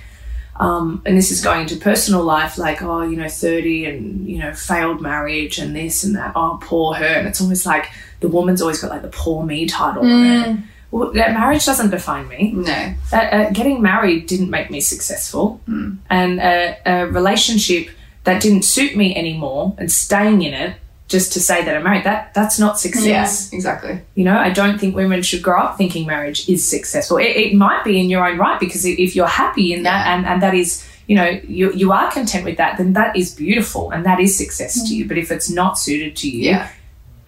um, 0.60 1.02
and 1.06 1.18
this 1.18 1.32
is 1.32 1.44
going 1.44 1.62
into 1.62 1.78
personal 1.78 2.24
life, 2.24 2.58
like, 2.58 2.82
oh, 2.82 3.04
you 3.04 3.16
know, 3.16 3.30
30 3.30 3.86
and, 3.86 4.28
you 4.28 4.40
know, 4.40 4.54
failed 4.54 5.02
marriage 5.02 5.60
and 5.60 5.76
this 5.76 6.04
and 6.04 6.16
that. 6.16 6.32
Oh, 6.36 6.58
poor 6.62 6.96
her. 6.96 7.06
And 7.06 7.28
it's 7.28 7.40
almost 7.42 7.66
like 7.66 7.92
the 8.22 8.28
woman's 8.28 8.62
always 8.62 8.82
got 8.82 8.90
like 8.90 9.04
the 9.04 9.10
poor 9.10 9.46
me 9.46 9.68
title 9.68 10.04
it. 10.04 10.58
Well, 10.90 11.12
that 11.14 11.34
marriage 11.34 11.66
doesn't 11.66 11.92
define 11.92 12.28
me. 12.28 12.54
No. 12.54 12.94
Uh, 13.12 13.16
uh, 13.16 13.50
getting 13.52 13.82
married 13.82 14.26
didn't 14.26 14.50
make 14.50 14.72
me 14.72 14.80
successful. 14.82 15.62
And 16.10 16.40
a, 16.40 16.78
a 16.86 17.08
relationship 17.08 17.90
that 18.24 18.42
didn't 18.42 18.64
suit 18.64 18.96
me 18.96 19.16
anymore 19.16 19.76
and 19.78 19.92
staying 19.92 20.42
in 20.42 20.54
it 20.54 20.76
just 21.08 21.32
to 21.34 21.40
say 21.40 21.64
that 21.64 21.76
I'm 21.76 21.84
married, 21.84 22.04
that 22.04 22.34
that's 22.34 22.60
not 22.60 22.80
success. 22.80 23.06
Yes, 23.06 23.54
exactly. 23.54 24.02
You 24.16 24.26
know, 24.26 24.38
I 24.38 24.50
don't 24.50 24.78
think 24.78 24.96
women 24.96 25.22
should 25.22 25.42
grow 25.42 25.60
up 25.60 25.78
thinking 25.78 26.06
marriage 26.06 26.50
is 26.50 26.68
successful. 26.68 27.18
It, 27.18 27.36
it 27.44 27.54
might 27.56 27.84
be 27.84 28.00
in 28.00 28.10
your 28.10 28.28
own 28.28 28.38
right 28.38 28.60
because 28.60 28.84
if 28.86 29.16
you're 29.16 29.28
happy 29.28 29.74
in 29.74 29.84
that 29.84 30.06
Yeah. 30.06 30.16
and, 30.16 30.26
and 30.26 30.42
that 30.44 30.54
is, 30.54 30.86
you 31.08 31.16
know, 31.16 31.30
you, 31.48 31.72
you 31.72 31.94
are 31.94 32.12
content 32.12 32.44
with 32.44 32.58
that, 32.58 32.78
then 32.78 32.94
that 32.94 33.16
is 33.16 33.34
beautiful 33.34 33.92
and 33.92 34.06
that 34.06 34.20
is 34.20 34.38
success 34.38 34.86
to 34.88 34.94
you. 34.96 35.06
Mm. 35.06 35.08
But 35.08 35.18
if 35.18 35.32
it's 35.32 35.50
not 35.50 35.80
suited 35.80 36.16
to 36.18 36.30
you, 36.30 36.50
Yeah. 36.52 36.70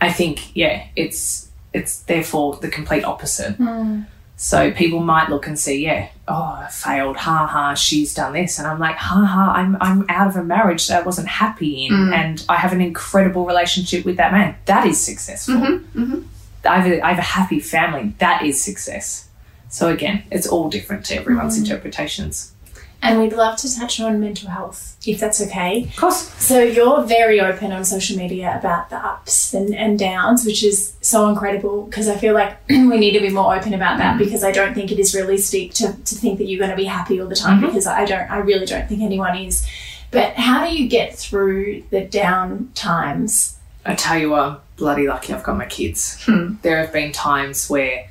I 0.02 0.12
think, 0.12 0.56
yeah, 0.56 0.86
it's 0.96 1.48
it's 1.74 2.00
therefore 2.04 2.58
the 2.62 2.68
complete 2.70 3.04
opposite. 3.06 3.58
Mm. 3.58 4.06
So 4.42 4.72
people 4.72 5.02
might 5.02 5.28
look 5.28 5.48
and 5.48 5.60
see, 5.60 5.84
yeah, 5.84 6.08
oh, 6.26 6.62
I 6.66 6.70
failed, 6.72 7.18
ha 7.18 7.46
ha, 7.46 7.74
she's 7.74 8.14
done 8.14 8.32
this, 8.32 8.58
and 8.58 8.66
I'm 8.66 8.80
like, 8.80 8.96
ha 8.96 9.26
ha, 9.26 9.52
I'm 9.54 9.76
I'm 9.82 10.06
out 10.08 10.30
of 10.30 10.38
a 10.38 10.44
marriage 10.46 10.88
that 10.88 11.02
I 11.02 11.06
wasn't 11.06 11.28
happy 11.28 11.88
in, 11.88 11.92
mm. 11.92 12.14
and 12.14 12.46
I 12.48 12.56
have 12.56 12.72
an 12.72 12.80
incredible 12.80 13.46
relationship 13.46 14.06
with 14.06 14.16
that 14.16 14.32
man. 14.32 14.56
That 14.64 14.86
is 14.86 15.04
successful. 15.04 15.56
Mm-hmm, 15.56 16.04
mm-hmm. 16.04 16.22
I 16.66 16.80
have 16.80 16.90
a, 16.90 17.02
I 17.06 17.10
have 17.10 17.20
a 17.20 17.22
happy 17.22 17.60
family. 17.60 18.14
That 18.20 18.42
is 18.46 18.64
success. 18.64 19.28
So 19.68 19.90
again, 19.90 20.24
it's 20.32 20.48
all 20.48 20.70
different 20.70 21.04
to 21.08 21.18
everyone's 21.18 21.58
mm. 21.58 21.64
interpretations. 21.64 22.54
And 23.02 23.22
we'd 23.22 23.34
love 23.34 23.58
to 23.58 23.74
touch 23.74 24.00
on 24.02 24.20
mental 24.20 24.50
health, 24.50 24.98
if 25.06 25.20
that's 25.20 25.42
okay. 25.42 25.84
Of 25.84 25.96
course, 25.96 26.34
So 26.34 26.62
you're 26.62 27.04
very 27.04 27.40
open 27.40 27.72
on 27.72 27.86
social 27.86 28.18
media 28.18 28.58
about 28.60 28.90
the 28.90 28.98
ups 28.98 29.54
and, 29.54 29.74
and 29.74 29.98
downs, 29.98 30.46
which 30.46 30.64
is 30.64 30.96
so 31.00 31.30
incredible 31.30 31.84
because 31.84 32.10
I 32.10 32.18
feel 32.18 32.34
like 32.34 32.58
we 32.70 32.98
need 32.98 33.12
to 33.12 33.22
be 33.22 33.30
more 33.30 33.56
open 33.56 33.74
about 33.74 34.00
that 34.00 34.16
mm. 34.16 34.20
because 34.20 34.44
I 34.44 34.52
don't 34.52 34.74
think 34.74 34.92
it 34.92 35.00
is 35.00 35.16
realistic 35.16 35.74
to, 35.76 35.94
to 35.94 36.16
think 36.16 36.40
that 36.40 36.46
you're 36.46 36.60
going 36.60 36.72
to 36.72 36.76
be 36.76 36.86
happy 36.86 37.22
all 37.22 37.28
the 37.28 37.36
time 37.36 37.58
mm-hmm. 37.60 37.68
because 37.68 37.88
I 37.88 38.04
don't, 38.04 38.30
I 38.30 38.40
really 38.40 38.66
don't 38.66 38.88
think 38.88 39.02
anyone 39.02 39.38
is. 39.38 39.66
But 40.12 40.34
how 40.34 40.68
do 40.68 40.76
you 40.76 40.90
get 40.90 41.16
through 41.16 41.84
the 41.92 42.02
down 42.02 42.72
times? 42.76 43.58
I 43.86 43.96
tell 43.96 44.18
you 44.18 44.32
what, 44.32 44.42
I'm 44.42 44.58
bloody 44.76 45.08
lucky 45.08 45.34
I've 45.34 45.44
got 45.44 45.58
my 45.58 45.66
kids. 45.66 46.22
Hmm. 46.26 46.56
There 46.64 46.78
have 46.78 46.92
been 46.92 47.12
times 47.12 47.70
where 47.70 48.09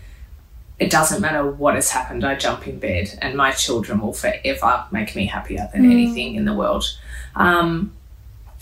it 0.79 0.91
doesn't 0.91 1.21
matter 1.21 1.49
what 1.51 1.75
has 1.75 1.91
happened, 1.91 2.25
I 2.25 2.37
jump 2.37 2.67
in 2.69 2.79
bed 2.79 3.19
and 3.21 3.37
my 3.37 3.51
children 3.51 4.01
will 4.01 4.13
forever 4.13 4.85
make 4.91 5.17
me 5.17 5.27
happier 5.27 5.69
than 5.73 5.83
mm. 5.83 5.91
anything 5.91 6.37
in 6.37 6.45
the 6.45 6.55
world. 6.55 6.85
Um, 7.35 7.93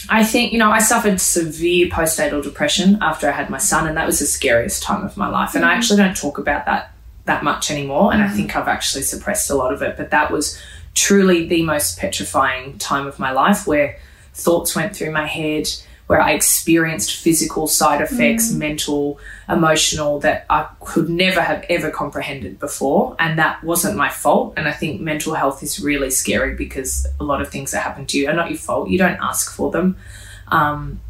I 0.09 0.25
think, 0.25 0.53
you 0.53 0.59
know, 0.59 0.71
I 0.71 0.79
suffered 0.79 1.21
severe 1.21 1.89
postnatal 1.89 2.43
depression 2.43 2.99
after 3.01 3.29
I 3.29 3.33
had 3.33 3.51
my 3.51 3.59
son, 3.59 3.87
and 3.87 3.97
that 3.97 4.07
was 4.07 4.19
the 4.19 4.27
scariest 4.27 4.83
time 4.83 5.05
of 5.05 5.17
my 5.17 5.29
life. 5.29 5.55
And 5.55 5.65
I 5.65 5.75
mm. 5.75 5.77
actually 5.77 5.97
don't 5.99 6.17
talk 6.17 6.39
about 6.39 6.67
that 6.67 6.93
that 7.25 7.43
much 7.43 7.73
anymore, 7.73 8.13
and 8.13 8.23
I 8.23 8.29
mm. 8.29 8.37
think 8.37 8.55
I've 8.55 8.69
actually 8.69 9.03
suppressed 9.03 9.51
a 9.51 9.55
lot 9.55 9.73
of 9.73 9.83
it. 9.83 9.97
But 9.97 10.11
that 10.11 10.31
was 10.31 10.61
truly 10.95 11.49
the 11.49 11.63
most 11.63 11.99
petrifying 11.99 12.79
time 12.79 13.07
of 13.07 13.19
my 13.19 13.33
life 13.33 13.67
where 13.67 13.99
thoughts 14.33 14.77
went 14.77 14.95
through 14.95 15.11
my 15.11 15.27
head, 15.27 15.69
where 16.07 16.21
I 16.21 16.33
experienced 16.33 17.17
physical 17.17 17.67
side 17.67 18.01
effects, 18.01 18.53
mental, 18.53 19.19
emotional, 19.49 20.21
that 20.21 20.47
I 20.49 20.69
could 20.81 21.09
never 21.09 21.41
have 21.41 21.65
ever 21.69 21.91
comprehended 21.91 22.61
before. 22.61 23.17
And 23.19 23.39
that 23.39 23.63
wasn't 23.65 23.97
my 23.97 24.09
fault. 24.09 24.55
And 24.57 24.69
I 24.69 24.73
think 24.73 25.01
mental 25.01 25.35
health 25.35 25.63
is 25.65 25.81
really 25.81 26.11
scary 26.11 26.55
because 26.55 27.07
a 27.19 27.25
lot 27.25 27.41
of 27.41 27.49
things 27.49 27.73
that 27.73 27.83
happen 27.83 28.07
to 28.07 28.19
you 28.19 28.29
are 28.29 28.35
not 28.35 28.51
your 28.51 28.59
fault. 28.59 28.89
You 28.89 28.99
don't 28.99 29.19
ask 29.21 29.53
for 29.53 29.73
them. 29.73 29.97
Um, 30.49 31.01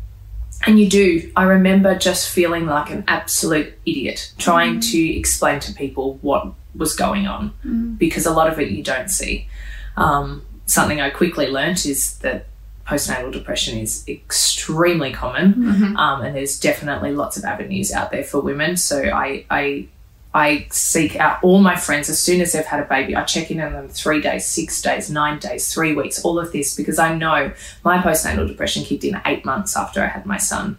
and 0.67 0.81
you 0.81 0.89
do. 0.89 1.31
I 1.37 1.43
remember 1.45 1.95
just 1.99 2.31
feeling 2.31 2.65
like 2.65 2.91
an 2.91 3.05
absolute 3.07 3.79
idiot 3.85 4.33
trying 4.39 4.81
to 4.81 4.99
explain 4.99 5.61
to 5.61 5.75
people 5.75 6.19
what 6.23 6.55
was 6.75 6.95
going 6.95 7.27
on 7.27 7.97
because 7.99 8.25
a 8.25 8.33
lot 8.33 8.51
of 8.51 8.59
it 8.59 8.71
you 8.71 8.83
don't 8.83 9.09
see. 9.09 9.49
Um, 9.97 10.45
something 10.65 11.01
I 11.01 11.11
quickly 11.11 11.49
learnt 11.49 11.85
is 11.85 12.19
that 12.19 12.47
postnatal 12.87 13.33
depression 13.33 13.79
is 13.79 14.05
extremely 14.09 15.13
common, 15.13 15.97
um, 15.97 16.23
and 16.23 16.37
there's 16.37 16.59
definitely 16.59 17.13
lots 17.13 17.37
of 17.37 17.45
avenues 17.45 17.93
out 17.93 18.11
there 18.11 18.23
for 18.23 18.41
women. 18.41 18.77
So 18.77 19.03
I, 19.03 19.45
I, 19.51 19.89
I 20.33 20.67
seek 20.71 21.17
out 21.17 21.43
all 21.43 21.59
my 21.59 21.75
friends 21.77 22.09
as 22.09 22.21
soon 22.21 22.41
as 22.41 22.53
they've 22.53 22.65
had 22.65 22.81
a 22.81 22.85
baby. 22.85 23.17
I 23.17 23.25
check 23.25 23.51
in 23.51 23.61
on 23.61 23.73
them 23.73 23.89
three 23.89 24.21
days, 24.21 24.47
six 24.47 24.81
days, 24.81 25.11
nine 25.11 25.41
days, 25.41 25.73
three 25.73 25.95
weeks, 25.95 26.23
all 26.25 26.39
of 26.39 26.53
this 26.53 26.77
because 26.77 26.99
I 26.99 27.15
know 27.15 27.53
my 27.85 27.99
postnatal 27.99 28.47
depression 28.47 28.85
kicked 28.85 29.05
in 29.05 29.21
eight 29.27 29.45
months 29.45 29.77
after 29.77 30.03
I 30.03 30.07
had 30.07 30.25
my 30.25 30.39
son. 30.39 30.79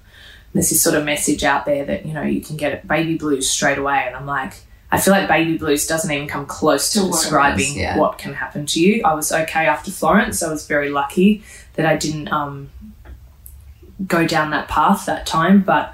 There's 0.53 0.69
this 0.69 0.81
sort 0.81 0.95
of 0.95 1.03
message 1.03 1.43
out 1.43 1.65
there 1.65 1.85
that 1.85 2.05
you 2.05 2.13
know 2.13 2.23
you 2.23 2.39
can 2.41 2.55
get 2.55 2.87
baby 2.87 3.17
blues 3.17 3.49
straight 3.49 3.77
away, 3.77 4.03
and 4.07 4.15
I'm 4.15 4.25
like. 4.25 4.53
I 4.89 5.01
feel 5.01 5.11
like 5.11 5.27
baby 5.27 5.57
blues 5.57 5.85
doesn't 5.85 6.09
even 6.09 6.29
come 6.29 6.45
close 6.45 6.93
to, 6.93 6.99
To 6.99 7.05
what 7.07 7.09
it 7.09 7.15
is, 7.15 7.21
describing 7.23 7.75
yeah. 7.75 7.97
what 7.97 8.17
can 8.17 8.33
happen 8.33 8.65
to 8.67 8.79
you. 8.79 9.01
I 9.03 9.15
was 9.15 9.33
okay 9.33 9.65
after 9.65 9.91
Florence. 9.91 10.41
I 10.41 10.49
was 10.49 10.65
very 10.65 10.89
lucky 10.89 11.43
that 11.77 11.85
I 11.85 11.95
didn't 11.95 12.31
um, 12.31 12.69
go 14.05 14.27
down 14.27 14.51
that 14.51 14.67
path 14.67 15.05
that 15.05 15.25
time, 15.25 15.61
but 15.61 15.93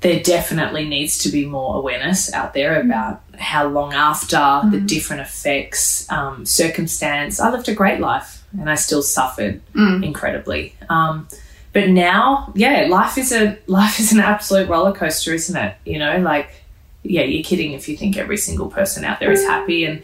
there 0.00 0.20
definitely 0.20 0.86
needs 0.86 1.18
to 1.18 1.30
be 1.30 1.46
more 1.46 1.76
awareness 1.76 2.32
out 2.32 2.52
there 2.52 2.80
about 2.80 3.22
how 3.38 3.66
long 3.66 3.94
after 3.94 4.60
the 4.70 4.80
different 4.80 5.22
effects, 5.22 6.10
um, 6.12 6.44
circumstance. 6.44 7.40
I 7.40 7.50
lived 7.50 7.68
a 7.68 7.74
great 7.74 7.98
life 7.98 8.44
and 8.58 8.68
I 8.68 8.74
still 8.74 9.02
suffered 9.02 9.62
incredibly. 10.04 10.74
Um, 10.88 11.28
but 11.72 11.88
now, 11.88 12.52
yeah, 12.54 12.86
life 12.88 13.18
is 13.18 13.32
a 13.32 13.58
life 13.66 13.98
is 14.00 14.12
an 14.12 14.20
absolute 14.20 14.68
roller 14.68 14.92
coaster, 14.92 15.34
isn't 15.34 15.56
it? 15.56 15.76
You 15.84 15.98
know, 15.98 16.18
like 16.18 16.50
yeah, 17.02 17.22
you're 17.22 17.44
kidding 17.44 17.72
if 17.72 17.88
you 17.88 17.96
think 17.96 18.16
every 18.16 18.36
single 18.36 18.68
person 18.68 19.04
out 19.04 19.20
there 19.20 19.30
is 19.30 19.44
happy 19.44 19.84
and 19.84 20.02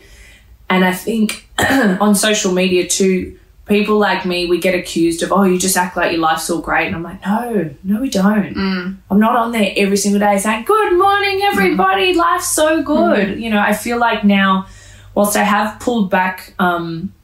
and 0.68 0.84
I 0.84 0.92
think 0.92 1.48
on 1.58 2.14
social 2.14 2.52
media 2.52 2.86
too, 2.86 3.38
people 3.72 3.98
like 3.98 4.26
me, 4.26 4.46
we 4.46 4.58
get 4.58 4.74
accused 4.74 5.22
of, 5.22 5.32
oh, 5.32 5.44
you 5.44 5.58
just 5.58 5.76
act 5.76 5.96
like 5.96 6.12
your 6.12 6.20
life's 6.20 6.48
all 6.50 6.60
great. 6.60 6.86
And 6.86 6.94
I'm 6.94 7.02
like, 7.02 7.24
no, 7.24 7.74
no, 7.82 8.00
we 8.00 8.10
don't. 8.10 8.54
Mm. 8.54 8.96
I'm 9.10 9.18
not 9.18 9.34
on 9.34 9.50
there 9.52 9.72
every 9.76 9.96
single 9.96 10.20
day 10.20 10.38
saying, 10.38 10.64
good 10.64 10.98
morning, 10.98 11.40
mm. 11.40 11.52
everybody, 11.52 12.14
life's 12.14 12.50
so 12.50 12.82
good. 12.82 13.28
Mm. 13.28 13.40
You 13.40 13.50
know, 13.50 13.58
I 13.58 13.72
feel 13.72 13.98
like 13.98 14.24
now, 14.24 14.66
whilst 15.14 15.36
I 15.36 15.42
have 15.42 15.80
pulled 15.80 16.10
back, 16.10 16.54
um, 16.58 17.14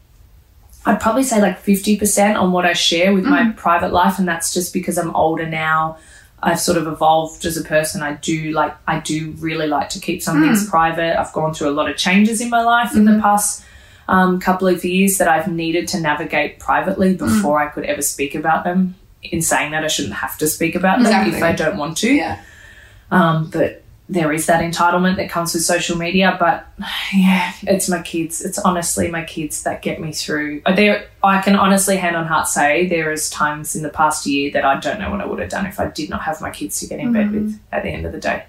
I'd 0.86 1.00
probably 1.00 1.22
say 1.22 1.42
like 1.42 1.62
50% 1.62 2.40
on 2.40 2.50
what 2.50 2.64
I 2.64 2.72
share 2.72 3.12
with 3.12 3.24
my 3.24 3.50
private 3.50 3.92
life. 3.92 4.18
And 4.18 4.26
that's 4.26 4.54
just 4.54 4.72
because 4.72 4.96
I'm 4.96 5.14
older 5.14 5.46
now. 5.46 5.98
I've 6.42 6.60
sort 6.60 6.78
of 6.78 6.86
evolved 6.86 7.44
as 7.44 7.58
a 7.58 7.64
person. 7.64 8.00
I 8.00 8.14
do 8.14 8.52
like, 8.52 8.74
I 8.86 9.00
do 9.00 9.32
really 9.38 9.66
like 9.66 9.90
to 9.90 10.00
keep 10.00 10.22
some 10.22 10.40
things 10.40 10.68
private. 10.70 11.20
I've 11.20 11.32
gone 11.32 11.52
through 11.52 11.68
a 11.68 11.72
lot 11.72 11.90
of 11.90 11.96
changes 11.96 12.40
in 12.40 12.48
my 12.48 12.62
life 12.62 12.94
in 12.94 13.04
the 13.04 13.18
past 13.20 13.64
um, 14.08 14.40
couple 14.40 14.66
of 14.66 14.84
years 14.84 15.18
that 15.18 15.28
I've 15.28 15.48
needed 15.48 15.86
to 15.88 16.00
navigate 16.00 16.58
privately 16.58 17.14
before 17.14 17.60
I 17.60 17.68
could 17.68 17.84
ever 17.84 18.02
speak 18.02 18.34
about 18.34 18.64
them. 18.64 18.94
In 19.22 19.42
saying 19.42 19.72
that, 19.72 19.84
I 19.84 19.88
shouldn't 19.88 20.14
have 20.14 20.38
to 20.38 20.46
speak 20.46 20.74
about 20.74 20.98
them 20.98 21.06
Exactly. 21.06 21.36
if 21.36 21.42
I 21.42 21.52
don't 21.52 21.76
want 21.76 21.98
to. 21.98 22.12
Yeah. 22.12 22.40
Um, 23.10 23.50
but 23.50 23.82
there 24.08 24.32
is 24.32 24.46
that 24.46 24.62
entitlement 24.62 25.16
that 25.16 25.28
comes 25.28 25.52
with 25.52 25.62
social 25.64 25.98
media. 25.98 26.36
But 26.40 26.66
yeah, 27.14 27.52
it's 27.62 27.88
my 27.88 28.00
kids. 28.00 28.42
It's 28.42 28.58
honestly 28.58 29.10
my 29.10 29.24
kids 29.24 29.64
that 29.64 29.82
get 29.82 30.00
me 30.00 30.12
through. 30.12 30.62
Uh, 30.64 30.74
There, 30.74 31.08
I 31.22 31.42
can 31.42 31.56
honestly, 31.56 31.96
hand 31.96 32.16
on 32.16 32.26
heart, 32.26 32.46
say 32.48 32.86
there 32.88 33.12
is 33.12 33.28
times 33.28 33.76
in 33.76 33.82
the 33.82 33.90
past 33.90 34.24
year 34.24 34.50
that 34.52 34.64
I 34.64 34.78
don't 34.80 34.98
know 34.98 35.10
what 35.10 35.20
I 35.20 35.26
would 35.26 35.40
have 35.40 35.50
done 35.50 35.66
if 35.66 35.78
I 35.78 35.88
did 35.88 36.08
not 36.08 36.22
have 36.22 36.40
my 36.40 36.50
kids 36.50 36.80
to 36.80 36.86
get 36.86 37.00
in 37.00 37.12
bed 37.12 37.32
with 37.32 37.60
at 37.72 37.82
the 37.82 37.90
end 37.90 38.06
of 38.06 38.12
the 38.12 38.20
day. 38.20 38.44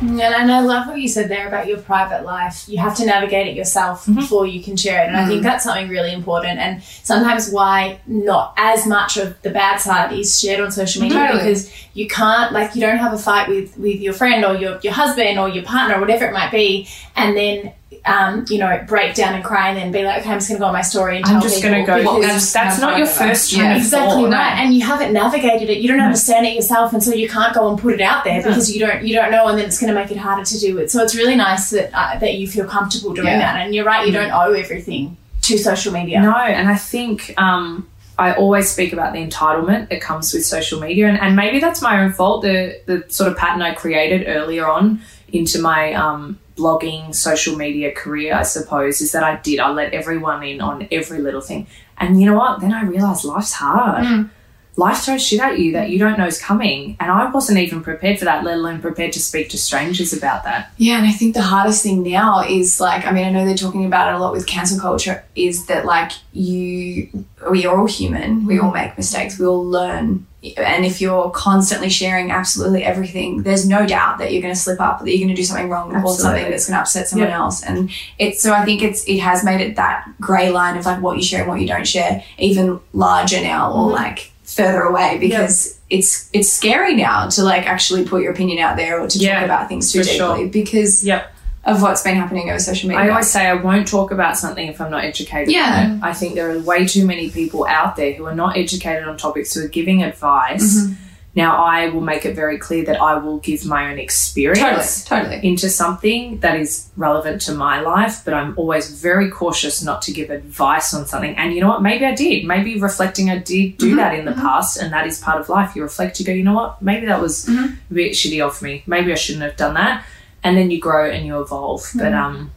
And, 0.00 0.20
I 0.20 0.60
love 0.60 0.86
what 0.86 0.98
you 0.98 1.08
said 1.08 1.28
there 1.28 1.48
about 1.48 1.66
your 1.66 1.78
private 1.78 2.24
life. 2.24 2.68
You 2.68 2.78
have 2.78 2.96
to 2.96 3.06
navigate 3.06 3.46
it 3.48 3.56
yourself 3.56 4.02
mm-hmm. 4.02 4.14
before 4.14 4.46
you 4.46 4.62
can 4.62 4.76
share 4.76 5.02
it. 5.02 5.08
And 5.08 5.16
I 5.16 5.26
think 5.26 5.40
mm. 5.40 5.44
that's 5.44 5.64
something 5.64 5.88
really 5.88 6.12
important. 6.12 6.58
And 6.58 6.82
sometimes 6.82 7.50
why 7.50 8.00
not 8.06 8.54
as 8.56 8.86
much 8.86 9.16
of 9.16 9.40
the 9.42 9.50
bad 9.50 9.78
side 9.78 10.12
is 10.12 10.38
shared 10.38 10.60
on 10.60 10.70
social 10.70 11.02
media 11.02 11.18
Totally. 11.18 11.38
because 11.38 11.72
you 11.96 12.06
can't 12.08 12.52
like 12.52 12.74
you 12.74 12.80
don't 12.80 12.98
have 12.98 13.12
a 13.12 13.18
fight 13.18 13.48
with 13.48 13.76
with 13.78 14.00
your 14.00 14.12
friend 14.12 14.44
or 14.44 14.54
your 14.54 14.78
your 14.82 14.92
husband 14.92 15.38
or 15.38 15.48
your 15.48 15.64
partner 15.64 15.96
or 15.96 16.00
whatever 16.00 16.24
it 16.26 16.32
might 16.32 16.50
be, 16.52 16.86
and 17.16 17.36
then 17.36 17.72
um, 18.04 18.44
you 18.48 18.58
know 18.58 18.84
break 18.86 19.14
down 19.14 19.34
and 19.34 19.42
cry 19.44 19.68
and 19.70 19.76
then 19.78 19.90
be 19.92 20.04
like, 20.04 20.20
okay, 20.20 20.30
I'm 20.30 20.38
just 20.38 20.48
going 20.48 20.58
to 20.58 20.62
go 20.62 20.66
on 20.66 20.72
my 20.74 20.82
story 20.82 21.16
and 21.16 21.24
tell 21.24 21.36
I'm 21.36 21.42
just 21.42 21.62
going 21.62 21.74
to 21.84 21.86
go. 21.90 21.98
because- 21.98 22.22
That's, 22.22 22.52
that's 22.52 22.80
not 22.80 22.98
your 22.98 23.06
first 23.06 23.52
Yeah, 23.52 23.76
Exactly 23.76 24.24
thought. 24.24 24.32
right, 24.32 24.54
and 24.60 24.74
you 24.74 24.82
haven't 24.84 25.12
navigated 25.12 25.70
it. 25.70 25.78
You 25.78 25.88
don't 25.88 26.00
understand 26.00 26.46
it 26.46 26.54
yourself, 26.54 26.92
and 26.92 27.02
so 27.02 27.12
you 27.14 27.28
can't 27.28 27.54
go 27.54 27.68
and 27.70 27.78
put 27.78 27.94
it 27.94 28.00
out 28.00 28.24
there 28.24 28.42
because 28.42 28.70
you 28.72 28.78
don't 28.86 29.02
you 29.04 29.14
don't 29.14 29.30
know, 29.32 29.48
and 29.48 29.58
then 29.58 29.64
it's 29.66 29.80
going 29.80 29.92
to 29.92 29.98
make 30.00 30.10
it 30.10 30.18
harder 30.18 30.44
to 30.44 30.58
do 30.58 30.78
it. 30.78 30.90
So 30.90 31.02
it's 31.02 31.14
really 31.16 31.34
nice 31.36 31.70
that 31.70 31.90
uh, 31.94 32.18
that 32.18 32.34
you 32.34 32.46
feel 32.46 32.66
comfortable 32.66 33.12
doing 33.14 33.28
Yeah. 33.28 33.38
that. 33.38 33.56
And 33.62 33.74
you're 33.74 33.84
right, 33.86 34.06
you 34.06 34.12
don't 34.12 34.30
owe 34.32 34.52
everything 34.52 35.16
to 35.42 35.56
social 35.58 35.92
media. 35.92 36.20
No, 36.20 36.34
and 36.36 36.68
I 36.68 36.76
think 36.76 37.32
um, 37.38 37.88
I 38.18 38.34
always 38.34 38.70
speak 38.70 38.92
about 38.92 39.12
the 39.12 39.18
entitlement 39.18 39.90
that 39.90 40.00
comes 40.00 40.32
with 40.32 40.44
social 40.44 40.80
media, 40.80 41.06
and, 41.06 41.18
and 41.18 41.36
maybe 41.36 41.60
that's 41.60 41.82
my 41.82 42.02
own 42.02 42.12
fault. 42.12 42.42
The 42.42 42.80
the 42.86 43.04
sort 43.08 43.30
of 43.30 43.36
pattern 43.36 43.62
I 43.62 43.74
created 43.74 44.26
earlier 44.26 44.66
on 44.66 45.00
into 45.28 45.60
my 45.60 45.92
um, 45.92 46.38
blogging, 46.56 47.14
social 47.14 47.56
media 47.56 47.92
career, 47.92 48.34
I 48.34 48.42
suppose, 48.42 49.00
is 49.00 49.12
that 49.12 49.22
I 49.22 49.36
did. 49.36 49.60
I 49.60 49.70
let 49.70 49.92
everyone 49.92 50.42
in 50.42 50.60
on 50.60 50.88
every 50.90 51.20
little 51.20 51.42
thing, 51.42 51.66
and 51.98 52.20
you 52.20 52.26
know 52.26 52.36
what? 52.36 52.60
Then 52.60 52.72
I 52.72 52.84
realized 52.84 53.24
life's 53.24 53.52
hard. 53.52 54.30
Life 54.78 54.98
throws 54.98 55.26
shit 55.26 55.40
at 55.40 55.58
you 55.58 55.72
that 55.72 55.88
mm. 55.88 55.90
you 55.90 55.98
don't 55.98 56.18
know 56.18 56.26
is 56.26 56.40
coming, 56.40 56.96
and 57.00 57.10
I 57.10 57.30
wasn't 57.30 57.58
even 57.58 57.82
prepared 57.82 58.18
for 58.18 58.26
that, 58.26 58.44
let 58.44 58.58
alone 58.58 58.80
prepared 58.80 59.12
to 59.14 59.20
speak 59.20 59.48
to 59.50 59.58
strangers 59.58 60.12
about 60.12 60.44
that. 60.44 60.70
Yeah, 60.76 60.98
and 60.98 61.06
I 61.06 61.12
think 61.12 61.34
the 61.34 61.42
hardest 61.42 61.82
thing 61.82 62.02
now 62.02 62.44
is 62.44 62.78
like, 62.78 63.06
I 63.06 63.10
mean, 63.10 63.24
I 63.24 63.30
know 63.30 63.46
they're 63.46 63.56
talking 63.56 63.86
about 63.86 64.12
it 64.12 64.16
a 64.16 64.18
lot 64.18 64.32
with 64.32 64.46
cancel 64.46 64.78
culture, 64.78 65.24
is 65.34 65.66
that 65.66 65.86
like 65.86 66.12
you, 66.32 67.08
we 67.50 67.64
are 67.64 67.78
all 67.78 67.86
human, 67.86 68.44
we 68.44 68.56
mm. 68.56 68.64
all 68.64 68.72
make 68.72 68.96
mistakes, 68.96 69.38
we 69.38 69.46
all 69.46 69.64
learn. 69.64 70.26
And 70.58 70.84
if 70.84 71.00
you're 71.00 71.30
constantly 71.30 71.88
sharing 71.88 72.30
absolutely 72.30 72.84
everything, 72.84 73.42
there's 73.42 73.66
no 73.66 73.84
doubt 73.84 74.18
that 74.18 74.32
you're 74.32 74.42
going 74.42 74.54
to 74.54 74.60
slip 74.60 74.80
up, 74.80 75.00
that 75.00 75.10
you're 75.10 75.26
going 75.26 75.34
to 75.34 75.34
do 75.34 75.42
something 75.42 75.68
wrong 75.68 75.96
or 75.96 76.14
something 76.14 76.48
that's 76.50 76.68
going 76.68 76.76
to 76.76 76.82
upset 76.82 77.08
someone 77.08 77.30
Yeah. 77.30 77.38
else. 77.38 77.64
And 77.64 77.90
it's 78.18 78.42
so 78.42 78.52
I 78.52 78.64
think 78.64 78.80
it's 78.82 79.02
it 79.08 79.18
has 79.18 79.42
made 79.42 79.60
it 79.60 79.74
that 79.74 80.06
grey 80.20 80.50
line 80.50 80.76
of 80.76 80.86
like 80.86 81.02
what 81.02 81.16
you 81.16 81.22
share 81.24 81.40
and 81.40 81.48
what 81.48 81.60
you 81.60 81.66
don't 81.66 81.86
share 81.86 82.22
even 82.38 82.78
larger 82.92 83.40
now 83.40 83.72
or 83.72 83.86
mm-hmm. 83.86 83.94
like 83.94 84.30
further 84.46 84.82
away 84.82 85.18
because 85.18 85.78
it's 85.90 86.30
it's 86.32 86.50
scary 86.52 86.94
now 86.94 87.28
to 87.28 87.42
like 87.42 87.66
actually 87.66 88.04
put 88.06 88.22
your 88.22 88.32
opinion 88.32 88.58
out 88.58 88.76
there 88.76 89.00
or 89.00 89.06
to 89.08 89.18
Yeah, 89.18 89.34
talk 89.36 89.44
about 89.44 89.68
things 89.68 89.92
too 89.92 90.02
for 90.02 90.08
sure. 90.08 90.36
deeply 90.36 90.48
because 90.62 91.04
Yep. 91.04 91.32
of 91.64 91.82
what's 91.82 92.02
been 92.02 92.14
happening 92.14 92.48
over 92.48 92.58
social 92.60 92.88
media. 92.88 93.04
I 93.04 93.08
always 93.10 93.28
say 93.28 93.46
I 93.46 93.54
won't 93.54 93.88
talk 93.88 94.12
about 94.12 94.36
something 94.38 94.66
if 94.68 94.80
I'm 94.80 94.90
not 94.90 95.04
educated. 95.04 95.52
Yeah. 95.52 95.86
On 95.90 95.96
it. 95.98 96.02
I 96.04 96.12
think 96.12 96.34
there 96.36 96.50
are 96.52 96.58
way 96.60 96.86
too 96.86 97.04
many 97.04 97.28
people 97.30 97.66
out 97.66 97.96
there 97.96 98.12
who 98.12 98.24
are 98.24 98.34
not 98.36 98.56
educated 98.56 99.02
on 99.08 99.16
topics 99.16 99.52
who 99.54 99.64
are 99.64 99.68
giving 99.68 100.02
advice. 100.04 100.62
Mm-hmm. 100.78 100.92
Now 101.36 101.62
I 101.62 101.90
will 101.90 102.00
make 102.00 102.24
it 102.24 102.34
very 102.34 102.56
clear 102.56 102.82
that 102.86 102.98
I 102.98 103.18
will 103.18 103.36
give 103.38 103.66
my 103.66 103.92
own 103.92 103.98
experience 103.98 105.04
totally, 105.04 105.28
totally. 105.34 105.48
into 105.48 105.68
something 105.68 106.38
that 106.40 106.58
is 106.58 106.88
relevant 106.96 107.42
to 107.42 107.52
my 107.52 107.80
life, 107.80 108.22
but 108.24 108.32
I'm 108.32 108.54
always 108.56 108.98
very 109.02 109.30
cautious 109.30 109.82
not 109.82 110.00
to 110.02 110.12
give 110.12 110.30
advice 110.30 110.94
on 110.94 111.04
something. 111.04 111.36
And 111.36 111.52
you 111.52 111.60
know 111.60 111.68
what? 111.68 111.82
Maybe 111.82 112.06
I 112.06 112.14
did. 112.14 112.46
Maybe 112.46 112.80
reflecting, 112.80 113.28
I 113.28 113.36
did 113.36 113.76
do 113.76 113.88
mm-hmm, 113.88 113.96
that 113.98 114.18
in 114.18 114.24
the 114.24 114.30
mm-hmm. 114.30 114.40
past, 114.40 114.78
and 114.78 114.90
that 114.94 115.06
is 115.06 115.20
part 115.20 115.38
of 115.38 115.50
life. 115.50 115.76
You 115.76 115.82
reflect, 115.82 116.18
you 116.18 116.24
go, 116.24 116.32
you 116.32 116.42
know 116.42 116.54
what? 116.54 116.80
Maybe 116.80 117.04
that 117.04 117.20
was 117.20 117.44
mm-hmm. 117.44 117.74
a 117.90 117.94
bit 117.94 118.12
shitty 118.12 118.42
of 118.42 118.62
me. 118.62 118.82
Maybe 118.86 119.12
I 119.12 119.16
shouldn't 119.16 119.44
have 119.44 119.58
done 119.58 119.74
that. 119.74 120.06
And 120.42 120.56
then 120.56 120.70
you 120.70 120.80
grow 120.80 121.10
and 121.10 121.26
you 121.26 121.38
evolve. 121.42 121.90
But 121.94 122.14
um, 122.14 122.52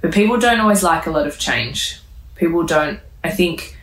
but 0.00 0.12
people 0.12 0.38
don't 0.38 0.58
always 0.58 0.82
like 0.82 1.06
a 1.06 1.10
lot 1.10 1.28
of 1.28 1.38
change. 1.38 2.00
People 2.34 2.64
don't. 2.64 2.98
I 3.22 3.30
think. 3.30 3.78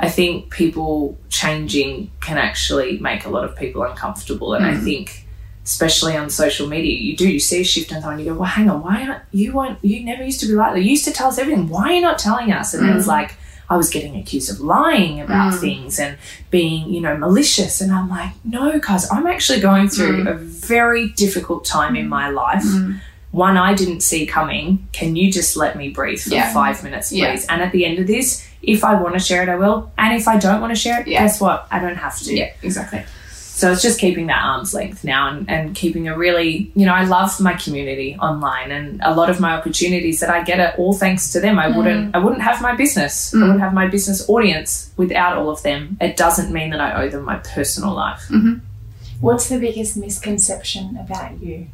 I 0.00 0.08
think 0.08 0.50
people 0.50 1.18
changing 1.28 2.10
can 2.20 2.38
actually 2.38 2.98
make 2.98 3.26
a 3.26 3.28
lot 3.28 3.44
of 3.44 3.54
people 3.54 3.82
uncomfortable, 3.82 4.54
and 4.54 4.64
I 4.64 4.74
hmm. 4.74 4.84
think 4.84 5.26
especially 5.64 6.16
on 6.16 6.30
social 6.30 6.66
media, 6.66 6.98
you 6.98 7.14
do. 7.16 7.30
You 7.30 7.38
see 7.38 7.60
a 7.60 7.64
shift 7.64 7.92
in 7.92 8.00
someone, 8.00 8.18
you 8.18 8.24
go, 8.24 8.34
"Well, 8.34 8.48
hang 8.48 8.70
on, 8.70 8.82
why 8.82 9.06
aren't 9.06 9.22
you? 9.30 9.52
weren't 9.52 9.78
You 9.82 10.02
never 10.02 10.24
used 10.24 10.40
to 10.40 10.46
be 10.46 10.54
like 10.54 10.72
that. 10.72 10.80
You 10.80 10.90
used 10.90 11.04
to 11.04 11.12
tell 11.12 11.28
us 11.28 11.38
everything. 11.38 11.68
Why 11.68 11.90
are 11.90 11.92
you 11.92 12.00
not 12.00 12.18
telling 12.18 12.50
us?" 12.50 12.72
And 12.72 12.88
then 12.88 12.96
it's 12.96 13.04
hmm. 13.04 13.10
like 13.10 13.34
I 13.68 13.76
was 13.76 13.90
getting 13.90 14.16
accused 14.16 14.50
of 14.50 14.60
lying 14.60 15.20
about 15.20 15.52
hmm. 15.52 15.60
things 15.60 15.98
and 15.98 16.16
being, 16.50 16.90
you 16.90 17.00
know, 17.02 17.16
malicious, 17.16 17.82
and 17.82 17.92
I'm 17.92 18.08
like, 18.08 18.32
"No, 18.42 18.78
guys, 18.78 19.10
I'm 19.10 19.26
actually 19.26 19.60
going 19.60 19.90
through 19.90 20.26
a 20.26 20.34
very 20.34 21.08
difficult 21.10 21.66
time 21.66 21.94
in 21.94 22.08
my 22.08 22.30
life." 22.30 22.64
One 23.32 23.56
I 23.56 23.74
didn't 23.74 24.00
see 24.00 24.26
coming. 24.26 24.88
Can 24.90 25.14
you 25.14 25.30
just 25.30 25.56
let 25.56 25.76
me 25.76 25.90
breathe 25.90 26.20
for 26.20 26.30
Yeah. 26.30 26.52
five 26.52 26.82
minutes, 26.82 27.10
please? 27.10 27.20
Yeah. 27.20 27.36
And 27.48 27.62
at 27.62 27.70
the 27.70 27.84
end 27.84 28.00
of 28.00 28.08
this, 28.08 28.44
if 28.62 28.84
I 28.84 29.00
want 29.00 29.14
to 29.14 29.20
share 29.20 29.42
it, 29.42 29.48
I 29.48 29.56
will. 29.56 29.90
And 29.96 30.14
if 30.14 30.28
I 30.28 30.38
don't 30.38 30.60
want 30.60 30.72
to 30.72 30.78
share 30.78 31.00
it, 31.00 31.06
Yeah. 31.06 31.20
guess 31.20 31.40
what? 31.40 31.66
I 31.70 31.78
don't 31.78 31.96
have 31.96 32.18
to. 32.20 32.34
yeah, 32.34 32.52
exactly. 32.62 33.04
So 33.60 33.70
it's 33.70 33.82
just 33.82 34.00
keeping 34.00 34.28
that 34.28 34.42
arm's 34.42 34.72
length 34.72 35.04
now 35.04 35.28
and, 35.28 35.50
and 35.50 35.74
keeping 35.74 36.08
a 36.08 36.16
really, 36.16 36.72
you 36.74 36.86
know, 36.86 36.94
I 36.94 37.04
love 37.04 37.38
my 37.40 37.52
community 37.52 38.16
online 38.16 38.70
and 38.70 39.02
a 39.02 39.14
lot 39.14 39.28
of 39.28 39.38
my 39.38 39.52
opportunities 39.52 40.20
that 40.20 40.30
I 40.30 40.42
get 40.42 40.60
are 40.60 40.74
all 40.78 40.94
thanks 40.94 41.30
to 41.32 41.40
them. 41.40 41.58
I 41.58 41.66
mm. 41.66 41.76
wouldn't 41.76 42.14
I 42.14 42.20
wouldn't 42.20 42.40
have 42.40 42.62
my 42.62 42.74
business. 42.74 43.34
I 43.34 43.36
mm. 43.36 43.40
wouldn't 43.42 43.60
have 43.60 43.74
my 43.74 43.86
business 43.86 44.26
audience 44.30 44.90
without 44.96 45.36
all 45.36 45.50
of 45.50 45.62
them. 45.62 45.98
It 46.00 46.16
doesn't 46.16 46.50
mean 46.50 46.70
that 46.70 46.80
I 46.80 47.02
owe 47.02 47.10
them 47.10 47.26
my 47.26 47.36
personal 47.36 47.92
life. 47.92 48.22
Mm-hmm. 48.30 48.60
What's 49.20 49.50
the 49.50 49.58
biggest 49.58 49.94
misconception 49.94 50.96
about 50.96 51.42
you? 51.42 51.66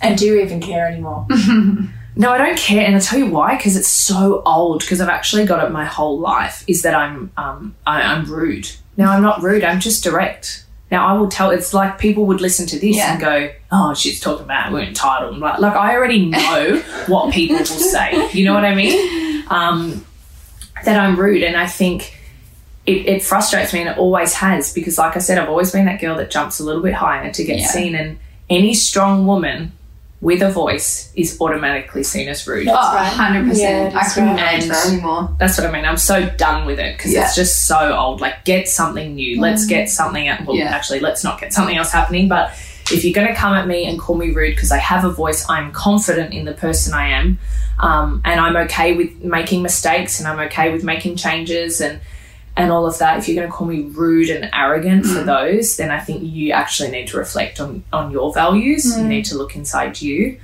And 0.00 0.16
do 0.16 0.26
you 0.26 0.40
even 0.40 0.60
care 0.60 0.86
anymore? 0.86 1.26
No, 2.14 2.30
I 2.30 2.38
don't 2.38 2.58
care, 2.58 2.84
and 2.84 2.94
I'll 2.94 3.00
tell 3.00 3.18
you 3.18 3.26
why. 3.30 3.56
Because 3.56 3.76
it's 3.76 3.88
so 3.88 4.42
old. 4.44 4.80
Because 4.80 5.00
I've 5.00 5.08
actually 5.08 5.46
got 5.46 5.64
it 5.64 5.70
my 5.70 5.84
whole 5.84 6.18
life. 6.18 6.64
Is 6.66 6.82
that 6.82 6.94
I'm 6.94 7.30
um 7.36 7.74
I, 7.86 8.02
I'm 8.02 8.24
rude. 8.30 8.70
Now 8.96 9.12
I'm 9.12 9.22
not 9.22 9.42
rude. 9.42 9.64
I'm 9.64 9.80
just 9.80 10.04
direct. 10.04 10.66
Now 10.90 11.06
I 11.06 11.14
will 11.18 11.28
tell. 11.28 11.50
It's 11.50 11.72
like 11.72 11.98
people 11.98 12.26
would 12.26 12.42
listen 12.42 12.66
to 12.66 12.78
this 12.78 12.96
Yeah. 12.96 13.12
and 13.12 13.20
go, 13.20 13.50
"Oh, 13.70 13.94
she's 13.94 14.20
talking 14.20 14.44
about 14.44 14.72
we're 14.72 14.80
entitled." 14.82 15.38
Like, 15.38 15.58
like 15.58 15.74
I 15.74 15.94
already 15.96 16.26
know 16.26 16.82
what 17.06 17.32
people 17.32 17.56
will 17.56 17.64
say. 17.64 18.30
You 18.32 18.44
know 18.44 18.52
what 18.54 18.64
I 18.66 18.74
mean? 18.74 19.44
Um, 19.48 20.04
that 20.84 20.98
I'm 21.00 21.18
rude, 21.18 21.42
and 21.42 21.56
I 21.56 21.66
think. 21.66 22.18
It, 22.84 23.06
it 23.06 23.22
frustrates 23.22 23.72
me 23.72 23.78
and 23.78 23.90
it 23.90 23.96
always 23.96 24.34
has 24.34 24.72
because 24.74 24.98
like 24.98 25.14
I 25.14 25.20
said 25.20 25.38
I've 25.38 25.48
always 25.48 25.70
been 25.70 25.84
that 25.84 26.00
girl 26.00 26.16
that 26.16 26.32
jumps 26.32 26.58
a 26.58 26.64
little 26.64 26.82
bit 26.82 26.94
higher 26.94 27.30
to 27.32 27.44
get 27.44 27.60
Yeah. 27.60 27.66
seen 27.68 27.94
and 27.94 28.18
any 28.50 28.74
strong 28.74 29.24
woman 29.24 29.70
with 30.22 30.40
a 30.40 30.48
voice 30.50 31.10
is 31.16 31.36
automatically 31.40 32.04
seen 32.04 32.28
as 32.28 32.46
rude. 32.46 32.68
Oh, 32.68 32.72
right. 32.74 33.12
100%. 33.12 33.58
Yeah, 33.58 33.90
I 33.92 34.08
couldn't 34.08 34.36
right. 34.36 34.54
relate 34.54 34.68
that 34.68 34.86
anymore. 34.86 35.28
That's 35.38 35.58
what 35.58 35.66
I 35.66 35.72
mean. 35.72 35.84
I'm 35.84 35.96
so 35.96 36.30
done 36.36 36.64
with 36.64 36.78
it 36.78 36.96
because 36.96 37.12
Yeah. 37.12 37.24
it's 37.24 37.34
just 37.34 37.66
so 37.66 37.92
old. 37.94 38.20
Like, 38.20 38.44
get 38.44 38.68
something 38.68 39.16
new. 39.16 39.40
Let's 39.40 39.66
get 39.66 39.90
something. 39.90 40.26
Well, 40.26 40.56
Mm. 40.56 40.58
Yeah. 40.60 40.74
actually, 40.76 41.00
let's 41.00 41.24
not 41.24 41.40
get 41.40 41.52
something 41.52 41.76
else 41.76 41.90
happening. 41.90 42.28
But 42.28 42.52
if 42.92 43.04
you're 43.04 43.12
going 43.12 43.26
to 43.26 43.34
come 43.34 43.52
at 43.54 43.66
me 43.66 43.84
and 43.84 43.98
call 43.98 44.14
me 44.16 44.30
rude 44.30 44.54
because 44.54 44.70
I 44.70 44.78
have 44.78 45.04
a 45.04 45.10
voice, 45.10 45.44
I'm 45.48 45.72
confident 45.72 46.32
in 46.32 46.44
the 46.44 46.52
person 46.54 46.94
I 46.94 47.08
am, 47.08 47.38
um, 47.80 48.22
and 48.24 48.38
I'm 48.38 48.56
okay 48.68 48.92
with 48.94 49.24
making 49.24 49.60
mistakes, 49.62 50.20
and 50.20 50.28
I'm 50.28 50.38
okay 50.46 50.70
with 50.72 50.84
making 50.84 51.16
changes, 51.16 51.80
and 51.80 51.98
and 52.56 52.70
all 52.70 52.86
of 52.86 52.98
that. 52.98 53.18
If 53.18 53.28
you're 53.28 53.36
going 53.36 53.48
to 53.50 53.52
call 53.52 53.66
me 53.66 53.82
rude 53.82 54.28
and 54.30 54.50
arrogant 54.52 55.04
Mm. 55.04 55.14
for 55.14 55.22
those, 55.24 55.76
then 55.76 55.90
I 55.90 55.98
think 56.00 56.22
you 56.22 56.52
actually 56.52 56.90
need 56.90 57.08
to 57.08 57.16
reflect 57.16 57.60
on 57.60 57.82
on 57.92 58.10
your 58.10 58.32
values. 58.32 58.84
Mm. 58.94 58.98
You 58.98 59.04
need 59.08 59.24
to 59.26 59.36
look 59.36 59.56
inside 59.56 60.00
you. 60.02 60.38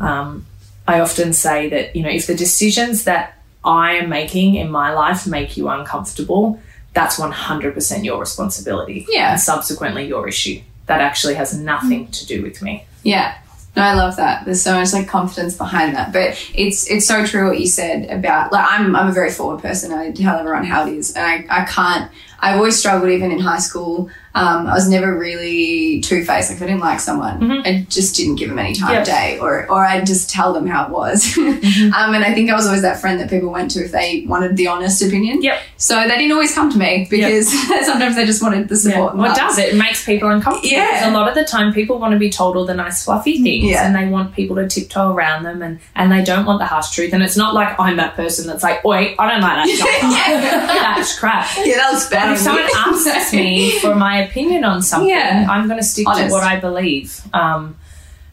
Um, 0.00 0.46
I 0.88 1.00
often 1.00 1.32
say 1.32 1.68
that, 1.68 1.94
you 1.94 2.02
know, 2.02 2.08
if 2.10 2.26
the 2.26 2.34
decisions 2.34 3.04
that 3.04 3.34
I 3.64 3.92
am 3.94 4.08
making 4.08 4.54
in 4.54 4.70
my 4.70 4.92
life 4.92 5.26
make 5.26 5.56
you 5.56 5.68
uncomfortable, 5.68 6.58
that's 6.94 7.18
100% 7.20 8.04
your 8.04 8.18
responsibility. 8.18 9.06
Yeah. 9.08 9.32
And 9.32 9.40
subsequently 9.40 10.06
your 10.06 10.26
issue. 10.26 10.60
That 10.86 11.00
actually 11.00 11.34
has 11.34 11.56
nothing 11.56 12.08
to 12.08 12.26
do 12.26 12.42
with 12.42 12.62
me. 12.62 12.84
Yeah. 13.04 13.34
No, 13.76 13.82
I 13.82 13.94
love 13.94 14.16
that. 14.16 14.44
There's 14.44 14.62
so 14.62 14.74
much 14.74 14.92
like 14.92 15.06
confidence 15.06 15.56
behind 15.56 15.94
that. 15.94 16.12
But 16.12 16.36
it's 16.54 16.90
it's 16.90 17.06
so 17.06 17.24
true 17.24 17.48
what 17.48 17.60
you 17.60 17.66
said 17.68 18.10
about 18.10 18.52
like 18.52 18.66
I'm 18.68 18.96
I'm 18.96 19.08
a 19.08 19.12
very 19.12 19.30
forward 19.30 19.62
person. 19.62 19.92
I 19.92 20.10
tell 20.10 20.38
everyone 20.38 20.64
how 20.64 20.86
it 20.86 20.94
is. 20.94 21.14
And 21.14 21.24
I, 21.24 21.62
I 21.62 21.64
can't 21.64 22.10
I've 22.40 22.56
always 22.56 22.78
struggled 22.78 23.10
even 23.10 23.30
in 23.30 23.38
high 23.38 23.58
school. 23.58 24.10
Um, 24.32 24.68
I 24.68 24.74
was 24.74 24.88
never 24.88 25.18
really 25.18 26.00
two 26.02 26.24
faced. 26.24 26.50
Like 26.50 26.56
if 26.58 26.62
I 26.62 26.66
didn't 26.66 26.80
like 26.80 27.00
someone, 27.00 27.50
I 27.66 27.84
just 27.88 28.14
didn't 28.16 28.36
give 28.36 28.48
them 28.48 28.58
any 28.60 28.74
time 28.74 28.92
Yep. 28.92 29.00
of 29.00 29.06
day 29.06 29.38
or 29.40 29.68
or 29.70 29.84
I'd 29.84 30.06
just 30.06 30.30
tell 30.30 30.52
them 30.52 30.66
how 30.68 30.84
it 30.86 30.90
was. 30.90 31.36
um, 31.38 32.14
and 32.14 32.24
I 32.24 32.32
think 32.32 32.48
I 32.50 32.54
was 32.54 32.66
always 32.66 32.82
that 32.82 33.00
friend 33.00 33.18
that 33.20 33.28
people 33.28 33.50
went 33.50 33.72
to 33.72 33.84
if 33.84 33.90
they 33.92 34.24
wanted 34.28 34.56
the 34.56 34.68
honest 34.68 35.02
opinion. 35.02 35.42
Yep. 35.42 35.60
So 35.78 35.96
they 36.06 36.16
didn't 36.16 36.32
always 36.32 36.54
come 36.54 36.70
to 36.70 36.78
me 36.78 37.08
because 37.10 37.50
sometimes 37.86 38.14
they 38.16 38.24
just 38.24 38.40
wanted 38.42 38.68
the 38.68 38.76
support. 38.76 39.16
What 39.16 39.28
love. 39.30 39.36
does 39.36 39.58
it? 39.58 39.74
It 39.74 39.76
makes 39.76 40.04
people 40.04 40.28
uncomfortable. 40.30 40.68
Yeah. 40.68 40.92
Because 40.92 41.08
A 41.12 41.16
lot 41.16 41.28
of 41.28 41.34
the 41.34 41.44
time 41.44 41.72
people 41.72 41.98
want 41.98 42.12
to 42.12 42.18
be 42.18 42.30
told 42.30 42.56
all 42.56 42.64
the 42.66 42.74
nice 42.74 43.04
fluffy 43.04 43.42
things 43.42 43.64
Yeah. 43.70 43.84
and 43.86 43.94
they 43.96 44.06
want 44.06 44.34
people 44.34 44.56
to 44.56 44.68
tiptoe 44.68 45.12
around 45.12 45.42
them 45.42 45.60
and, 45.62 45.80
and 45.96 46.12
they 46.12 46.22
don't 46.22 46.46
want 46.46 46.60
the 46.60 46.66
harsh 46.66 46.90
truth. 46.90 47.12
And 47.12 47.22
it's 47.22 47.36
not 47.36 47.52
like 47.54 47.78
I'm 47.80 47.96
that 47.96 48.14
person 48.14 48.46
that's 48.46 48.62
like, 48.62 48.84
wait, 48.84 49.16
I 49.18 49.28
don't 49.28 49.40
like 49.40 49.66
that. 49.66 49.66
jumper. 50.60 50.66
That's 50.66 51.18
crap. 51.18 51.48
Yeah, 51.64 51.76
that 51.78 51.90
was 51.92 52.08
bad. 52.08 52.26
But 52.26 52.32
if 52.34 52.38
someone 52.38 52.64
me. 52.64 52.70
asks 52.76 53.32
me 53.32 53.78
for 53.80 53.94
my 53.96 54.19
opinion 54.20 54.64
on 54.64 54.82
something, 54.82 55.10
Yeah. 55.10 55.46
I'm 55.50 55.66
going 55.68 55.78
to 55.80 55.84
stick 55.86 56.06
Honest. 56.08 56.26
to 56.28 56.32
what 56.32 56.42
I 56.44 56.58
believe. 56.60 57.20
Um, 57.32 57.76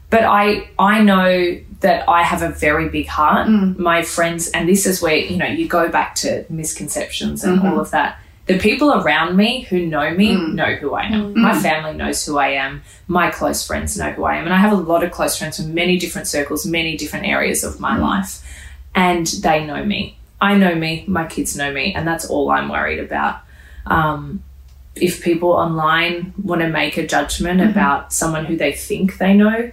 but 0.09 0.23
I 0.23 0.69
I 0.79 1.01
know 1.03 1.59
that 1.81 2.07
I 2.09 2.23
have 2.23 2.41
a 2.41 2.49
very 2.49 2.87
big 2.89 3.07
heart. 3.07 3.47
Mm. 3.47 3.77
My 3.77 4.01
friends, 4.03 4.49
and 4.51 4.67
this 4.69 4.85
is 4.85 5.01
where 5.01 5.15
you 5.17 5.37
know 5.37 5.45
you 5.47 5.67
go 5.67 5.89
back 5.89 6.15
to 6.15 6.45
misconceptions 6.49 7.43
and 7.43 7.57
Mm-hmm. 7.59 7.67
all 7.67 7.79
of 7.79 7.91
that. 7.91 8.19
The 8.45 8.57
people 8.57 8.93
around 8.93 9.35
me 9.35 9.63
who 9.69 9.85
know 9.85 10.09
me 10.11 10.33
know 10.37 10.75
who 10.75 10.93
I 10.93 11.03
am. 11.03 11.37
My 11.41 11.59
family 11.59 11.93
knows 11.93 12.25
who 12.25 12.37
I 12.37 12.49
am. 12.51 12.81
My 13.09 13.29
close 13.29 13.67
friends 13.67 13.97
know 13.97 14.11
who 14.11 14.23
I 14.23 14.37
am. 14.37 14.45
And 14.45 14.53
I 14.53 14.57
have 14.57 14.71
a 14.71 14.75
lot 14.77 15.03
of 15.03 15.11
close 15.11 15.37
friends 15.37 15.57
from 15.57 15.73
many 15.73 15.97
different 15.99 16.27
circles, 16.27 16.65
many 16.65 16.95
different 16.95 17.25
areas 17.25 17.65
of 17.65 17.81
my 17.81 17.97
life. 17.97 18.41
And 18.95 19.27
they 19.27 19.65
know 19.65 19.83
me. 19.83 20.17
I 20.39 20.55
know 20.55 20.73
me. 20.75 21.03
My 21.09 21.25
kids 21.27 21.57
know 21.57 21.73
me. 21.73 21.93
And 21.93 22.07
that's 22.07 22.25
all 22.29 22.49
I'm 22.49 22.69
worried 22.69 22.99
about. 22.99 23.41
Um, 23.85 24.41
if 25.01 25.23
people 25.23 25.51
online 25.51 26.33
want 26.41 26.61
to 26.61 26.69
make 26.69 26.97
a 26.97 27.05
judgment 27.05 27.59
mm-hmm. 27.59 27.69
about 27.69 28.13
someone 28.13 28.45
who 28.45 28.55
they 28.55 28.71
think 28.71 29.17
they 29.17 29.33
know, 29.33 29.71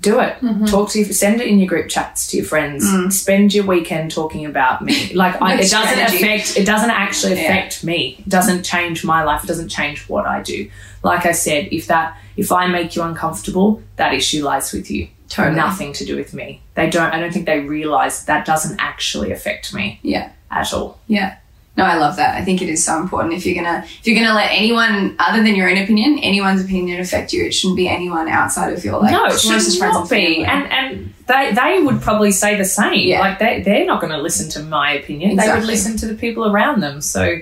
do 0.00 0.20
it. 0.20 0.36
Mm-hmm. 0.40 0.64
Talk 0.66 0.90
to 0.90 0.98
you, 0.98 1.04
send 1.04 1.40
it 1.40 1.46
in 1.46 1.58
your 1.58 1.68
group 1.68 1.88
chats 1.88 2.28
to 2.28 2.36
your 2.36 2.46
friends. 2.46 2.84
Mm. 2.84 3.12
Spend 3.12 3.52
your 3.52 3.66
weekend 3.66 4.12
talking 4.12 4.46
about 4.46 4.82
me. 4.82 5.12
Like 5.12 5.40
I, 5.42 5.54
it 5.60 5.70
doesn't 5.70 5.98
affect. 5.98 6.56
It 6.56 6.64
doesn't 6.64 6.90
actually 6.90 7.34
Yeah. 7.34 7.42
affect 7.42 7.84
me. 7.84 8.16
It 8.18 8.28
doesn't 8.28 8.62
change 8.62 9.04
my 9.04 9.24
life. 9.24 9.44
It 9.44 9.46
doesn't 9.46 9.68
change 9.68 10.08
what 10.08 10.26
I 10.26 10.42
do. 10.42 10.70
Like 11.02 11.26
I 11.26 11.32
said, 11.32 11.68
if 11.70 11.86
that 11.88 12.16
if 12.36 12.50
I 12.50 12.66
make 12.66 12.96
you 12.96 13.02
uncomfortable, 13.02 13.82
that 13.96 14.14
issue 14.14 14.44
lies 14.44 14.72
with 14.72 14.90
you. 14.90 15.08
Totally. 15.28 15.56
Nothing 15.56 15.92
to 15.94 16.04
do 16.04 16.16
with 16.16 16.32
me. 16.34 16.62
They 16.74 16.88
don't. 16.88 17.12
I 17.12 17.20
don't 17.20 17.32
think 17.32 17.46
they 17.46 17.60
realize 17.60 18.24
that 18.26 18.46
doesn't 18.46 18.78
actually 18.80 19.32
affect 19.32 19.74
me 19.74 19.98
Yeah. 20.02 20.30
at 20.50 20.72
all. 20.72 20.98
Yeah. 21.08 21.36
No, 21.76 21.82
I 21.84 21.96
love 21.96 22.16
that. 22.16 22.36
I 22.40 22.44
think 22.44 22.62
it 22.62 22.68
is 22.68 22.84
so 22.84 23.00
important. 23.00 23.34
If 23.34 23.44
you're 23.44 23.56
gonna 23.56 23.84
if 23.84 24.06
you're 24.06 24.14
gonna 24.16 24.34
let 24.34 24.50
anyone 24.52 25.16
other 25.18 25.42
than 25.42 25.56
your 25.56 25.68
own 25.68 25.76
opinion, 25.76 26.20
anyone's 26.20 26.62
opinion 26.64 27.00
affect 27.00 27.32
you, 27.32 27.44
it 27.44 27.52
shouldn't 27.52 27.76
be 27.76 27.88
anyone 27.88 28.28
outside 28.28 28.72
of 28.72 28.84
your 28.84 29.00
like 29.00 29.10
no, 29.10 29.24
it 29.26 29.40
should 29.40 29.80
not 29.80 30.00
and 30.02 30.08
be. 30.08 30.44
And 30.44 30.70
and 30.70 31.14
they 31.26 31.52
they 31.52 31.82
would 31.82 32.00
probably 32.00 32.30
say 32.30 32.56
the 32.56 32.64
same. 32.64 33.08
Yeah. 33.08 33.20
Like 33.20 33.40
they 33.40 33.62
they're 33.62 33.86
not 33.86 34.00
going 34.00 34.12
to 34.12 34.22
listen 34.22 34.48
to 34.50 34.62
my 34.62 34.92
opinion. 34.92 35.36
They 35.36 35.48
would 35.48 35.64
listen 35.64 35.96
to 35.96 36.06
the 36.06 36.14
people 36.14 36.46
around 36.46 36.80
them. 36.80 37.00
So 37.00 37.38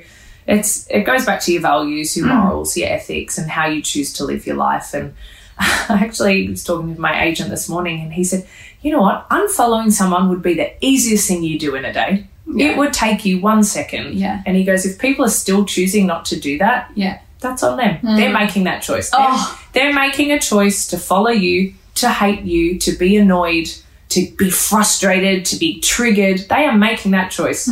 it's 0.46 0.86
it 0.90 1.02
goes 1.02 1.26
back 1.26 1.40
to 1.42 1.52
your 1.52 1.62
values, 1.62 2.14
Mm. 2.14 2.16
your 2.16 2.26
morals, 2.34 2.76
your 2.76 2.88
ethics, 2.88 3.36
and 3.36 3.50
how 3.50 3.66
you 3.66 3.82
choose 3.82 4.14
to 4.14 4.24
live 4.24 4.46
your 4.46 4.56
life. 4.56 4.94
And 4.94 5.14
I 5.58 5.98
actually 6.00 6.48
was 6.48 6.64
talking 6.64 6.88
with 6.88 6.98
my 6.98 7.22
agent 7.22 7.50
this 7.50 7.68
morning, 7.68 8.00
and 8.00 8.12
he 8.14 8.24
said, 8.24 8.46
"You 8.80 8.92
know 8.92 9.02
what? 9.02 9.28
Unfollowing 9.28 9.92
someone 9.92 10.30
would 10.30 10.42
be 10.42 10.54
the 10.54 10.72
easiest 10.84 11.28
thing 11.28 11.42
you 11.42 11.58
do 11.58 11.74
in 11.74 11.84
a 11.84 11.92
day." 11.92 12.26
It 12.60 12.76
would 12.76 12.92
take 12.92 13.24
you 13.24 13.40
one 13.40 13.64
second. 13.64 14.14
Yeah. 14.14 14.42
And 14.46 14.56
he 14.56 14.64
goes, 14.64 14.84
if 14.86 14.98
people 14.98 15.24
are 15.24 15.28
still 15.30 15.64
choosing 15.64 16.06
not 16.06 16.24
to 16.26 16.38
do 16.38 16.58
that, 16.58 16.90
yeah. 16.94 17.20
that's 17.40 17.62
on 17.62 17.76
them. 17.76 17.98
They're 18.02 18.32
making 18.32 18.64
that 18.64 18.82
choice. 18.82 19.10
They're, 19.10 19.20
Oh. 19.20 19.60
they're 19.72 19.92
making 19.94 20.30
a 20.32 20.38
choice 20.38 20.86
to 20.88 20.98
follow 20.98 21.30
you, 21.30 21.74
to 21.96 22.08
hate 22.10 22.42
you, 22.42 22.78
to 22.80 22.92
be 22.92 23.16
annoyed, 23.16 23.68
to 24.10 24.30
be 24.36 24.50
frustrated, 24.50 25.44
to 25.46 25.56
be 25.56 25.80
triggered. 25.80 26.40
They 26.48 26.64
are 26.66 26.76
making 26.76 27.12
that 27.12 27.30
choice. 27.30 27.68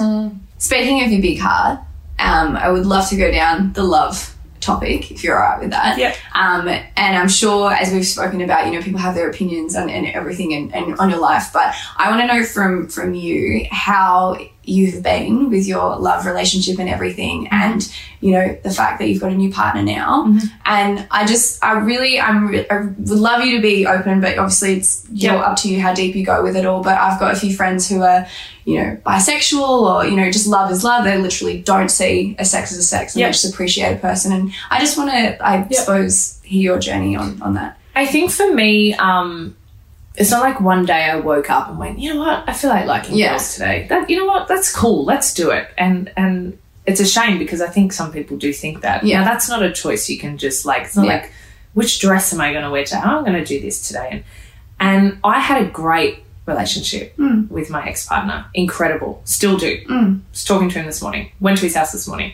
Speaking 0.58 1.02
of 1.04 1.10
your 1.10 1.20
big 1.22 1.38
heart, 1.38 1.80
um, 2.18 2.56
I 2.56 2.68
would 2.70 2.84
love 2.86 3.08
to 3.08 3.16
go 3.16 3.30
down 3.30 3.72
the 3.72 3.82
love 3.84 4.36
topic 4.60 5.10
if 5.10 5.24
you're 5.24 5.36
all 5.42 5.50
right 5.50 5.60
with 5.60 5.70
that. 5.70 5.98
Yeah. 5.98 6.14
Um, 6.34 6.68
and 6.68 7.16
I'm 7.16 7.28
sure, 7.28 7.72
as 7.72 7.92
we've 7.92 8.06
spoken 8.06 8.40
about, 8.40 8.66
you 8.66 8.72
know, 8.72 8.82
people 8.82 9.00
have 9.00 9.14
their 9.14 9.28
opinions 9.30 9.74
on 9.76 9.90
and 9.90 10.06
everything 10.06 10.54
and, 10.54 10.74
and 10.74 10.98
on 10.98 11.10
your 11.10 11.18
life. 11.20 11.50
But 11.52 11.74
I 11.96 12.10
want 12.10 12.20
to 12.22 12.26
know 12.26 12.44
from 12.44 12.88
from 12.88 13.14
you 13.14 13.66
how 13.70 14.38
you've 14.62 15.02
been 15.02 15.50
with 15.50 15.66
your 15.66 15.96
love 15.96 16.26
relationship 16.26 16.78
and 16.78 16.88
everything, 16.88 17.48
and 17.50 17.90
you 18.20 18.32
know 18.32 18.56
the 18.62 18.70
fact 18.70 18.98
that 19.00 19.08
you've 19.08 19.20
got 19.20 19.32
a 19.32 19.34
new 19.34 19.50
partner 19.52 19.82
now. 19.82 20.36
And 20.64 21.06
I 21.10 21.26
just, 21.26 21.64
I 21.64 21.72
really, 21.78 22.20
I'm, 22.20 22.54
I 22.70 22.80
would 22.82 23.08
love 23.08 23.44
you 23.44 23.56
to 23.56 23.62
be 23.62 23.86
open, 23.86 24.20
but 24.20 24.38
obviously 24.38 24.74
it's 24.74 25.06
you're 25.10 25.34
Yep. 25.34 25.44
up 25.44 25.56
to 25.58 25.68
you 25.68 25.80
how 25.80 25.94
deep 25.94 26.14
you 26.14 26.24
go 26.24 26.42
with 26.42 26.56
it 26.56 26.66
all. 26.66 26.82
But 26.82 26.98
I've 26.98 27.18
got 27.18 27.32
a 27.32 27.36
few 27.36 27.54
friends 27.56 27.88
who 27.88 28.02
are 28.02 28.26
you 28.70 28.82
know, 28.82 28.96
bisexual 29.06 29.60
or, 29.82 30.04
you 30.06 30.16
know, 30.16 30.30
just 30.30 30.46
love 30.46 30.70
is 30.70 30.84
love. 30.84 31.04
They 31.04 31.18
literally 31.18 31.60
don't 31.62 31.90
see 31.90 32.36
a 32.38 32.44
sex 32.44 32.72
as 32.72 32.78
a 32.78 32.82
sex 32.82 33.14
and 33.14 33.20
Yep. 33.20 33.28
they 33.28 33.32
just 33.32 33.52
appreciate 33.52 33.92
a 33.94 33.98
person. 33.98 34.32
And 34.32 34.52
I 34.70 34.80
just 34.80 34.96
want 34.98 35.10
to, 35.10 35.46
I 35.46 35.66
suppose, 35.70 36.40
hear 36.42 36.62
your 36.62 36.78
journey 36.78 37.16
on, 37.16 37.40
on 37.42 37.54
that. 37.54 37.78
I 37.96 38.06
think 38.06 38.30
for 38.30 38.52
me, 38.54 38.94
um, 38.94 39.56
it's 40.16 40.30
not 40.30 40.40
like 40.40 40.60
one 40.60 40.84
day 40.86 41.04
I 41.04 41.16
woke 41.16 41.50
up 41.50 41.68
and 41.68 41.78
went, 41.78 41.98
you 41.98 42.12
know 42.14 42.20
what, 42.20 42.44
I 42.48 42.52
feel 42.52 42.70
like 42.70 42.86
liking 42.86 43.16
Yeah. 43.16 43.30
girls 43.30 43.54
today. 43.54 43.86
That 43.88 44.10
you 44.10 44.16
know 44.18 44.26
what, 44.26 44.48
that's 44.48 44.74
cool. 44.74 45.04
Let's 45.04 45.32
do 45.34 45.50
it. 45.50 45.68
And 45.78 46.10
and 46.16 46.58
it's 46.86 47.00
a 47.00 47.06
shame 47.06 47.38
because 47.38 47.60
I 47.60 47.68
think 47.68 47.92
some 47.92 48.10
people 48.12 48.36
do 48.36 48.52
think 48.52 48.80
that. 48.82 49.04
Yeah. 49.04 49.20
Now 49.20 49.24
that's 49.24 49.48
not 49.48 49.62
a 49.62 49.72
choice 49.72 50.08
you 50.10 50.18
can 50.18 50.36
just 50.38 50.64
like. 50.66 50.82
It's 50.84 50.96
not 50.96 51.06
Yeah. 51.06 51.12
like 51.14 51.32
which 51.74 52.00
dress 52.00 52.32
am 52.32 52.40
I 52.40 52.50
going 52.52 52.64
to 52.64 52.70
wear 52.70 52.84
today? 52.84 53.00
Oh, 53.04 53.18
I'm 53.18 53.24
going 53.24 53.38
to 53.38 53.44
do 53.44 53.60
this 53.60 53.86
today. 53.86 54.08
And 54.10 54.24
and 54.82 55.18
I 55.22 55.38
had 55.40 55.62
a 55.62 55.66
great 55.66 56.24
relationship 56.50 57.16
Mm. 57.16 57.48
with 57.50 57.70
my 57.70 57.82
ex 57.88 58.06
partner. 58.06 58.44
Incredible. 58.54 59.12
Still 59.24 59.56
do. 59.56 59.72
Was 60.32 60.44
talking 60.44 60.68
to 60.70 60.78
him 60.80 60.86
this 60.86 61.00
morning. 61.02 61.30
Went 61.40 61.58
to 61.58 61.64
his 61.64 61.74
house 61.74 61.92
this 61.92 62.06
morning. 62.06 62.32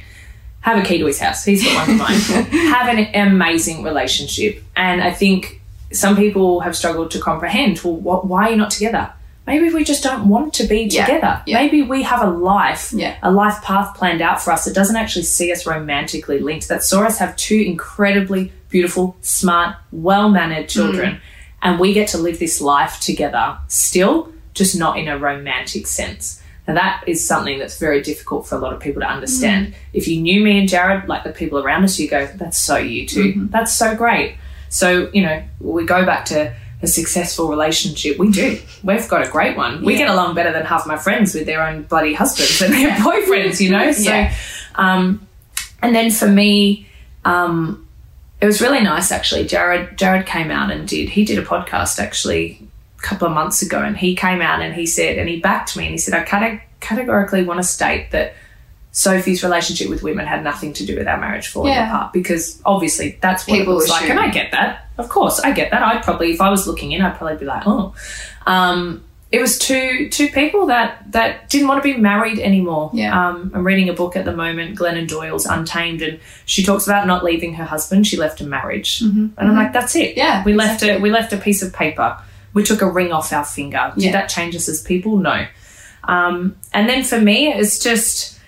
Have 0.60 0.78
a 0.82 0.86
key 0.88 0.98
to 0.98 1.06
his 1.06 1.20
house. 1.20 1.44
He's 1.44 1.62
got 1.64 1.74
one 1.86 1.90
of 1.90 1.96
mine. 2.04 2.18
Have 2.74 2.88
an 2.94 2.98
amazing 3.28 3.82
relationship. 3.84 4.62
And 4.74 5.00
I 5.00 5.12
think 5.12 5.60
some 5.92 6.16
people 6.16 6.60
have 6.60 6.74
struggled 6.74 7.12
to 7.12 7.20
comprehend 7.20 7.78
well, 7.84 7.94
what, 7.96 8.26
why 8.26 8.40
are 8.46 8.50
you 8.50 8.56
not 8.56 8.72
together? 8.72 9.12
Maybe 9.46 9.72
we 9.72 9.84
just 9.84 10.02
don't 10.02 10.28
want 10.28 10.54
to 10.54 10.64
be 10.66 10.88
together. 10.88 11.40
Yeah. 11.46 11.62
Maybe 11.62 11.80
we 11.82 12.02
have 12.02 12.20
a 12.20 12.30
life, 12.30 12.92
Yeah. 12.92 13.14
a 13.22 13.30
life 13.30 13.62
path 13.62 13.94
planned 13.96 14.20
out 14.20 14.42
for 14.42 14.50
us 14.50 14.64
that 14.64 14.74
doesn't 14.74 14.96
actually 14.96 15.22
see 15.22 15.52
us 15.52 15.64
romantically 15.66 16.40
linked, 16.40 16.66
that 16.66 16.82
saw 16.82 17.04
us 17.04 17.18
have 17.18 17.36
two 17.36 17.60
incredibly 17.60 18.50
beautiful, 18.68 19.16
smart, 19.20 19.76
well 19.92 20.28
mannered 20.30 20.68
children. 20.68 21.20
And 21.66 21.80
we 21.80 21.92
get 21.92 22.06
to 22.08 22.18
live 22.18 22.38
this 22.38 22.60
life 22.60 23.00
together 23.00 23.58
still, 23.66 24.32
just 24.54 24.76
not 24.78 24.98
in 24.98 25.08
a 25.08 25.18
romantic 25.18 25.88
sense. 25.88 26.40
Now, 26.68 26.74
that 26.74 27.02
is 27.08 27.26
something 27.26 27.58
that's 27.58 27.78
very 27.78 28.02
difficult 28.02 28.46
for 28.46 28.54
a 28.54 28.58
lot 28.58 28.72
of 28.72 28.78
people 28.80 29.02
to 29.02 29.08
understand. 29.08 29.74
If 29.92 30.06
you 30.06 30.20
knew 30.20 30.40
me 30.42 30.58
and 30.60 30.68
Jared, 30.68 31.08
like 31.08 31.24
the 31.24 31.30
people 31.32 31.58
around 31.58 31.82
us, 31.84 31.98
you 31.98 32.08
go, 32.08 32.26
that's 32.36 32.58
so 32.60 32.76
you 32.76 33.06
two. 33.06 33.48
That's 33.50 33.72
so 33.76 33.96
great. 33.96 34.36
So, 34.68 35.10
you 35.12 35.22
know, 35.22 35.42
we 35.60 35.84
go 35.86 36.06
back 36.06 36.24
to 36.26 36.54
a 36.82 36.86
successful 36.86 37.48
relationship. 37.48 38.16
We 38.18 38.30
do. 38.30 38.60
We've 38.84 39.08
got 39.08 39.26
a 39.26 39.30
great 39.30 39.56
one. 39.56 39.84
We 39.84 39.96
get 39.96 40.08
along 40.08 40.34
better 40.36 40.52
than 40.52 40.66
half 40.66 40.86
my 40.86 40.96
friends 40.96 41.34
with 41.34 41.46
their 41.46 41.62
own 41.62 41.82
bloody 41.82 42.14
husbands 42.14 42.60
and 42.62 42.72
their 42.74 42.96
boyfriends, 42.98 43.60
you 43.60 43.70
know? 43.70 43.90
So, 43.92 44.10
Yeah. 44.10 44.34
um, 44.76 45.26
and 45.82 45.94
then 45.94 46.10
for 46.12 46.28
me, 46.28 46.86
um, 47.24 47.85
it 48.40 48.46
was 48.46 48.60
really 48.60 48.80
nice 48.82 49.10
actually. 49.12 49.44
Jared 49.46 49.96
Jared 49.96 50.26
came 50.26 50.50
out 50.50 50.70
and 50.70 50.86
did 50.86 51.08
he 51.10 51.24
did 51.24 51.38
a 51.38 51.42
podcast 51.44 51.98
actually 51.98 52.60
a 52.98 53.02
couple 53.02 53.26
of 53.28 53.34
months 53.34 53.62
ago, 53.62 53.82
and 53.82 53.96
he 53.96 54.14
came 54.14 54.40
out 54.40 54.60
and 54.60 54.74
he 54.74 54.86
said 54.86 55.18
and 55.18 55.28
he 55.28 55.40
backed 55.40 55.76
me 55.76 55.84
and 55.84 55.92
he 55.92 55.98
said 55.98 56.14
I 56.14 56.24
cate- 56.24 56.60
categorically 56.80 57.44
want 57.44 57.58
to 57.58 57.64
state 57.64 58.10
that 58.12 58.34
Sophie's 58.92 59.42
relationship 59.42 59.90
with 59.90 60.02
women 60.02 60.26
had 60.26 60.42
nothing 60.42 60.72
to 60.74 60.86
do 60.86 60.96
with 60.96 61.06
our 61.06 61.18
marriage 61.18 61.48
falling 61.48 61.72
Yeah. 61.74 61.88
apart 61.88 62.12
because 62.14 62.60
obviously 62.64 63.18
that's 63.20 63.46
what 63.46 63.58
People 63.58 63.74
it 63.74 63.76
looks 63.76 63.90
like, 63.90 64.02
and 64.08 64.18
assume. 64.18 64.24
I 64.30 64.32
get 64.32 64.52
that. 64.52 64.88
Of 64.98 65.08
course, 65.10 65.38
I 65.40 65.52
get 65.52 65.70
that. 65.70 65.82
I'd 65.82 66.02
probably 66.02 66.32
if 66.32 66.40
I 66.40 66.48
was 66.50 66.66
looking 66.66 66.92
in, 66.92 67.02
I'd 67.02 67.16
probably 67.16 67.36
be 67.36 67.44
like, 67.44 67.62
oh. 67.66 67.94
Um, 68.46 69.02
it 69.32 69.40
was 69.40 69.58
two 69.58 70.08
two 70.10 70.28
people 70.28 70.66
that 70.66 71.10
that 71.12 71.50
didn't 71.50 71.66
want 71.68 71.82
to 71.82 71.92
be 71.94 71.98
married 71.98 72.38
anymore. 72.38 72.90
Yeah. 72.94 73.28
Um, 73.28 73.50
I'm 73.54 73.66
reading 73.66 73.88
a 73.88 73.92
book 73.92 74.14
at 74.16 74.24
the 74.24 74.32
moment, 74.34 74.78
Glennon 74.78 75.08
Doyle's 75.08 75.46
Untamed, 75.46 76.00
and 76.02 76.20
she 76.44 76.62
talks 76.62 76.86
about 76.86 77.06
not 77.06 77.24
leaving 77.24 77.54
her 77.54 77.64
husband. 77.64 78.06
She 78.06 78.16
left 78.16 78.40
a 78.40 78.44
marriage, 78.46 79.00
and 79.00 79.32
I'm 79.36 79.56
like, 79.56 79.72
that's 79.72 79.96
it. 79.96 80.10
Mm-hmm. 80.10 80.18
Yeah, 80.18 80.44
we 80.44 80.52
left 80.54 80.82
a 80.82 80.98
we 80.98 81.10
left 81.10 81.32
a 81.32 81.36
piece 81.38 81.62
of 81.62 81.72
paper. 81.72 82.16
We 82.54 82.62
took 82.62 82.80
a 82.82 82.90
ring 82.90 83.12
off 83.12 83.32
our 83.32 83.44
finger. 83.44 83.92
Did 83.96 84.04
Yeah. 84.04 84.12
that 84.12 84.28
change 84.28 84.54
us 84.56 84.68
as 84.68 84.80
people? 84.80 85.16
No. 85.18 85.46
Um, 86.04 86.56
and 86.72 86.88
then 86.88 87.02
for 87.02 87.20
me, 87.20 87.52
it's 87.52 87.78
just 87.82 88.38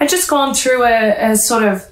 I 0.00 0.06
just 0.06 0.28
gone 0.28 0.54
through 0.54 0.84
a, 0.84 1.32
a 1.32 1.36
sort 1.36 1.62
of 1.62 1.84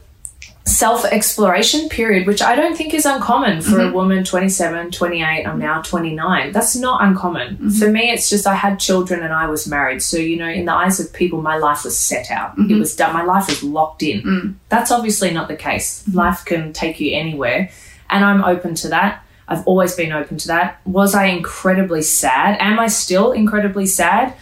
self 0.64 1.04
exploration 1.04 1.88
period, 1.88 2.26
which 2.26 2.42
I 2.42 2.54
don't 2.54 2.76
think 2.76 2.94
is 2.94 3.04
uncommon 3.04 3.62
for 3.62 3.80
a 3.80 3.84
mm-hmm. 3.84 3.94
woman 3.94 4.24
27, 4.24 4.90
28. 4.90 5.46
I'm 5.46 5.58
now 5.58 5.82
29. 5.82 6.52
That's 6.52 6.76
not 6.76 7.02
uncommon. 7.02 7.54
Mm-hmm. 7.56 7.68
For 7.70 7.88
me, 7.88 8.10
it's 8.10 8.30
just 8.30 8.46
I 8.46 8.54
had 8.54 8.78
children 8.78 9.22
and 9.22 9.32
I 9.32 9.48
was 9.48 9.66
married. 9.66 10.02
So, 10.02 10.16
you 10.16 10.36
know, 10.36 10.48
in 10.48 10.64
the 10.64 10.72
eyes 10.72 11.00
of 11.00 11.12
people, 11.12 11.42
my 11.42 11.56
life 11.56 11.84
was 11.84 11.98
set 11.98 12.30
out. 12.30 12.56
It 12.58 12.62
mm-hmm. 12.62 12.78
was 12.78 12.94
done. 12.94 13.12
My 13.12 13.24
life 13.24 13.48
was 13.48 13.62
locked 13.62 14.02
in. 14.02 14.22
Mm. 14.22 14.54
That's 14.68 14.90
obviously 14.90 15.30
not 15.30 15.48
the 15.48 15.56
case. 15.56 16.06
Life 16.12 16.44
can 16.44 16.72
take 16.72 17.00
you 17.00 17.16
anywhere. 17.16 17.70
And 18.10 18.24
I'm 18.24 18.44
open 18.44 18.74
to 18.76 18.88
that. 18.88 19.24
I've 19.48 19.66
always 19.66 19.94
been 19.94 20.12
open 20.12 20.38
to 20.38 20.48
that. 20.48 20.80
Was 20.86 21.14
I 21.14 21.26
incredibly 21.26 22.02
sad? 22.02 22.58
Am 22.60 22.78
I 22.78 22.88
still 22.88 23.32
incredibly 23.32 23.86
sad? 23.86 24.34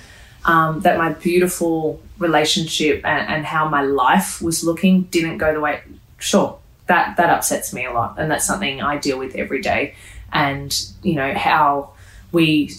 um, 0.45 0.81
that 0.81 0.99
my 0.99 1.13
beautiful 1.13 2.01
relationship 2.19 3.05
and, 3.05 3.29
and 3.29 3.47
how 3.47 3.69
my 3.69 3.83
life 3.83 4.41
was 4.41 4.65
looking 4.65 5.03
didn't 5.05 5.39
go 5.39 5.53
the 5.53 5.61
way. 5.61 5.83
Sure, 6.21 6.59
that 6.87 7.17
that 7.17 7.31
upsets 7.31 7.73
me 7.73 7.85
a 7.85 7.93
lot, 7.93 8.15
and 8.19 8.31
that's 8.31 8.47
something 8.47 8.81
I 8.81 8.99
deal 8.99 9.19
with 9.19 9.35
every 9.35 9.61
day. 9.61 9.95
And 10.33 10.73
you 11.03 11.15
know 11.15 11.35
how 11.35 11.95
we 12.31 12.71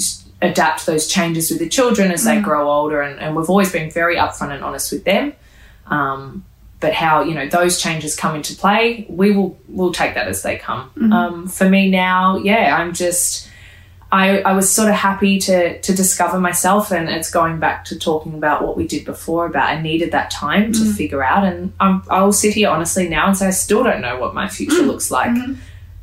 adapt 0.41 0.85
those 0.85 1.07
changes 1.07 1.49
with 1.49 1.59
the 1.59 1.67
children 1.67 2.11
as 2.11 2.23
they 2.23 2.39
grow 2.39 2.71
older, 2.71 3.01
and, 3.01 3.19
and 3.19 3.35
we've 3.35 3.49
always 3.49 3.71
been 3.71 3.91
very 3.91 4.15
upfront 4.15 4.53
and 4.53 4.63
honest 4.63 4.91
with 4.91 5.03
them. 5.03 5.33
Um, 5.87 6.45
but 6.79 6.93
how 6.93 7.23
you 7.23 7.33
know 7.33 7.47
those 7.47 7.79
changes 7.79 8.15
come 8.15 8.35
into 8.35 8.55
play, 8.55 9.05
we 9.09 9.31
will 9.31 9.57
we'll 9.67 9.93
take 9.93 10.15
that 10.15 10.27
as 10.27 10.41
they 10.41 10.57
come. 10.57 10.91
Um, 11.13 11.47
for 11.47 11.69
me 11.69 11.91
now, 11.91 12.37
yeah, 12.37 12.75
I'm 12.77 12.93
just 12.93 13.49
I, 14.11 14.41
I 14.41 14.53
was 14.53 14.73
sort 14.73 14.89
of 14.89 14.95
happy 14.95 15.39
to 15.39 15.79
to 15.79 15.95
discover 15.95 16.39
myself, 16.39 16.91
and 16.91 17.09
it's 17.09 17.31
going 17.31 17.59
back 17.59 17.85
to 17.85 17.97
talking 17.97 18.33
about 18.33 18.61
what 18.61 18.75
we 18.75 18.85
did 18.85 19.05
before. 19.05 19.45
About 19.45 19.69
I 19.69 19.81
needed 19.81 20.11
that 20.11 20.29
time 20.29 20.73
to 20.73 20.79
mm. 20.79 20.95
figure 20.95 21.23
out, 21.23 21.45
and 21.45 21.71
I'm, 21.79 22.03
I 22.09 22.21
will 22.21 22.33
sit 22.33 22.53
here 22.53 22.69
honestly 22.69 23.07
now 23.07 23.27
and 23.27 23.37
say 23.37 23.47
I 23.47 23.51
still 23.51 23.83
don't 23.83 24.01
know 24.01 24.19
what 24.19 24.33
my 24.33 24.49
future 24.49 24.81
mm. 24.83 24.87
looks 24.87 25.11
like, 25.11 25.31
mm-hmm. 25.31 25.53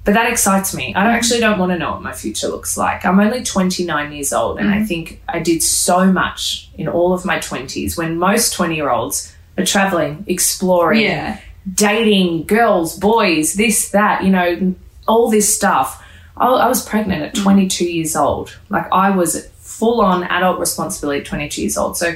but 0.05 0.15
that 0.15 0.31
excites 0.31 0.75
me. 0.75 0.95
I 0.95 1.01
mm-hmm. 1.01 1.09
actually 1.09 1.41
don't 1.41 1.59
want 1.59 1.73
to 1.73 1.79
know 1.79 1.93
what 1.93 2.03
my 2.03 2.15
future 2.15 2.49
looks 2.49 2.79
like. 2.79 3.05
I'm 3.05 3.21
only 3.21 3.43
29 3.43 4.13
years 4.13 4.33
old, 4.33 4.59
and 4.59 4.71
I 4.71 4.77
mm-hmm. 4.77 4.85
think 4.87 5.23
I 5.29 5.41
did 5.41 5.63
so 5.63 6.11
much 6.11 6.71
in 6.79 6.89
all 6.89 7.13
of 7.13 7.27
my 7.27 7.39
20s 7.39 7.99
when 7.99 8.19
most 8.19 8.55
20 8.55 8.75
year 8.75 8.89
olds 8.89 9.35
are 9.59 9.67
traveling, 9.67 10.25
exploring, 10.27 11.03
Yeah. 11.03 11.41
dating 11.75 12.45
girls, 12.45 12.99
boys, 12.99 13.53
this, 13.55 13.91
that, 13.91 14.25
you 14.25 14.31
know, 14.31 14.75
all 15.07 15.31
this 15.31 15.55
stuff. 15.55 16.03
I, 16.39 16.47
I 16.47 16.69
was 16.69 16.85
pregnant 16.87 17.23
at 17.23 17.35
22 17.35 17.85
years 17.85 18.17
old. 18.17 18.57
Like 18.69 18.87
I 18.93 19.11
was 19.11 19.47
full 19.59 20.01
on 20.01 20.25
adult 20.25 20.59
responsibility 20.59 21.21
at 21.21 21.27
22 21.27 21.63
years 21.63 21.77
old. 21.79 21.97
So 21.97 22.15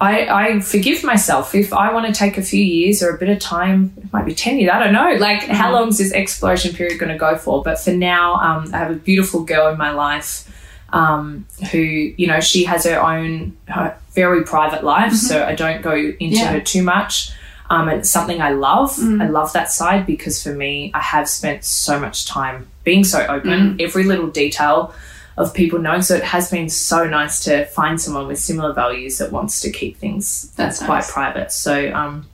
I, 0.00 0.26
I 0.26 0.60
forgive 0.60 1.04
myself 1.04 1.54
if 1.54 1.72
I 1.72 1.92
want 1.92 2.06
to 2.06 2.12
take 2.12 2.36
a 2.36 2.42
few 2.42 2.62
years 2.62 3.02
or 3.02 3.10
a 3.14 3.18
bit 3.18 3.28
of 3.28 3.38
time. 3.38 3.92
It 3.96 4.12
might 4.12 4.24
be 4.24 4.34
10 4.34 4.58
years. 4.58 4.70
I 4.72 4.78
don't 4.82 4.92
know. 4.92 5.12
Like, 5.18 5.42
how 5.44 5.72
long 5.72 5.88
is 5.90 5.98
this 5.98 6.12
exploration 6.12 6.74
period 6.74 6.98
going 6.98 7.12
to 7.12 7.18
go 7.18 7.36
for? 7.36 7.62
But 7.62 7.78
for 7.78 7.92
now, 7.92 8.34
um, 8.34 8.70
I 8.74 8.78
have 8.78 8.90
a 8.90 8.94
beautiful 8.96 9.44
girl 9.44 9.68
in 9.70 9.78
my 9.78 9.92
life 9.92 10.48
um, 10.92 11.46
who, 11.70 11.78
you 11.78 12.26
know, 12.26 12.40
she 12.40 12.64
has 12.64 12.84
her 12.84 13.00
own 13.00 13.56
her 13.68 13.96
very 14.10 14.42
private 14.44 14.82
life. 14.84 15.12
So 15.14 15.44
I 15.44 15.54
don't 15.54 15.82
go 15.82 15.94
into 15.94 16.36
Yeah. 16.36 16.52
her 16.52 16.60
too 16.60 16.82
much. 16.82 17.30
Um, 17.72 17.88
it's 17.88 18.10
something 18.10 18.40
I 18.42 18.50
love. 18.50 18.90
I 19.24 19.26
love 19.28 19.52
that 19.54 19.70
side 19.70 20.04
because 20.06 20.42
for 20.42 20.52
me, 20.64 20.90
I 20.94 21.00
have 21.00 21.26
spent 21.28 21.64
so 21.64 21.98
much 21.98 22.26
time 22.26 22.66
being 22.84 23.02
so 23.04 23.18
open, 23.26 23.78
every 23.80 24.04
little 24.04 24.28
detail 24.28 24.92
of 25.38 25.54
people 25.54 25.78
knowing. 25.78 26.02
So 26.02 26.14
it 26.16 26.24
has 26.24 26.50
been 26.50 26.68
so 26.68 26.98
nice 27.08 27.40
to 27.44 27.64
find 27.64 27.98
someone 27.98 28.26
with 28.26 28.38
similar 28.38 28.72
values 28.74 29.16
that 29.18 29.32
wants 29.32 29.60
to 29.62 29.70
keep 29.70 29.96
things 29.96 30.52
That's 30.56 30.78
quite 30.80 30.96
nice. 30.98 31.10
private. 31.10 31.50
So 31.52 31.74
um, 31.94 32.26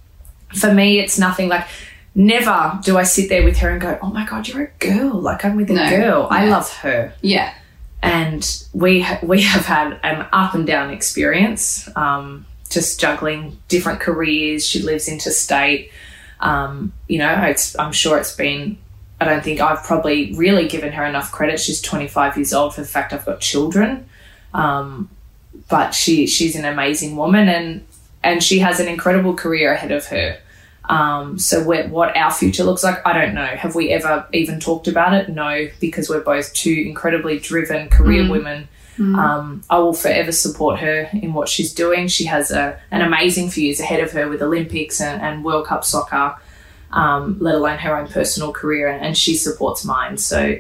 for 0.62 0.74
me, 0.74 0.98
it's 0.98 1.18
nothing 1.18 1.48
like. 1.48 1.66
Never 2.14 2.80
do 2.82 2.98
I 2.98 3.04
sit 3.04 3.28
there 3.28 3.44
with 3.44 3.58
her 3.58 3.68
and 3.70 3.80
go, 3.80 3.96
"Oh 4.02 4.08
my 4.10 4.24
god, 4.26 4.48
you're 4.48 4.64
a 4.64 4.70
girl!" 4.84 5.20
Like 5.20 5.44
I'm 5.44 5.54
with 5.54 5.70
a 5.70 5.74
No. 5.74 5.88
girl. 5.88 6.26
I 6.30 6.46
love 6.48 6.68
her 6.78 7.12
Yeah. 7.22 7.52
and 8.02 8.42
we 8.72 9.02
ha- 9.02 9.20
we 9.22 9.42
have 9.42 9.66
had 9.66 10.00
an 10.02 10.26
up 10.32 10.54
and 10.56 10.66
down 10.66 10.90
experience, 10.90 11.88
um, 11.94 12.44
just 12.68 13.00
juggling 13.00 13.58
different 13.68 14.00
careers. 14.00 14.66
She 14.66 14.82
lives 14.82 15.08
interstate. 15.08 15.90
Um, 16.40 16.92
you 17.08 17.18
know, 17.18 17.54
I'm 17.78 17.92
sure 17.92 18.18
it's 18.18 18.34
been. 18.34 18.78
I 19.20 19.24
don't 19.24 19.42
think 19.42 19.60
I've 19.60 19.82
probably 19.82 20.32
really 20.34 20.68
given 20.68 20.92
her 20.92 21.04
enough 21.04 21.32
credit. 21.32 21.58
She's 21.58 21.82
25 21.82 22.36
years 22.36 22.52
old 22.52 22.74
for 22.74 22.82
the 22.82 22.86
fact 22.86 23.12
I've 23.12 23.26
got 23.26 23.40
children, 23.40 24.08
um, 24.54 25.10
but 25.68 25.92
she 25.92 26.26
she's 26.26 26.54
an 26.54 26.64
amazing 26.64 27.16
woman 27.16 27.48
and 27.48 27.84
and 28.22 28.42
she 28.42 28.60
has 28.60 28.78
an 28.80 28.88
incredible 28.88 29.34
career 29.34 29.72
ahead 29.72 29.92
of 29.92 30.06
her. 30.06 30.38
Um, 30.88 31.38
so 31.38 31.62
what 31.64 32.16
our 32.16 32.30
future 32.30 32.64
looks 32.64 32.82
like, 32.82 33.06
I 33.06 33.12
don't 33.12 33.34
know. 33.34 33.44
Have 33.44 33.74
we 33.74 33.90
ever 33.90 34.26
even 34.32 34.58
talked 34.58 34.88
about 34.88 35.12
it? 35.12 35.28
No, 35.28 35.68
because 35.80 36.08
we're 36.08 36.20
both 36.20 36.52
two 36.54 36.72
incredibly 36.86 37.38
driven 37.38 37.90
career 37.90 38.28
women. 38.30 38.68
Um, 38.98 39.62
I 39.70 39.78
will 39.78 39.92
forever 39.94 40.32
support 40.32 40.80
her 40.80 41.08
in 41.12 41.32
what 41.32 41.48
she's 41.48 41.72
doing. 41.72 42.08
She 42.08 42.24
has 42.26 42.50
a, 42.50 42.78
an 42.90 43.00
amazing 43.00 43.50
few 43.50 43.64
years 43.64 43.80
ahead 43.80 44.00
of 44.00 44.10
her 44.12 44.28
with 44.28 44.42
Olympics 44.42 45.00
and, 45.00 45.22
and 45.22 45.44
World 45.44 45.66
Cup 45.66 45.84
soccer, 45.84 46.36
um, 46.90 47.36
let 47.40 47.54
alone 47.54 47.78
her 47.78 47.96
own 47.96 48.08
personal 48.08 48.52
career, 48.52 48.88
and, 48.88 49.04
and 49.04 49.16
she 49.16 49.36
supports 49.36 49.84
mine. 49.84 50.16
So 50.18 50.58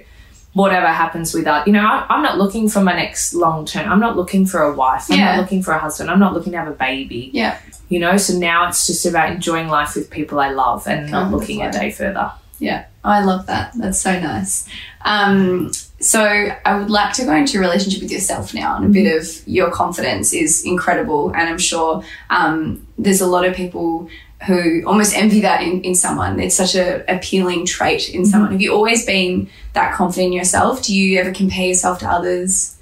whatever 0.52 0.86
happens 0.86 1.34
with 1.34 1.44
that, 1.44 1.66
you 1.66 1.72
know, 1.72 1.84
I, 1.84 2.06
I'm 2.08 2.22
not 2.22 2.38
looking 2.38 2.68
for 2.68 2.80
my 2.80 2.94
next 2.94 3.34
long 3.34 3.64
term. 3.66 3.90
I'm 3.90 4.00
not 4.00 4.16
looking 4.16 4.46
for 4.46 4.62
a 4.62 4.72
wife. 4.74 5.10
I'm 5.10 5.18
Yeah. 5.18 5.36
not 5.36 5.40
looking 5.42 5.62
for 5.62 5.72
a 5.72 5.78
husband. 5.78 6.10
I'm 6.10 6.18
not 6.20 6.32
looking 6.34 6.52
to 6.52 6.58
have 6.58 6.68
a 6.68 6.72
baby 6.72 7.30
Yeah. 7.32 7.58
you 7.88 7.98
know 7.98 8.16
so 8.16 8.36
now 8.38 8.68
it's 8.68 8.86
just 8.86 9.06
about 9.06 9.30
enjoying 9.32 9.68
life 9.68 9.94
with 9.94 10.10
people 10.10 10.38
i 10.40 10.50
love 10.50 10.86
and 10.86 11.10
not 11.10 11.30
looking 11.32 11.62
a 11.62 11.70
day 11.72 11.90
further 11.90 12.30
Yeah, 12.58 12.84
I 13.04 13.24
love 13.24 13.46
that. 13.46 13.72
That's 13.78 14.00
so 14.00 14.18
nice. 14.18 14.68
Um, 15.04 15.70
so 16.00 16.22
I 16.64 16.78
would 16.78 16.90
like 16.90 17.12
to 17.14 17.24
go 17.24 17.34
into 17.34 17.54
your 17.54 17.62
relationship 17.62 18.02
with 18.02 18.12
yourself 18.12 18.54
now, 18.54 18.76
and 18.76 18.84
a 18.84 18.88
bit 18.88 19.16
of 19.16 19.46
your 19.48 19.70
confidence 19.70 20.32
is 20.32 20.64
incredible, 20.64 21.30
and 21.30 21.48
I'm 21.48 21.58
sure 21.58 22.04
um, 22.30 22.86
there's 22.96 23.20
a 23.20 23.26
lot 23.26 23.44
of 23.44 23.54
people 23.54 24.08
who 24.46 24.84
almost 24.86 25.16
envy 25.16 25.40
that 25.40 25.62
in, 25.62 25.82
in 25.82 25.96
someone. 25.96 26.38
It's 26.38 26.54
such 26.54 26.76
a 26.76 27.04
appealing 27.12 27.66
trait 27.66 28.08
in 28.08 28.24
someone. 28.24 28.52
Have 28.52 28.60
you 28.60 28.72
always 28.72 29.04
been 29.04 29.50
that 29.72 29.94
confident 29.94 30.28
in 30.28 30.32
yourself? 30.32 30.82
Do 30.82 30.94
you 30.94 31.18
ever 31.18 31.32
compare 31.32 31.66
yourself 31.66 31.98
to 32.00 32.08
others? 32.08 32.78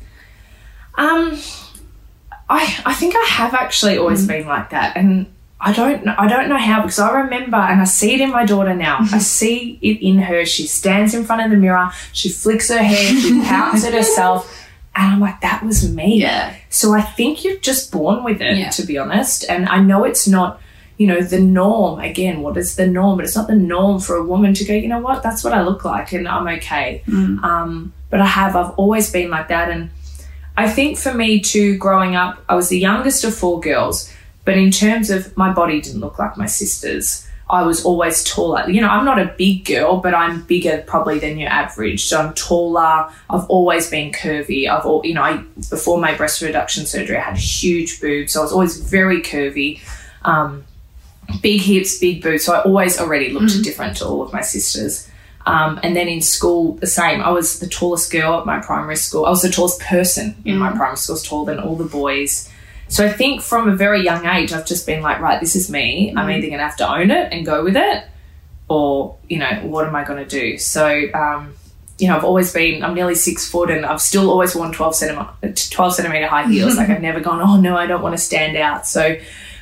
um 0.96 1.38
i 2.48 2.82
i 2.84 2.94
think 2.94 3.14
i 3.16 3.24
have 3.26 3.54
actually 3.54 3.98
always 3.98 4.26
been 4.26 4.46
like 4.46 4.70
that 4.70 4.96
and 4.96 5.26
I 5.68 5.72
don't 5.72 6.04
know. 6.04 6.14
I 6.16 6.28
don't 6.28 6.48
know 6.48 6.56
how 6.58 6.82
because 6.82 6.98
I 7.00 7.10
remember 7.22 7.56
and 7.56 7.80
I 7.80 7.84
see 7.84 8.14
it 8.14 8.20
in 8.20 8.30
my 8.30 8.44
daughter 8.46 8.74
now. 8.74 8.98
I 9.00 9.18
see 9.18 9.78
it 9.82 10.00
in 10.00 10.18
her. 10.18 10.44
She 10.46 10.66
stands 10.66 11.12
in 11.14 11.24
front 11.24 11.42
of 11.42 11.50
the 11.50 11.56
mirror. 11.56 11.90
She 12.12 12.28
flicks 12.28 12.68
her 12.68 12.78
hair. 12.78 13.20
She 13.20 13.40
pouts 13.44 13.84
at 13.84 13.92
herself, 13.92 14.40
and 14.94 15.12
I'm 15.14 15.20
like, 15.20 15.40
that 15.40 15.64
was 15.64 15.90
me. 15.92 16.20
Yeah. 16.20 16.54
So 16.70 16.94
I 16.94 17.02
think 17.02 17.44
you're 17.44 17.58
just 17.58 17.90
born 17.90 18.22
with 18.22 18.40
it, 18.40 18.56
Yeah. 18.56 18.70
to 18.70 18.82
be 18.86 18.96
honest. 18.96 19.44
And 19.48 19.68
I 19.68 19.78
know 19.80 20.04
it's 20.04 20.28
not, 20.28 20.60
you 20.98 21.06
know, 21.08 21.20
the 21.20 21.40
norm. 21.40 21.98
Again, 22.00 22.42
what 22.42 22.56
is 22.56 22.76
the 22.76 22.86
norm? 22.86 23.16
But 23.16 23.24
it's 23.26 23.34
not 23.36 23.48
the 23.48 23.56
norm 23.56 23.98
for 24.00 24.14
a 24.16 24.24
woman 24.24 24.54
to 24.54 24.64
go, 24.64 24.72
you 24.72 24.88
know 24.88 25.00
what, 25.00 25.22
that's 25.24 25.42
what 25.42 25.52
I 25.52 25.62
look 25.62 25.84
like 25.84 26.12
and 26.12 26.28
I'm 26.28 26.46
okay. 26.58 27.02
Um, 27.08 27.92
but 28.08 28.20
I 28.20 28.26
have, 28.26 28.54
I've 28.56 28.70
always 28.78 29.10
been 29.10 29.30
like 29.30 29.48
that. 29.48 29.68
And 29.70 29.90
I 30.56 30.68
think 30.70 30.96
for 30.96 31.12
me 31.12 31.40
too, 31.40 31.76
growing 31.76 32.14
up, 32.14 32.42
I 32.48 32.54
was 32.54 32.68
the 32.68 32.78
youngest 32.78 33.24
of 33.24 33.34
four 33.34 33.60
girls. 33.60 34.12
But 34.47 34.57
in 34.57 34.70
terms 34.70 35.11
of 35.11 35.36
my 35.36 35.53
body 35.53 35.82
didn't 35.82 36.01
look 36.01 36.18
like 36.18 36.38
my 36.38 36.47
sister's. 36.47 37.26
I 37.49 37.62
was 37.62 37.84
always 37.84 38.24
taller. 38.24 38.68
You 38.68 38.80
know, 38.80 38.88
I'm 38.88 39.05
not 39.05 39.20
a 39.20 39.32
big 39.38 39.66
girl, 39.66 39.99
but 39.99 40.14
I'm 40.14 40.42
bigger 40.47 40.82
probably 40.84 41.20
than 41.20 41.38
your 41.38 41.49
average. 41.49 42.07
So 42.07 42.20
I'm 42.20 42.34
taller. 42.34 43.09
I've 43.30 43.49
always 43.49 43.88
been 43.88 44.11
curvy. 44.11 44.68
I've, 44.68 44.84
al- 44.84 45.03
you 45.05 45.14
know, 45.14 45.22
I, 45.22 45.44
before 45.70 46.01
my 46.01 46.14
breast 46.16 46.42
reduction 46.42 46.86
surgery, 46.86 47.16
I 47.16 47.20
had 47.20 47.36
huge 47.36 48.01
boobs. 48.01 48.32
So 48.32 48.40
I 48.40 48.42
was 48.42 48.53
always 48.53 48.80
very 48.80 49.20
curvy. 49.20 49.80
Um, 50.24 50.64
big 51.40 51.61
hips, 51.61 51.99
big 52.01 52.20
boobs. 52.22 52.44
So 52.44 52.55
I 52.55 52.62
always 52.62 52.99
already 52.99 53.30
looked 53.30 53.62
different 53.62 53.97
to 53.99 54.07
all 54.07 54.22
of 54.22 54.32
my 54.32 54.40
sisters. 54.40 55.09
Um, 55.47 55.78
and 55.84 55.94
then 55.94 56.09
in 56.09 56.22
school, 56.22 56.72
the 56.74 56.88
same. 56.88 57.20
I 57.20 57.30
was 57.30 57.61
the 57.61 57.68
tallest 57.68 58.11
girl 58.11 58.40
at 58.40 58.47
my 58.47 58.59
primary 58.59 58.97
school. 58.97 59.24
I 59.24 59.30
was 59.30 59.42
the 59.42 59.51
tallest 59.51 59.80
person 59.80 60.34
in 60.44 60.59
my 60.59 60.70
primary 60.70 60.97
school. 60.97 61.14
I 61.14 61.16
was 61.16 61.22
taller 61.22 61.55
than 61.55 61.64
all 61.64 61.76
the 61.76 61.84
boys. 61.84 62.51
So 62.89 63.05
I 63.05 63.12
think 63.12 63.43
from 63.43 63.68
a 63.68 63.74
very 63.74 64.03
young 64.05 64.26
age, 64.26 64.53
I've 64.53 64.66
just 64.66 64.87
been 64.87 65.03
like, 65.03 65.20
right, 65.20 65.41
this 65.41 65.57
is 65.57 65.70
me. 65.70 66.12
I'm 66.16 66.30
either 66.30 66.47
going 66.47 66.59
to 66.59 66.64
have 66.64 66.76
to 66.76 66.91
own 66.91 67.11
it 67.11 67.32
and 67.32 67.45
go 67.45 67.64
with 67.64 67.76
it, 67.76 68.05
or 68.68 69.16
you 69.28 69.39
know, 69.39 69.61
what 69.64 69.87
am 69.87 69.95
I 69.95 70.05
going 70.05 70.26
to 70.26 70.28
do? 70.28 70.59
So, 70.59 71.09
um, 71.12 71.55
you 71.99 72.09
know, 72.09 72.16
I've 72.16 72.24
always 72.24 72.53
been. 72.53 72.84
I'm 72.84 72.95
nearly 72.95 73.14
six 73.14 73.49
foot, 73.51 73.70
and 73.70 73.84
I've 73.84 74.01
still 74.01 74.30
always 74.30 74.55
worn 74.55 74.72
12 74.72 74.95
centimeter, 74.95 75.53
12 75.53 75.95
centimeter 75.95 76.28
high 76.28 76.47
heels. 76.47 76.76
like 76.76 76.91
I've 76.91 77.03
never 77.03 77.20
gone, 77.20 77.41
oh 77.41 77.61
no, 77.61 77.76
I 77.76 77.87
don't 77.87 78.03
want 78.03 78.16
to 78.16 78.22
stand 78.22 78.57
out. 78.57 78.87
So, 78.87 79.16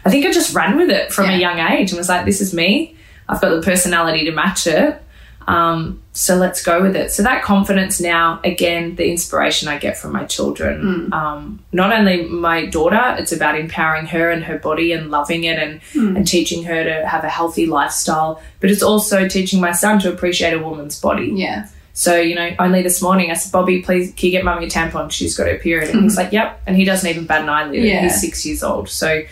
I 0.05 0.11
think 0.11 0.27
I 0.27 0.33
just 0.33 0.55
ran 0.55 0.77
with 0.77 0.91
it 0.91 1.13
from 1.13 1.31
a 1.31 1.37
young 1.37 1.59
age 1.59 1.91
and 1.91 1.99
was 1.99 2.09
like, 2.09 2.27
this 2.27 2.41
is 2.41 2.53
me. 2.53 2.97
I've 3.29 3.41
got 3.41 3.51
the 3.51 3.63
personality 3.63 4.27
to 4.27 4.33
match 4.33 4.67
it. 4.67 5.03
Um, 5.47 6.03
so 6.17 6.37
let's 6.37 6.63
go 6.63 6.81
with 6.81 6.95
it. 6.95 7.11
So 7.11 7.25
that 7.25 7.43
confidence 7.43 8.01
now, 8.01 8.41
again, 8.45 8.95
the 8.95 9.11
inspiration 9.11 9.67
I 9.67 9.79
get 9.79 9.99
from 9.99 10.13
my 10.13 10.25
children. 10.25 10.81
Um, 11.13 11.65
not 11.73 11.93
only 11.93 12.23
my 12.29 12.67
daughter, 12.67 13.17
it's 13.19 13.33
about 13.33 13.59
empowering 13.59 14.07
her 14.07 14.31
and 14.31 14.45
her 14.45 14.57
body 14.57 14.93
and 14.93 15.11
loving 15.11 15.43
it 15.43 15.59
and, 15.59 15.81
and 16.17 16.25
teaching 16.25 16.63
her 16.65 16.85
to 16.85 17.05
have 17.09 17.25
a 17.25 17.29
healthy 17.29 17.67
lifestyle, 17.67 18.41
but 18.61 18.71
it's 18.71 18.83
also 18.83 19.27
teaching 19.27 19.61
my 19.61 19.73
son 19.73 19.99
to 20.01 20.13
appreciate 20.13 20.55
a 20.55 20.61
woman's 20.61 21.01
body. 21.01 21.33
Yeah. 21.35 21.69
So, 21.95 22.21
you 22.21 22.37
know, 22.37 22.55
only 22.61 22.83
this 22.83 23.03
morning 23.03 23.33
I 23.33 23.35
said, 23.35 23.51
Bobby, 23.51 23.83
please, 23.83 24.13
can 24.15 24.27
you 24.27 24.33
get 24.33 24.45
mummy 24.45 24.67
a 24.67 24.71
tampon? 24.71 25.11
She's 25.11 25.37
got 25.37 25.49
her 25.49 25.59
period. 25.59 25.91
And 25.91 26.05
he's 26.05 26.17
like, 26.17 26.31
yep. 26.31 26.63
And 26.65 26.77
he 26.77 26.85
doesn't 26.85 27.09
even 27.11 27.27
bat 27.27 27.43
an 27.43 27.49
eyelid. 27.49 27.83
Yeah. 27.83 28.03
He's 28.03 28.21
six 28.21 28.47
years 28.47 28.63
old. 28.63 28.89
So 28.89 29.25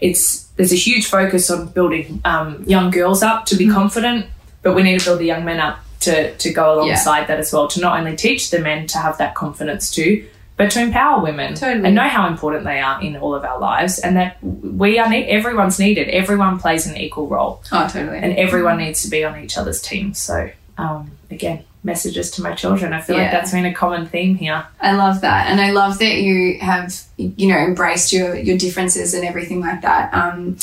it's, 0.00 0.44
there's 0.56 0.72
a 0.72 0.76
huge 0.76 1.06
focus 1.06 1.50
on 1.50 1.68
building 1.68 2.22
um, 2.24 2.64
young 2.66 2.90
girls 2.90 3.22
up 3.22 3.44
to 3.46 3.56
be 3.56 3.68
confident, 3.68 4.26
but 4.62 4.74
we 4.74 4.82
need 4.82 4.98
to 5.00 5.04
build 5.04 5.20
the 5.20 5.26
young 5.26 5.44
men 5.44 5.60
up 5.60 5.78
to, 6.02 6.36
to 6.36 6.52
go 6.52 6.74
alongside 6.74 7.26
that 7.28 7.38
as 7.38 7.52
well, 7.52 7.68
to 7.68 7.80
not 7.80 7.98
only 7.98 8.16
teach 8.16 8.50
the 8.50 8.58
men 8.58 8.86
to 8.88 8.98
have 8.98 9.18
that 9.18 9.34
confidence 9.34 9.90
too, 9.90 10.26
but 10.56 10.70
to 10.72 10.80
empower 10.80 11.22
women 11.22 11.54
Totally. 11.54 11.84
and 11.86 11.94
know 11.94 12.06
how 12.08 12.28
important 12.28 12.64
they 12.64 12.78
are 12.80 13.00
in 13.02 13.16
all 13.16 13.34
of 13.34 13.42
our 13.44 13.58
lives 13.58 13.98
and 13.98 14.16
that 14.16 14.36
we 14.42 14.98
are, 14.98 15.08
ne- 15.08 15.26
everyone's 15.26 15.78
needed. 15.78 16.08
Everyone 16.10 16.58
plays 16.58 16.86
an 16.86 16.96
equal 16.96 17.26
role 17.26 17.62
Oh, 17.72 17.88
totally. 17.90 18.18
and 18.18 18.34
everyone 18.36 18.76
needs 18.76 19.02
to 19.02 19.08
be 19.10 19.24
on 19.24 19.42
each 19.42 19.56
other's 19.56 19.80
team. 19.80 20.12
So, 20.14 20.50
um, 20.76 21.12
again, 21.30 21.64
messages 21.84 22.30
to 22.32 22.42
my 22.42 22.54
children. 22.54 22.92
I 22.92 23.00
feel 23.00 23.16
like 23.16 23.30
that's 23.32 23.50
been 23.52 23.66
a 23.66 23.74
common 23.74 24.06
theme 24.06 24.36
here. 24.36 24.64
I 24.80 24.92
love 24.92 25.20
that, 25.22 25.48
and 25.50 25.60
I 25.60 25.70
love 25.72 25.98
that 25.98 26.14
you 26.16 26.58
have 26.60 26.94
you 27.16 27.48
know 27.48 27.58
embraced 27.58 28.12
your 28.12 28.36
your 28.36 28.56
differences 28.56 29.14
and 29.14 29.24
everything 29.24 29.60
like 29.60 29.82
that. 29.82 30.12
Um, 30.14 30.56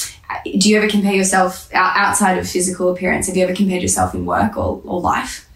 do 0.43 0.69
you 0.69 0.77
ever 0.77 0.87
compare 0.87 1.13
yourself 1.13 1.69
outside 1.73 2.37
of 2.37 2.47
physical 2.49 2.91
appearance? 2.91 3.27
Have 3.27 3.35
you 3.35 3.43
ever 3.43 3.53
compared 3.55 3.81
yourself 3.81 4.13
in 4.13 4.25
work 4.25 4.55
or, 4.57 4.81
or 4.85 5.01
life? 5.01 5.47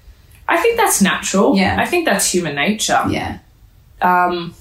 I 0.47 0.57
think 0.57 0.78
that's 0.78 1.01
natural. 1.01 1.55
Yeah. 1.55 1.78
I 1.80 1.86
think 1.86 2.05
that's 2.05 2.30
human 2.30 2.55
nature. 2.55 3.01
Yeah, 3.07 3.38
um, 4.01 4.53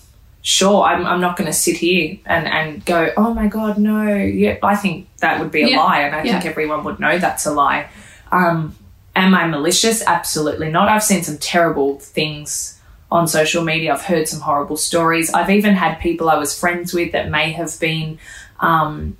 sure, 0.43 0.85
I'm, 0.85 1.05
I'm 1.07 1.21
not 1.21 1.37
going 1.37 1.47
to 1.47 1.53
sit 1.53 1.77
here 1.77 2.19
and, 2.27 2.47
and 2.47 2.85
go, 2.85 3.11
oh 3.17 3.35
my 3.35 3.49
God, 3.49 3.79
no. 3.79 4.15
Yeah, 4.17 4.59
I 4.63 4.77
think 4.77 5.09
that 5.19 5.41
would 5.41 5.51
be 5.51 5.63
a 5.63 5.69
Yeah. 5.69 5.79
lie. 5.81 6.01
And 6.03 6.15
I 6.15 6.23
think 6.23 6.45
everyone 6.47 6.85
would 6.85 7.01
know 7.01 7.19
that's 7.19 7.47
a 7.47 7.53
lie. 7.53 7.89
Um, 8.31 8.77
am 9.15 9.35
I 9.35 9.47
malicious? 9.47 10.03
Absolutely 10.07 10.71
not. 10.71 10.89
I've 10.89 11.03
seen 11.03 11.23
some 11.23 11.39
terrible 11.39 11.99
things 11.99 12.81
on 13.11 13.29
social 13.29 13.63
media. 13.63 13.93
I've 13.93 14.03
heard 14.03 14.27
some 14.27 14.41
horrible 14.41 14.77
stories. 14.77 15.33
I've 15.33 15.51
even 15.51 15.75
had 15.75 16.01
people 16.01 16.31
I 16.31 16.37
was 16.37 16.59
friends 16.59 16.95
with 16.95 17.13
that 17.13 17.31
may 17.31 17.53
have 17.53 17.79
been, 17.79 18.19
um, 18.61 19.17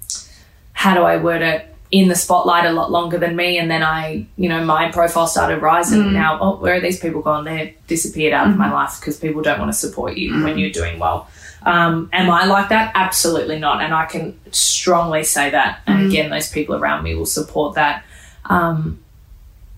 how 0.73 0.95
do 0.95 1.03
I 1.03 1.19
word 1.19 1.43
it? 1.43 1.69
In 1.91 2.09
the 2.09 2.15
spotlight 2.15 2.65
a 2.65 2.73
lot 2.73 2.91
longer 2.91 3.19
than 3.19 3.37
me, 3.37 3.59
and 3.59 3.71
then 3.71 3.83
I, 3.83 4.27
you 4.39 4.49
know, 4.49 4.65
my 4.65 4.91
profile 4.91 5.27
started 5.27 5.61
rising. 5.61 6.15
Now, 6.15 6.39
oh, 6.41 6.57
where 6.57 6.77
are 6.77 6.81
these 6.81 6.99
people 6.99 7.21
gone? 7.21 7.45
They're 7.45 7.75
disappeared 7.87 8.33
out 8.33 8.49
of 8.49 8.57
my 8.57 8.73
life 8.73 8.99
because 8.99 9.19
people 9.19 9.43
don't 9.43 9.59
want 9.59 9.71
to 9.71 9.77
support 9.77 10.17
you 10.17 10.43
when 10.43 10.57
you're 10.57 10.71
doing 10.71 10.99
well. 10.99 11.29
Um, 11.67 12.09
am 12.15 12.31
I 12.31 12.47
like 12.47 12.71
that? 12.71 12.93
Absolutely 12.95 13.59
not. 13.59 13.83
And 13.83 13.93
I 13.93 14.07
can 14.07 14.41
strongly 14.53 15.23
say 15.23 15.51
that. 15.51 15.83
And 15.87 16.07
again, 16.07 16.31
those 16.31 16.51
people 16.51 16.77
around 16.77 17.03
me 17.03 17.15
will 17.15 17.27
support 17.27 17.75
that. 17.75 18.05
Um, 18.47 18.99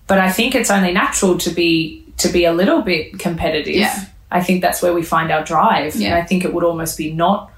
but 0.07 0.19
I 0.19 0.31
think 0.31 0.55
it's 0.55 0.71
only 0.71 0.93
natural 0.93 1.37
to 1.39 1.49
be 1.49 2.03
to 2.17 2.29
be 2.29 2.45
a 2.45 2.53
little 2.53 2.81
bit 2.81 3.19
competitive. 3.19 3.75
Yeah. 3.75 4.05
I 4.31 4.41
think 4.43 4.61
that's 4.61 4.81
where 4.81 4.93
we 4.93 5.03
find 5.03 5.31
our 5.31 5.43
drive. 5.43 5.95
Yeah. 5.95 6.09
And 6.09 6.15
I 6.15 6.25
think 6.25 6.45
it 6.45 6.53
would 6.53 6.63
almost 6.63 6.97
be 6.97 7.11
not 7.11 7.51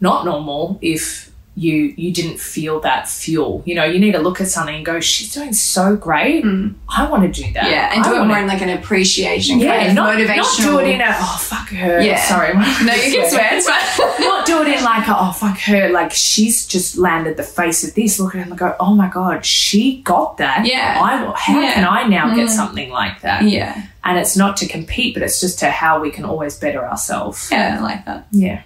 not 0.00 0.24
normal 0.24 0.78
if 0.80 1.29
you 1.56 1.92
you 1.96 2.12
didn't 2.12 2.38
feel 2.38 2.80
that 2.80 3.08
fuel. 3.08 3.62
You 3.66 3.74
know, 3.74 3.84
you 3.84 3.98
need 3.98 4.12
to 4.12 4.20
look 4.20 4.40
at 4.40 4.48
something 4.48 4.74
and 4.76 4.84
go, 4.86 5.00
"She's 5.00 5.34
doing 5.34 5.52
so 5.52 5.96
great. 5.96 6.44
I 6.88 7.08
want 7.10 7.22
to 7.24 7.42
do 7.42 7.52
that." 7.52 7.64
Mm. 7.64 7.70
Yeah, 7.70 7.90
and 7.92 8.00
I 8.00 8.04
do 8.08 8.10
it 8.14 8.18
wanna- 8.18 8.28
more 8.28 8.38
in 8.38 8.46
like 8.46 8.62
an 8.62 8.68
appreciation 8.70 9.58
yeah, 9.58 9.76
kind 9.76 9.88
of 9.88 9.94
not, 9.96 10.14
motivational. 10.16 10.36
not 10.36 10.56
do 10.62 10.78
it 10.78 10.88
in 10.94 11.00
a 11.00 11.06
oh 11.08 11.38
fuck 11.40 11.68
her. 11.70 12.00
Yeah. 12.00 12.22
Sorry, 12.24 12.54
no, 12.84 12.94
you 12.94 13.12
can 13.20 13.30
swear. 13.30 13.48
It's 13.52 13.68
fine. 13.68 14.20
not 14.20 14.46
do 14.46 14.62
it 14.62 14.68
in 14.68 14.84
like 14.84 15.06
a, 15.08 15.14
oh 15.18 15.32
fuck 15.32 15.58
her 15.58 15.90
like 15.90 16.12
she's 16.12 16.66
just 16.66 16.96
landed 16.96 17.36
the 17.36 17.42
face 17.42 17.82
of 17.86 17.94
this 17.94 18.18
look 18.20 18.34
at 18.34 18.42
her 18.44 18.48
and 18.50 18.58
go 18.58 18.76
oh 18.80 18.94
my 18.94 19.08
god 19.08 19.44
she 19.44 20.02
got 20.02 20.36
that 20.38 20.64
Yeah. 20.66 20.98
I, 21.02 21.32
how 21.36 21.60
Yeah. 21.60 21.72
can 21.74 21.84
I 21.84 22.06
now 22.06 22.34
get 22.34 22.48
something 22.50 22.90
like 22.90 23.20
that 23.22 23.44
yeah, 23.44 23.86
and 24.04 24.18
it's 24.18 24.36
not 24.36 24.56
to 24.58 24.68
compete 24.68 25.14
but 25.14 25.22
it's 25.22 25.40
just 25.40 25.58
to 25.60 25.70
how 25.70 26.00
we 26.00 26.10
can 26.10 26.24
always 26.24 26.58
better 26.58 26.86
ourselves 26.86 27.48
yeah, 27.50 27.76
I 27.78 27.82
like 27.82 28.04
that. 28.06 28.26
yeah 28.30 28.62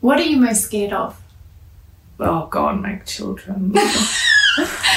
What 0.00 0.18
are 0.18 0.24
you 0.24 0.36
most 0.38 0.62
scared 0.64 0.92
of? 0.92 1.16
Oh 2.20 2.46
god 2.50 2.80
my 2.80 2.96
children. 3.06 3.74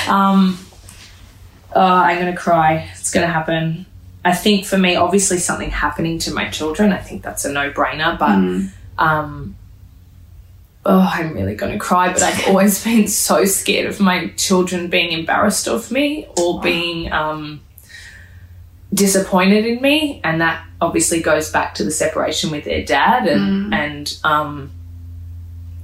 Um 0.07 0.57
oh 1.73 1.81
I'm 1.81 2.19
gonna 2.19 2.35
cry. 2.35 2.89
It's 2.95 3.11
gonna 3.11 3.27
happen. 3.27 3.85
I 4.25 4.33
think 4.33 4.65
for 4.65 4.77
me 4.77 4.95
obviously 4.95 5.37
something 5.37 5.69
happening 5.69 6.17
to 6.19 6.33
my 6.33 6.49
children 6.49 6.91
I 6.91 6.97
think 6.97 7.23
that's 7.23 7.45
a 7.45 7.51
no-brainer 7.51 8.17
but 8.17 9.03
um 9.03 9.55
oh 10.85 10.99
I'm 11.13 11.33
really 11.33 11.55
gonna 11.55 11.79
cry 11.79 12.11
but 12.11 12.21
I've 12.23 12.47
always 12.47 12.83
been 12.89 13.07
so 13.07 13.45
scared 13.45 13.85
of 13.85 13.99
my 13.99 14.27
children 14.35 14.89
being 14.89 15.11
embarrassed 15.11 15.67
of 15.67 15.91
me 15.91 16.27
or 16.37 16.59
being 16.61 17.11
um 17.11 17.61
disappointed 18.93 19.65
in 19.65 19.81
me 19.81 20.19
and 20.23 20.41
that 20.41 20.65
obviously 20.81 21.21
goes 21.21 21.51
back 21.51 21.75
to 21.75 21.83
the 21.83 21.91
separation 21.91 22.51
with 22.51 22.65
their 22.65 22.83
dad 22.83 23.27
and 23.27 23.73
and 23.73 24.17
um 24.23 24.71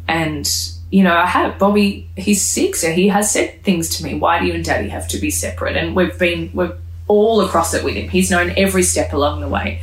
and 0.09 0.51
you 0.91 1.03
know, 1.03 1.15
I 1.15 1.27
had 1.27 1.57
Bobby. 1.59 2.09
He's 2.15 2.41
six, 2.41 2.83
and 2.83 2.95
he 2.95 3.07
has 3.09 3.31
said 3.31 3.63
things 3.63 3.97
to 3.97 4.03
me. 4.03 4.15
Why 4.15 4.39
do 4.39 4.47
you 4.47 4.53
and 4.53 4.65
Daddy 4.65 4.89
have 4.89 5.07
to 5.09 5.19
be 5.19 5.29
separate? 5.29 5.77
And 5.77 5.95
we've 5.95 6.17
been 6.17 6.49
we're 6.53 6.75
all 7.07 7.41
across 7.41 7.73
it 7.73 7.83
with 7.83 7.95
him. 7.95 8.09
He's 8.09 8.31
known 8.31 8.53
every 8.57 8.83
step 8.83 9.13
along 9.13 9.41
the 9.41 9.47
way. 9.47 9.81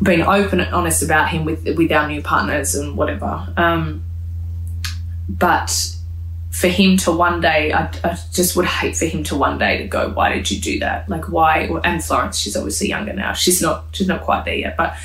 Been 0.00 0.22
open 0.22 0.60
and 0.60 0.72
honest 0.72 1.02
about 1.02 1.30
him 1.30 1.44
with 1.44 1.64
with 1.76 1.90
our 1.90 2.06
new 2.08 2.22
partners 2.22 2.76
and 2.76 2.96
whatever. 2.96 3.52
Um, 3.56 4.04
but 5.28 5.96
for 6.52 6.68
him 6.68 6.96
to 6.98 7.10
one 7.10 7.40
day, 7.40 7.72
I, 7.72 7.90
I 8.04 8.16
just 8.32 8.54
would 8.54 8.66
hate 8.66 8.96
for 8.96 9.06
him 9.06 9.24
to 9.24 9.36
one 9.36 9.58
day 9.58 9.78
to 9.78 9.88
go, 9.88 10.10
why 10.10 10.32
did 10.32 10.48
you 10.48 10.60
do 10.60 10.78
that? 10.78 11.08
Like 11.08 11.28
why? 11.28 11.68
And 11.82 12.04
Florence, 12.04 12.38
she's 12.38 12.56
obviously 12.56 12.88
younger 12.88 13.12
now. 13.12 13.32
She's 13.32 13.60
not 13.60 13.86
she's 13.92 14.06
not 14.06 14.22
quite 14.22 14.44
there 14.44 14.54
yet, 14.54 14.76
but 14.76 14.96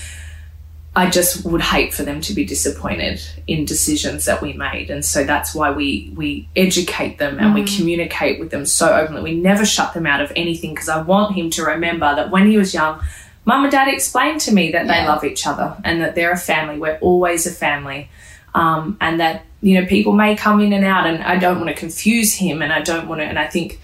I 0.95 1.09
just 1.09 1.45
would 1.45 1.61
hate 1.61 1.93
for 1.93 2.03
them 2.03 2.19
to 2.21 2.33
be 2.33 2.43
disappointed 2.43 3.21
in 3.45 3.63
decisions 3.63 4.25
that 4.25 4.41
we 4.41 4.53
made. 4.53 4.89
And 4.89 5.05
so 5.05 5.23
that's 5.23 5.53
why 5.53 5.69
we 5.69 6.11
we 6.15 6.49
educate 6.55 7.19
them 7.19 7.37
and 7.39 7.53
we 7.53 7.63
communicate 7.63 8.39
with 8.39 8.49
them 8.49 8.65
so 8.65 8.95
openly. 8.95 9.21
We 9.21 9.39
never 9.39 9.65
shut 9.65 9.93
them 9.93 10.07
out 10.07 10.19
of 10.19 10.31
anything 10.35 10.73
because 10.73 10.89
I 10.89 11.01
want 11.01 11.35
him 11.35 11.51
to 11.51 11.63
remember 11.63 12.15
that 12.15 12.31
when 12.31 12.47
he 12.47 12.57
was 12.57 12.73
young, 12.73 13.01
mum 13.45 13.63
and 13.63 13.71
dad 13.71 13.87
explained 13.87 14.41
to 14.41 14.53
me 14.53 14.71
that 14.71 14.87
they 14.87 15.05
love 15.05 15.23
each 15.23 15.45
other 15.45 15.77
and 15.83 16.01
that 16.01 16.15
they're 16.15 16.31
a 16.31 16.37
family. 16.37 16.79
We're 16.79 16.97
always 16.99 17.45
a 17.45 17.51
family. 17.51 18.09
Um, 18.55 18.97
and 18.99 19.19
that, 19.19 19.45
you 19.61 19.79
know, 19.79 19.85
people 19.85 20.13
may 20.13 20.35
come 20.35 20.59
in 20.59 20.73
and 20.73 20.83
out 20.83 21.05
and 21.05 21.23
I 21.23 21.37
don't 21.37 21.57
want 21.57 21.69
to 21.69 21.75
confuse 21.75 22.33
him 22.33 22.63
and 22.63 22.73
I 22.73 22.81
don't 22.81 23.07
want 23.07 23.21
to 23.21 23.25
and 23.25 23.37
I 23.37 23.45
think 23.45 23.79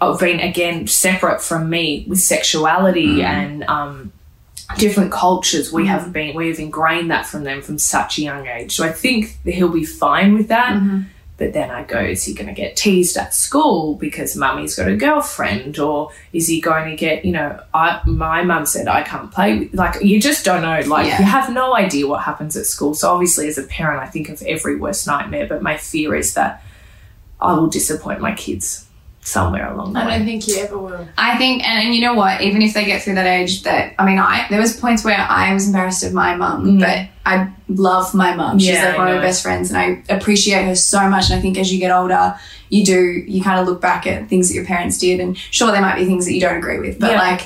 I've 0.00 0.18
been 0.18 0.40
again 0.40 0.88
separate 0.88 1.40
from 1.40 1.70
me 1.70 2.04
with 2.08 2.18
sexuality 2.18 3.22
and 3.22 3.62
um 3.64 4.12
different 4.76 5.10
cultures 5.10 5.72
we 5.72 5.84
mm. 5.84 5.86
have 5.86 6.12
been 6.12 6.36
we 6.36 6.48
have 6.48 6.58
ingrained 6.58 7.10
that 7.10 7.26
from 7.26 7.44
them 7.44 7.62
from 7.62 7.78
such 7.78 8.18
a 8.18 8.22
young 8.22 8.46
age. 8.46 8.76
So 8.76 8.84
i 8.84 8.92
think 8.92 9.38
that 9.44 9.54
he'll 9.54 9.68
be 9.68 9.84
fine 9.84 10.34
with 10.34 10.48
that. 10.48 10.74
Mm-hmm. 10.74 11.02
But 11.38 11.52
then 11.52 11.70
i 11.70 11.84
go 11.84 12.00
is 12.00 12.24
he 12.24 12.34
going 12.34 12.48
to 12.48 12.52
get 12.52 12.76
teased 12.76 13.16
at 13.16 13.32
school 13.32 13.94
because 13.94 14.36
mummy's 14.36 14.74
got 14.76 14.88
a 14.88 14.96
girlfriend? 14.96 15.78
Or 15.78 16.10
is 16.32 16.48
he 16.48 16.60
going 16.60 16.90
to 16.90 16.96
get 16.96 17.24
you 17.24 17.32
know 17.32 17.60
I, 17.72 18.00
my 18.04 18.42
mum 18.42 18.66
said 18.66 18.88
i 18.88 19.02
can't 19.02 19.32
play 19.32 19.58
with 19.60 19.74
like 19.74 20.02
you 20.02 20.20
just 20.20 20.44
don't 20.44 20.62
know. 20.62 20.80
Like 20.86 21.06
Yeah. 21.06 21.20
you 21.20 21.24
have 21.24 21.50
no 21.52 21.74
idea 21.74 22.06
what 22.06 22.22
happens 22.24 22.56
at 22.56 22.66
school. 22.66 22.94
So 22.94 23.10
obviously 23.10 23.48
as 23.48 23.56
a 23.56 23.64
parent 23.64 24.02
i 24.02 24.06
think 24.06 24.28
of 24.28 24.42
every 24.42 24.76
worst 24.76 25.06
nightmare 25.06 25.46
but 25.46 25.62
my 25.62 25.76
fear 25.76 26.14
is 26.14 26.34
that 26.34 26.62
i 27.40 27.54
will 27.54 27.68
disappoint 27.68 28.20
my 28.20 28.34
kids 28.34 28.87
somewhere 29.28 29.70
along 29.72 29.92
the 29.92 30.00
I 30.00 30.06
way 30.06 30.16
don't 30.18 30.26
think 30.26 30.48
you 30.48 30.56
ever 30.58 30.78
will. 30.78 31.06
I 31.18 31.36
think, 31.36 31.66
and, 31.68 31.84
and 31.86 31.94
you 31.94 32.00
know 32.00 32.14
what? 32.14 32.40
Even 32.40 32.62
if 32.62 32.72
they 32.74 32.84
get 32.84 33.02
through 33.02 33.16
that 33.16 33.26
age, 33.26 33.62
that 33.64 33.94
I 33.98 34.06
mean, 34.06 34.18
I 34.18 34.46
there 34.48 34.60
was 34.60 34.76
points 34.76 35.04
where 35.04 35.18
I 35.18 35.52
was 35.52 35.66
embarrassed 35.66 36.02
of 36.02 36.12
my 36.12 36.34
mum, 36.34 36.78
but 36.78 37.08
I 37.26 37.52
love 37.68 38.14
my 38.14 38.34
mum. 38.34 38.58
She's 38.58 38.70
Mm. 38.70 38.72
Yeah, 38.72 38.88
like 38.88 38.98
one 38.98 39.08
of 39.08 39.16
my 39.16 39.20
best 39.22 39.42
friends, 39.42 39.70
and 39.70 39.78
I 39.78 40.02
appreciate 40.14 40.64
her 40.64 40.74
so 40.74 41.08
much. 41.10 41.30
And 41.30 41.38
I 41.38 41.42
think 41.42 41.58
as 41.58 41.72
you 41.72 41.78
get 41.78 41.90
older, 41.90 42.34
you 42.70 42.84
do 42.84 43.00
you 43.00 43.42
kind 43.42 43.60
of 43.60 43.66
look 43.68 43.80
back 43.80 44.06
at 44.06 44.28
things 44.28 44.48
that 44.48 44.54
your 44.54 44.64
parents 44.64 44.98
did, 44.98 45.20
and 45.20 45.36
sure, 45.36 45.70
there 45.72 45.82
might 45.82 45.96
be 45.96 46.06
things 46.06 46.24
that 46.26 46.32
you 46.32 46.40
don't 46.40 46.56
agree 46.56 46.78
with, 46.78 46.98
but 46.98 47.12
Yeah. 47.12 47.18
like. 47.20 47.42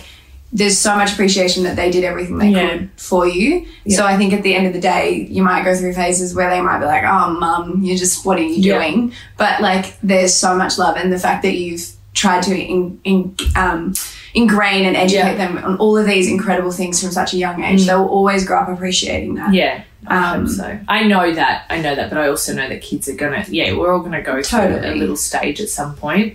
There's 0.55 0.77
so 0.77 0.95
much 0.97 1.13
appreciation 1.15 1.63
that 1.65 1.77
they 1.77 1.91
did 1.91 2.05
everything 2.05 2.37
they 2.39 2.49
Yeah. 2.51 2.69
could 2.69 2.91
for 2.97 3.27
you. 3.27 3.65
So 3.89 4.05
I 4.05 4.19
think 4.19 4.35
at 4.35 4.43
the 4.43 4.55
end 4.55 4.67
of 4.67 4.75
the 4.75 4.81
day, 4.81 5.27
you 5.31 5.43
might 5.43 5.65
go 5.65 5.75
through 5.75 5.95
phases 5.95 6.35
where 6.35 6.51
they 6.51 6.61
might 6.61 6.79
be 6.79 6.85
like, 6.85 7.05
"Oh, 7.05 7.31
mum, 7.41 7.81
you're 7.83 7.97
just 7.97 8.27
what 8.27 8.39
are 8.39 8.43
you 8.43 8.57
Yeah. 8.57 8.75
doing?" 8.79 9.13
But 9.39 9.63
like, 9.63 9.95
there's 10.03 10.35
so 10.35 10.55
much 10.55 10.77
love, 10.79 10.97
and 10.97 11.11
the 11.13 11.19
fact 11.19 11.43
that 11.45 11.55
you've 11.57 11.87
tried 12.15 12.43
to 12.43 12.55
in, 12.55 12.99
in, 13.05 13.35
um, 13.57 13.95
ingrain 14.35 14.85
and 14.85 14.95
educate 14.97 15.37
Yeah. 15.39 15.47
them 15.47 15.59
on 15.65 15.77
all 15.79 15.97
of 15.97 16.07
these 16.07 16.29
incredible 16.29 16.71
things 16.71 17.01
from 17.01 17.11
such 17.13 17.33
a 17.33 17.39
young 17.39 17.65
age, 17.65 17.87
they'll 17.87 18.05
always 18.05 18.45
grow 18.45 18.59
up 18.61 18.69
appreciating 18.69 19.35
that. 19.37 19.55
Yeah, 19.55 19.81
I 20.07 20.35
Um, 20.35 20.47
so. 20.49 20.79
I 20.89 21.05
know 21.05 21.33
that. 21.33 21.63
I 21.71 21.79
know 21.81 21.95
that, 21.95 22.11
but 22.11 22.19
I 22.19 22.29
also 22.29 22.53
know 22.55 22.69
that 22.69 22.83
kids 22.83 23.09
are 23.09 23.15
gonna. 23.15 23.45
Yeah, 23.49 23.73
we're 23.73 23.91
all 23.95 24.01
gonna 24.01 24.21
go 24.21 24.43
through 24.43 24.81
a 24.83 24.95
little 24.95 25.17
stage 25.17 25.61
at 25.63 25.71
some 25.71 25.95
point. 25.95 26.35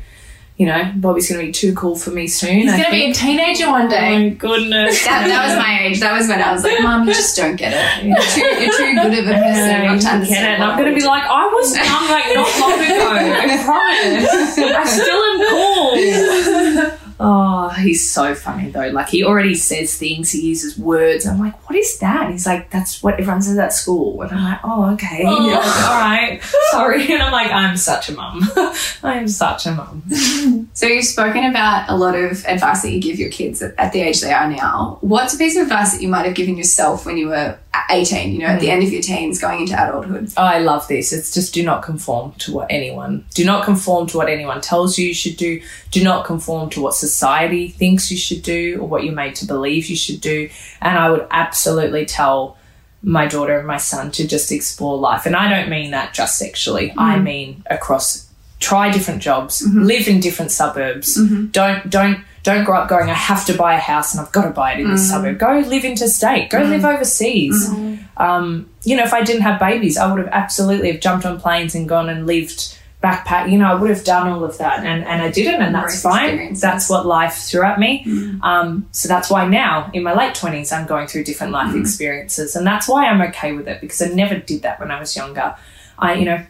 You 0.57 0.65
know, 0.65 0.91
Bobby's 0.95 1.29
gonna 1.29 1.43
be 1.43 1.51
too 1.51 1.73
cool 1.75 1.95
for 1.95 2.09
me 2.09 2.25
soon. 2.25 2.65
He's 2.65 2.71
going 2.71 2.83
to 2.85 2.89
be 2.89 3.11
a 3.11 3.13
teenager 3.13 3.69
one 3.69 3.87
day. 3.87 4.09
Oh 4.15 4.19
my 4.19 4.29
goodness. 4.29 5.05
That, 5.05 5.27
that 5.29 5.45
was 5.45 5.55
my 5.55 5.85
age. 5.85 5.99
That 5.99 6.17
was 6.17 6.27
when 6.27 6.41
I 6.41 6.51
was 6.51 6.63
like, 6.63 6.81
Mom, 6.81 7.07
you 7.07 7.13
just 7.13 7.37
don't 7.37 7.55
get 7.55 7.77
it. 7.77 8.05
You're 8.09 8.17
too, 8.17 8.41
you're 8.57 8.73
too 8.73 8.91
good 8.97 9.19
of 9.21 9.29
a 9.29 9.37
person 9.37 9.69
Yeah, 9.69 9.85
not 9.85 9.93
you 9.93 9.99
to 10.01 10.03
get 10.03 10.09
it. 10.09 10.13
understand. 10.17 10.47
And 10.57 10.63
I'm 10.65 10.73
gonna 10.79 10.95
be 10.97 11.05
like, 11.05 11.21
I 11.29 11.45
was 11.45 11.77
young 11.77 12.09
like 12.09 12.33
not 12.33 12.49
long 12.57 12.73
ago. 12.73 13.05
I 13.05 13.53
promise. 13.69 14.57
I 14.57 14.81
still 14.89 15.21
am 15.29 15.37
cool. 15.45 15.93
Oh, 17.19 17.69
he's 17.69 18.09
so 18.09 18.35
funny 18.35 18.69
though. 18.69 18.89
Like 18.89 19.09
he 19.09 19.23
already 19.23 19.55
says 19.55 19.95
things. 19.97 20.31
He 20.31 20.41
uses 20.41 20.77
words. 20.77 21.25
I'm 21.25 21.39
like, 21.39 21.67
what 21.67 21.75
is 21.75 21.97
that? 21.99 22.23
And 22.23 22.31
he's 22.33 22.45
like, 22.45 22.69
that's 22.69 23.01
what 23.01 23.15
everyone 23.15 23.41
says 23.41 23.57
at 23.57 23.73
school. 23.73 24.21
And 24.21 24.31
I'm 24.31 24.43
like, 24.43 24.59
oh, 24.63 24.93
okay, 24.93 25.23
Yeah, 25.23 25.29
oh. 25.63 25.87
all 25.89 25.99
right, 25.99 26.41
sorry. 26.71 27.11
And 27.11 27.23
I'm 27.23 27.31
like, 27.31 27.51
I'm 27.51 27.75
such 27.77 28.09
a 28.09 28.13
mum. 28.13 28.41
I'm 29.03 29.27
such 29.27 29.65
a 29.65 29.71
mum. 29.71 30.69
So 30.73 30.85
you've 30.85 31.05
spoken 31.05 31.45
about 31.45 31.89
a 31.89 31.95
lot 31.95 32.15
of 32.15 32.45
advice 32.45 32.83
that 32.83 32.91
you 32.91 33.01
give 33.01 33.17
your 33.17 33.31
kids 33.31 33.61
at 33.61 33.93
the 33.93 34.01
age 34.01 34.21
they 34.21 34.33
are 34.33 34.49
now. 34.49 34.99
What's 35.01 35.33
a 35.33 35.37
piece 35.37 35.55
of 35.55 35.63
advice 35.63 35.93
that 35.93 36.01
you 36.01 36.07
might 36.09 36.25
have 36.25 36.35
given 36.35 36.55
yourself 36.57 37.05
when 37.05 37.17
you 37.17 37.29
were 37.29 37.57
18, 37.89 38.33
you 38.33 38.39
know, 38.39 38.45
at 38.45 38.59
the 38.59 38.67
mm. 38.67 38.71
end 38.71 38.83
of 38.83 38.91
your 38.91 39.01
teens 39.01 39.39
going 39.39 39.61
into 39.61 39.73
adulthood? 39.73 40.31
Oh, 40.37 40.43
I 40.43 40.59
love 40.59 40.87
this. 40.87 41.13
It's 41.13 41.33
just 41.33 41.53
do 41.53 41.63
not 41.63 41.83
conform 41.83 42.33
to 42.39 42.53
what 42.53 42.67
anyone 42.69 43.25
do 43.33 43.45
not 43.45 43.63
conform 43.63 44.07
to 44.07 44.17
what 44.17 44.29
anyone 44.29 44.61
tells 44.61 44.97
you 44.97 45.07
you 45.07 45.13
should 45.13 45.37
do. 45.37 45.61
Do 45.91 46.03
not 46.03 46.25
conform 46.25 46.69
to 46.71 46.81
what 46.81 46.95
society 46.95 47.69
thinks 47.69 48.11
you 48.11 48.17
should 48.17 48.41
do 48.41 48.79
or 48.81 48.87
what 48.87 49.03
you're 49.03 49.13
made 49.13 49.35
to 49.35 49.45
believe 49.45 49.87
you 49.87 49.95
should 49.95 50.21
do. 50.21 50.49
And 50.81 50.97
I 50.97 51.09
would 51.09 51.27
absolutely 51.31 52.05
tell 52.05 52.57
my 53.03 53.27
daughter 53.27 53.57
and 53.57 53.67
my 53.67 53.77
son 53.77 54.11
to 54.11 54.27
just 54.27 54.51
explore 54.51 54.97
life. 54.97 55.25
And 55.25 55.35
I 55.35 55.49
don't 55.49 55.69
mean 55.69 55.91
that 55.91 56.13
just 56.13 56.37
sexually. 56.37 56.89
Mm-hmm. 56.89 56.99
I 56.99 57.19
mean 57.19 57.63
across 57.69 58.27
try 58.59 58.89
different 58.91 59.21
jobs, 59.21 59.61
mm-hmm. 59.61 59.83
live 59.83 60.07
in 60.07 60.19
different 60.19 60.51
suburbs. 60.51 61.17
Mm-hmm. 61.17 61.47
Don't 61.47 61.89
don't 61.89 62.19
don't 62.47 62.63
grow 62.63 62.77
up 62.77 62.87
going, 62.87 63.09
I 63.09 63.13
have 63.13 63.45
to 63.47 63.53
buy 63.53 63.75
a 63.75 63.79
house 63.79 64.15
and 64.15 64.25
I've 64.25 64.31
got 64.31 64.45
to 64.45 64.51
buy 64.51 64.73
it 64.73 64.79
in 64.79 64.89
this 64.89 65.05
mm. 65.05 65.11
suburb. 65.11 65.37
Go 65.37 65.59
live 65.67 65.83
interstate. 65.83 66.49
Go 66.49 66.61
mm. 66.61 66.69
live 66.69 66.85
overseas. 66.85 67.69
Mm-hmm. 67.69 68.21
Um, 68.23 68.69
you 68.83 68.95
know, 68.95 69.03
if 69.03 69.13
I 69.13 69.21
didn't 69.21 69.41
have 69.41 69.59
babies, 69.59 69.97
I 69.97 70.09
would 70.09 70.23
have 70.23 70.31
absolutely 70.31 70.89
have 70.93 71.01
jumped 71.01 71.25
on 71.25 71.41
planes 71.41 71.75
and 71.75 71.89
gone 71.89 72.07
and 72.07 72.25
lived 72.25 72.73
backpack. 73.03 73.51
You 73.51 73.57
know, 73.57 73.65
I 73.65 73.73
would 73.73 73.89
have 73.89 74.05
done 74.05 74.29
all 74.29 74.45
of 74.45 74.57
that, 74.59 74.85
and 74.85 75.03
and 75.03 75.21
I 75.21 75.29
didn't, 75.29 75.61
and 75.61 75.75
that's 75.75 76.01
fine. 76.01 76.53
That's 76.53 76.89
what 76.89 77.05
life 77.05 77.33
threw 77.33 77.63
at 77.63 77.79
me. 77.79 78.05
Mm. 78.05 78.41
Um, 78.41 78.87
so 78.91 79.09
that's 79.09 79.29
why 79.29 79.45
now, 79.45 79.91
in 79.93 80.03
my 80.03 80.15
late 80.15 80.33
twenties, 80.33 80.71
I'm 80.71 80.87
going 80.87 81.07
through 81.07 81.25
different 81.25 81.51
life 81.51 81.75
experiences, 81.75 82.55
and 82.55 82.65
that's 82.65 82.87
why 82.87 83.07
I'm 83.07 83.21
okay 83.29 83.51
with 83.51 83.67
it 83.67 83.81
because 83.81 84.01
I 84.01 84.07
never 84.07 84.37
did 84.37 84.61
that 84.61 84.79
when 84.79 84.89
I 84.89 84.99
was 84.99 85.15
younger. 85.17 85.55
I, 85.99 86.13
you 86.13 86.25
know, 86.25 86.45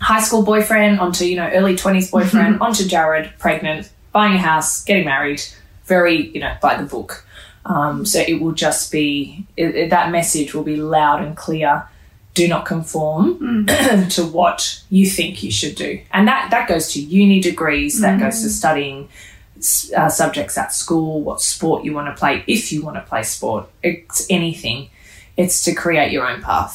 high 0.00 0.22
school 0.22 0.42
boyfriend 0.44 1.00
onto 1.00 1.24
you 1.24 1.36
know 1.36 1.48
early 1.52 1.74
20s 1.74 2.10
boyfriend 2.10 2.60
onto 2.66 2.86
jared 2.86 3.32
pregnant 3.38 3.90
buying 4.12 4.34
a 4.34 4.38
house 4.38 4.84
getting 4.84 5.04
married 5.04 5.42
very 5.86 6.28
you 6.28 6.40
know 6.40 6.54
by 6.62 6.76
the 6.76 6.84
book. 6.84 7.24
Um, 7.64 8.04
so 8.04 8.18
it 8.18 8.40
will 8.40 8.52
just 8.52 8.90
be 8.92 9.46
it, 9.56 9.74
it- 9.76 9.90
that 9.90 10.10
message 10.10 10.54
will 10.54 10.64
be 10.64 10.76
loud 10.76 11.22
and 11.24 11.36
clear. 11.36 11.88
Do 12.34 12.48
not 12.48 12.64
conform 12.64 13.66
to 14.10 14.24
what 14.24 14.82
you 14.88 15.04
think 15.06 15.42
you 15.42 15.50
should 15.52 15.74
do. 15.74 16.00
And 16.12 16.26
that 16.28 16.50
that 16.50 16.66
goes 16.66 16.90
to 16.94 17.00
uni 17.00 17.40
degrees 17.40 18.00
that 18.00 18.18
goes 18.18 18.40
to 18.42 18.48
studying 18.48 19.08
uh, 19.96 20.08
subjects 20.08 20.56
at 20.56 20.72
school 20.72 21.20
what 21.20 21.40
sport 21.42 21.84
you 21.84 21.92
want 21.92 22.08
to 22.08 22.18
play 22.18 22.42
if 22.46 22.72
you 22.72 22.82
want 22.82 22.96
to 22.96 23.02
play 23.02 23.22
sport 23.22 23.68
it's 23.82 24.26
anything. 24.30 24.88
It's 25.36 25.62
to 25.64 25.74
create 25.74 26.10
your 26.10 26.26
own 26.26 26.40
path. 26.42 26.74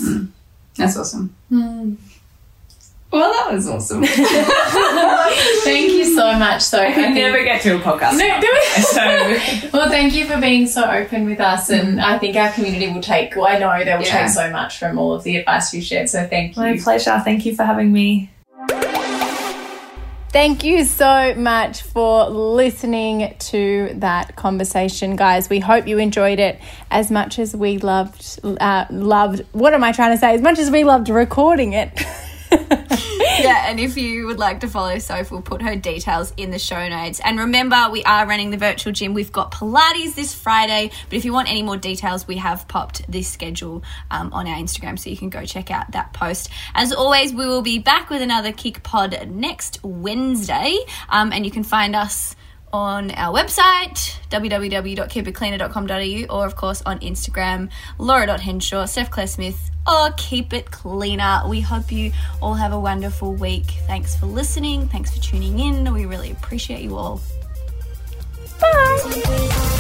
That's 0.78 0.96
awesome. 0.98 1.36
Well, 3.12 3.32
that 3.32 3.54
was 3.54 3.68
awesome. 3.70 4.04
Thank 5.64 5.92
you 5.94 6.06
so 6.14 6.38
much. 6.38 6.62
So 6.62 6.82
I 6.82 6.92
think- 6.94 7.16
never 7.16 7.42
get 7.44 7.62
through 7.62 7.78
a 7.78 7.80
podcast 7.80 8.18
No, 8.18 8.42
do 8.42 8.48
it. 8.52 8.84
so 8.84 9.70
Well, 9.78 9.90
thank 9.90 10.14
you 10.14 10.26
for 10.26 10.40
being 10.42 10.68
so 10.68 10.84
open 10.84 11.26
with 11.26 11.40
us, 11.40 11.70
and 11.70 12.02
I 12.02 12.18
think 12.18 12.36
our 12.36 12.52
community 12.52 12.92
will 12.92 13.02
take. 13.02 13.36
Well, 13.36 13.48
I 13.48 13.58
know 13.60 13.84
they 13.84 13.96
will 13.96 14.04
Yeah. 14.04 14.24
take 14.26 14.30
so 14.30 14.50
much 14.52 14.78
from 14.78 14.98
all 14.98 15.14
of 15.14 15.24
the 15.24 15.38
advice 15.38 15.74
you 15.74 15.82
shared. 15.82 16.10
So 16.10 16.28
thank 16.28 16.56
you. 16.58 16.62
My 16.62 16.78
pleasure. 16.78 17.22
Thank 17.24 17.46
you 17.46 17.56
for 17.56 17.64
having 17.64 17.92
me. 17.94 18.30
Thank 20.32 20.64
you 20.66 20.84
so 20.84 21.34
much 21.36 21.82
for 21.84 22.30
listening 22.30 23.34
to 23.40 23.92
that 23.96 24.36
conversation, 24.36 25.16
guys. 25.16 25.50
We 25.50 25.60
hope 25.60 25.88
you 25.88 25.98
enjoyed 25.98 26.40
it 26.40 26.60
as 26.92 27.10
much 27.10 27.40
as 27.40 27.56
we 27.56 27.78
loved 27.78 28.40
uh, 28.44 28.86
loved. 28.92 29.46
What 29.54 29.74
am 29.74 29.84
I 29.84 29.94
trying 29.94 30.12
to 30.12 30.18
say? 30.18 30.34
As 30.36 30.42
much 30.42 30.60
as 30.60 30.70
we 30.70 30.84
loved 30.84 31.08
recording 31.10 31.72
it. 31.74 31.90
yeah, 32.52 33.70
and 33.70 33.80
if 33.80 33.98
you 33.98 34.28
would 34.28 34.40
like 34.40 34.62
to 34.62 34.68
follow 34.68 34.98
Soph, 35.00 35.32
we'll 35.32 35.42
put 35.42 35.62
her 35.62 35.76
details 35.76 36.34
in 36.38 36.52
the 36.52 36.60
show 36.60 36.88
notes. 36.88 37.20
And 37.24 37.40
remember, 37.40 37.88
we 37.92 38.04
are 38.04 38.26
running 38.26 38.52
the 38.52 38.58
virtual 38.58 38.94
gym. 38.94 39.14
We've 39.14 39.32
got 39.32 39.52
Pilates 39.52 40.16
this 40.16 40.34
Friday, 40.34 40.92
but 41.10 41.18
if 41.18 41.26
you 41.26 41.34
want 41.34 41.50
any 41.50 41.64
more 41.64 41.78
details, 41.78 42.28
we 42.28 42.38
have 42.38 42.68
popped 42.68 43.10
this 43.12 43.28
schedule 43.28 43.84
um, 44.10 44.32
on 44.34 44.48
our 44.48 44.56
Instagram, 44.56 44.98
so 44.98 45.10
you 45.10 45.18
can 45.18 45.30
go 45.30 45.46
check 45.46 45.72
out 45.72 45.92
that 45.92 46.14
post. 46.14 46.50
As 46.74 46.94
always, 46.94 47.34
we 47.34 47.46
will 47.46 47.62
be 47.62 47.80
back 47.80 48.10
with 48.10 48.22
another 48.22 48.52
KIC 48.52 48.84
Pod 48.84 49.28
next 49.30 49.84
Wednesday, 49.84 50.78
um, 51.10 51.34
and 51.34 51.46
you 51.46 51.52
can 51.52 51.64
find 51.64 51.96
us 51.96 52.36
on 52.78 53.10
our 53.12 53.34
website 53.34 54.20
www.keepitcleaner.com.au 54.30 56.36
or 56.36 56.46
of 56.46 56.56
course 56.56 56.84
on 56.86 57.00
Instagram 57.00 57.70
laura.henshaw 57.98 58.86
Steph 58.86 59.10
Claire 59.10 59.26
Smith 59.26 59.72
or 59.88 60.12
keep 60.18 60.54
it 60.54 60.70
cleaner. 60.70 61.42
We 61.48 61.62
hope 61.62 61.92
you 61.92 62.12
all 62.40 62.54
have 62.54 62.74
a 62.74 62.80
wonderful 62.80 63.34
week. 63.34 63.66
Thanks 63.88 64.16
for 64.16 64.28
listening. 64.28 64.88
Thanks 64.90 65.16
for 65.16 65.24
tuning 65.24 65.60
in. 65.60 65.92
We 65.92 66.06
really 66.06 66.32
appreciate 66.32 66.82
you 66.82 66.98
all. 66.98 67.20
Bye. 68.60 69.74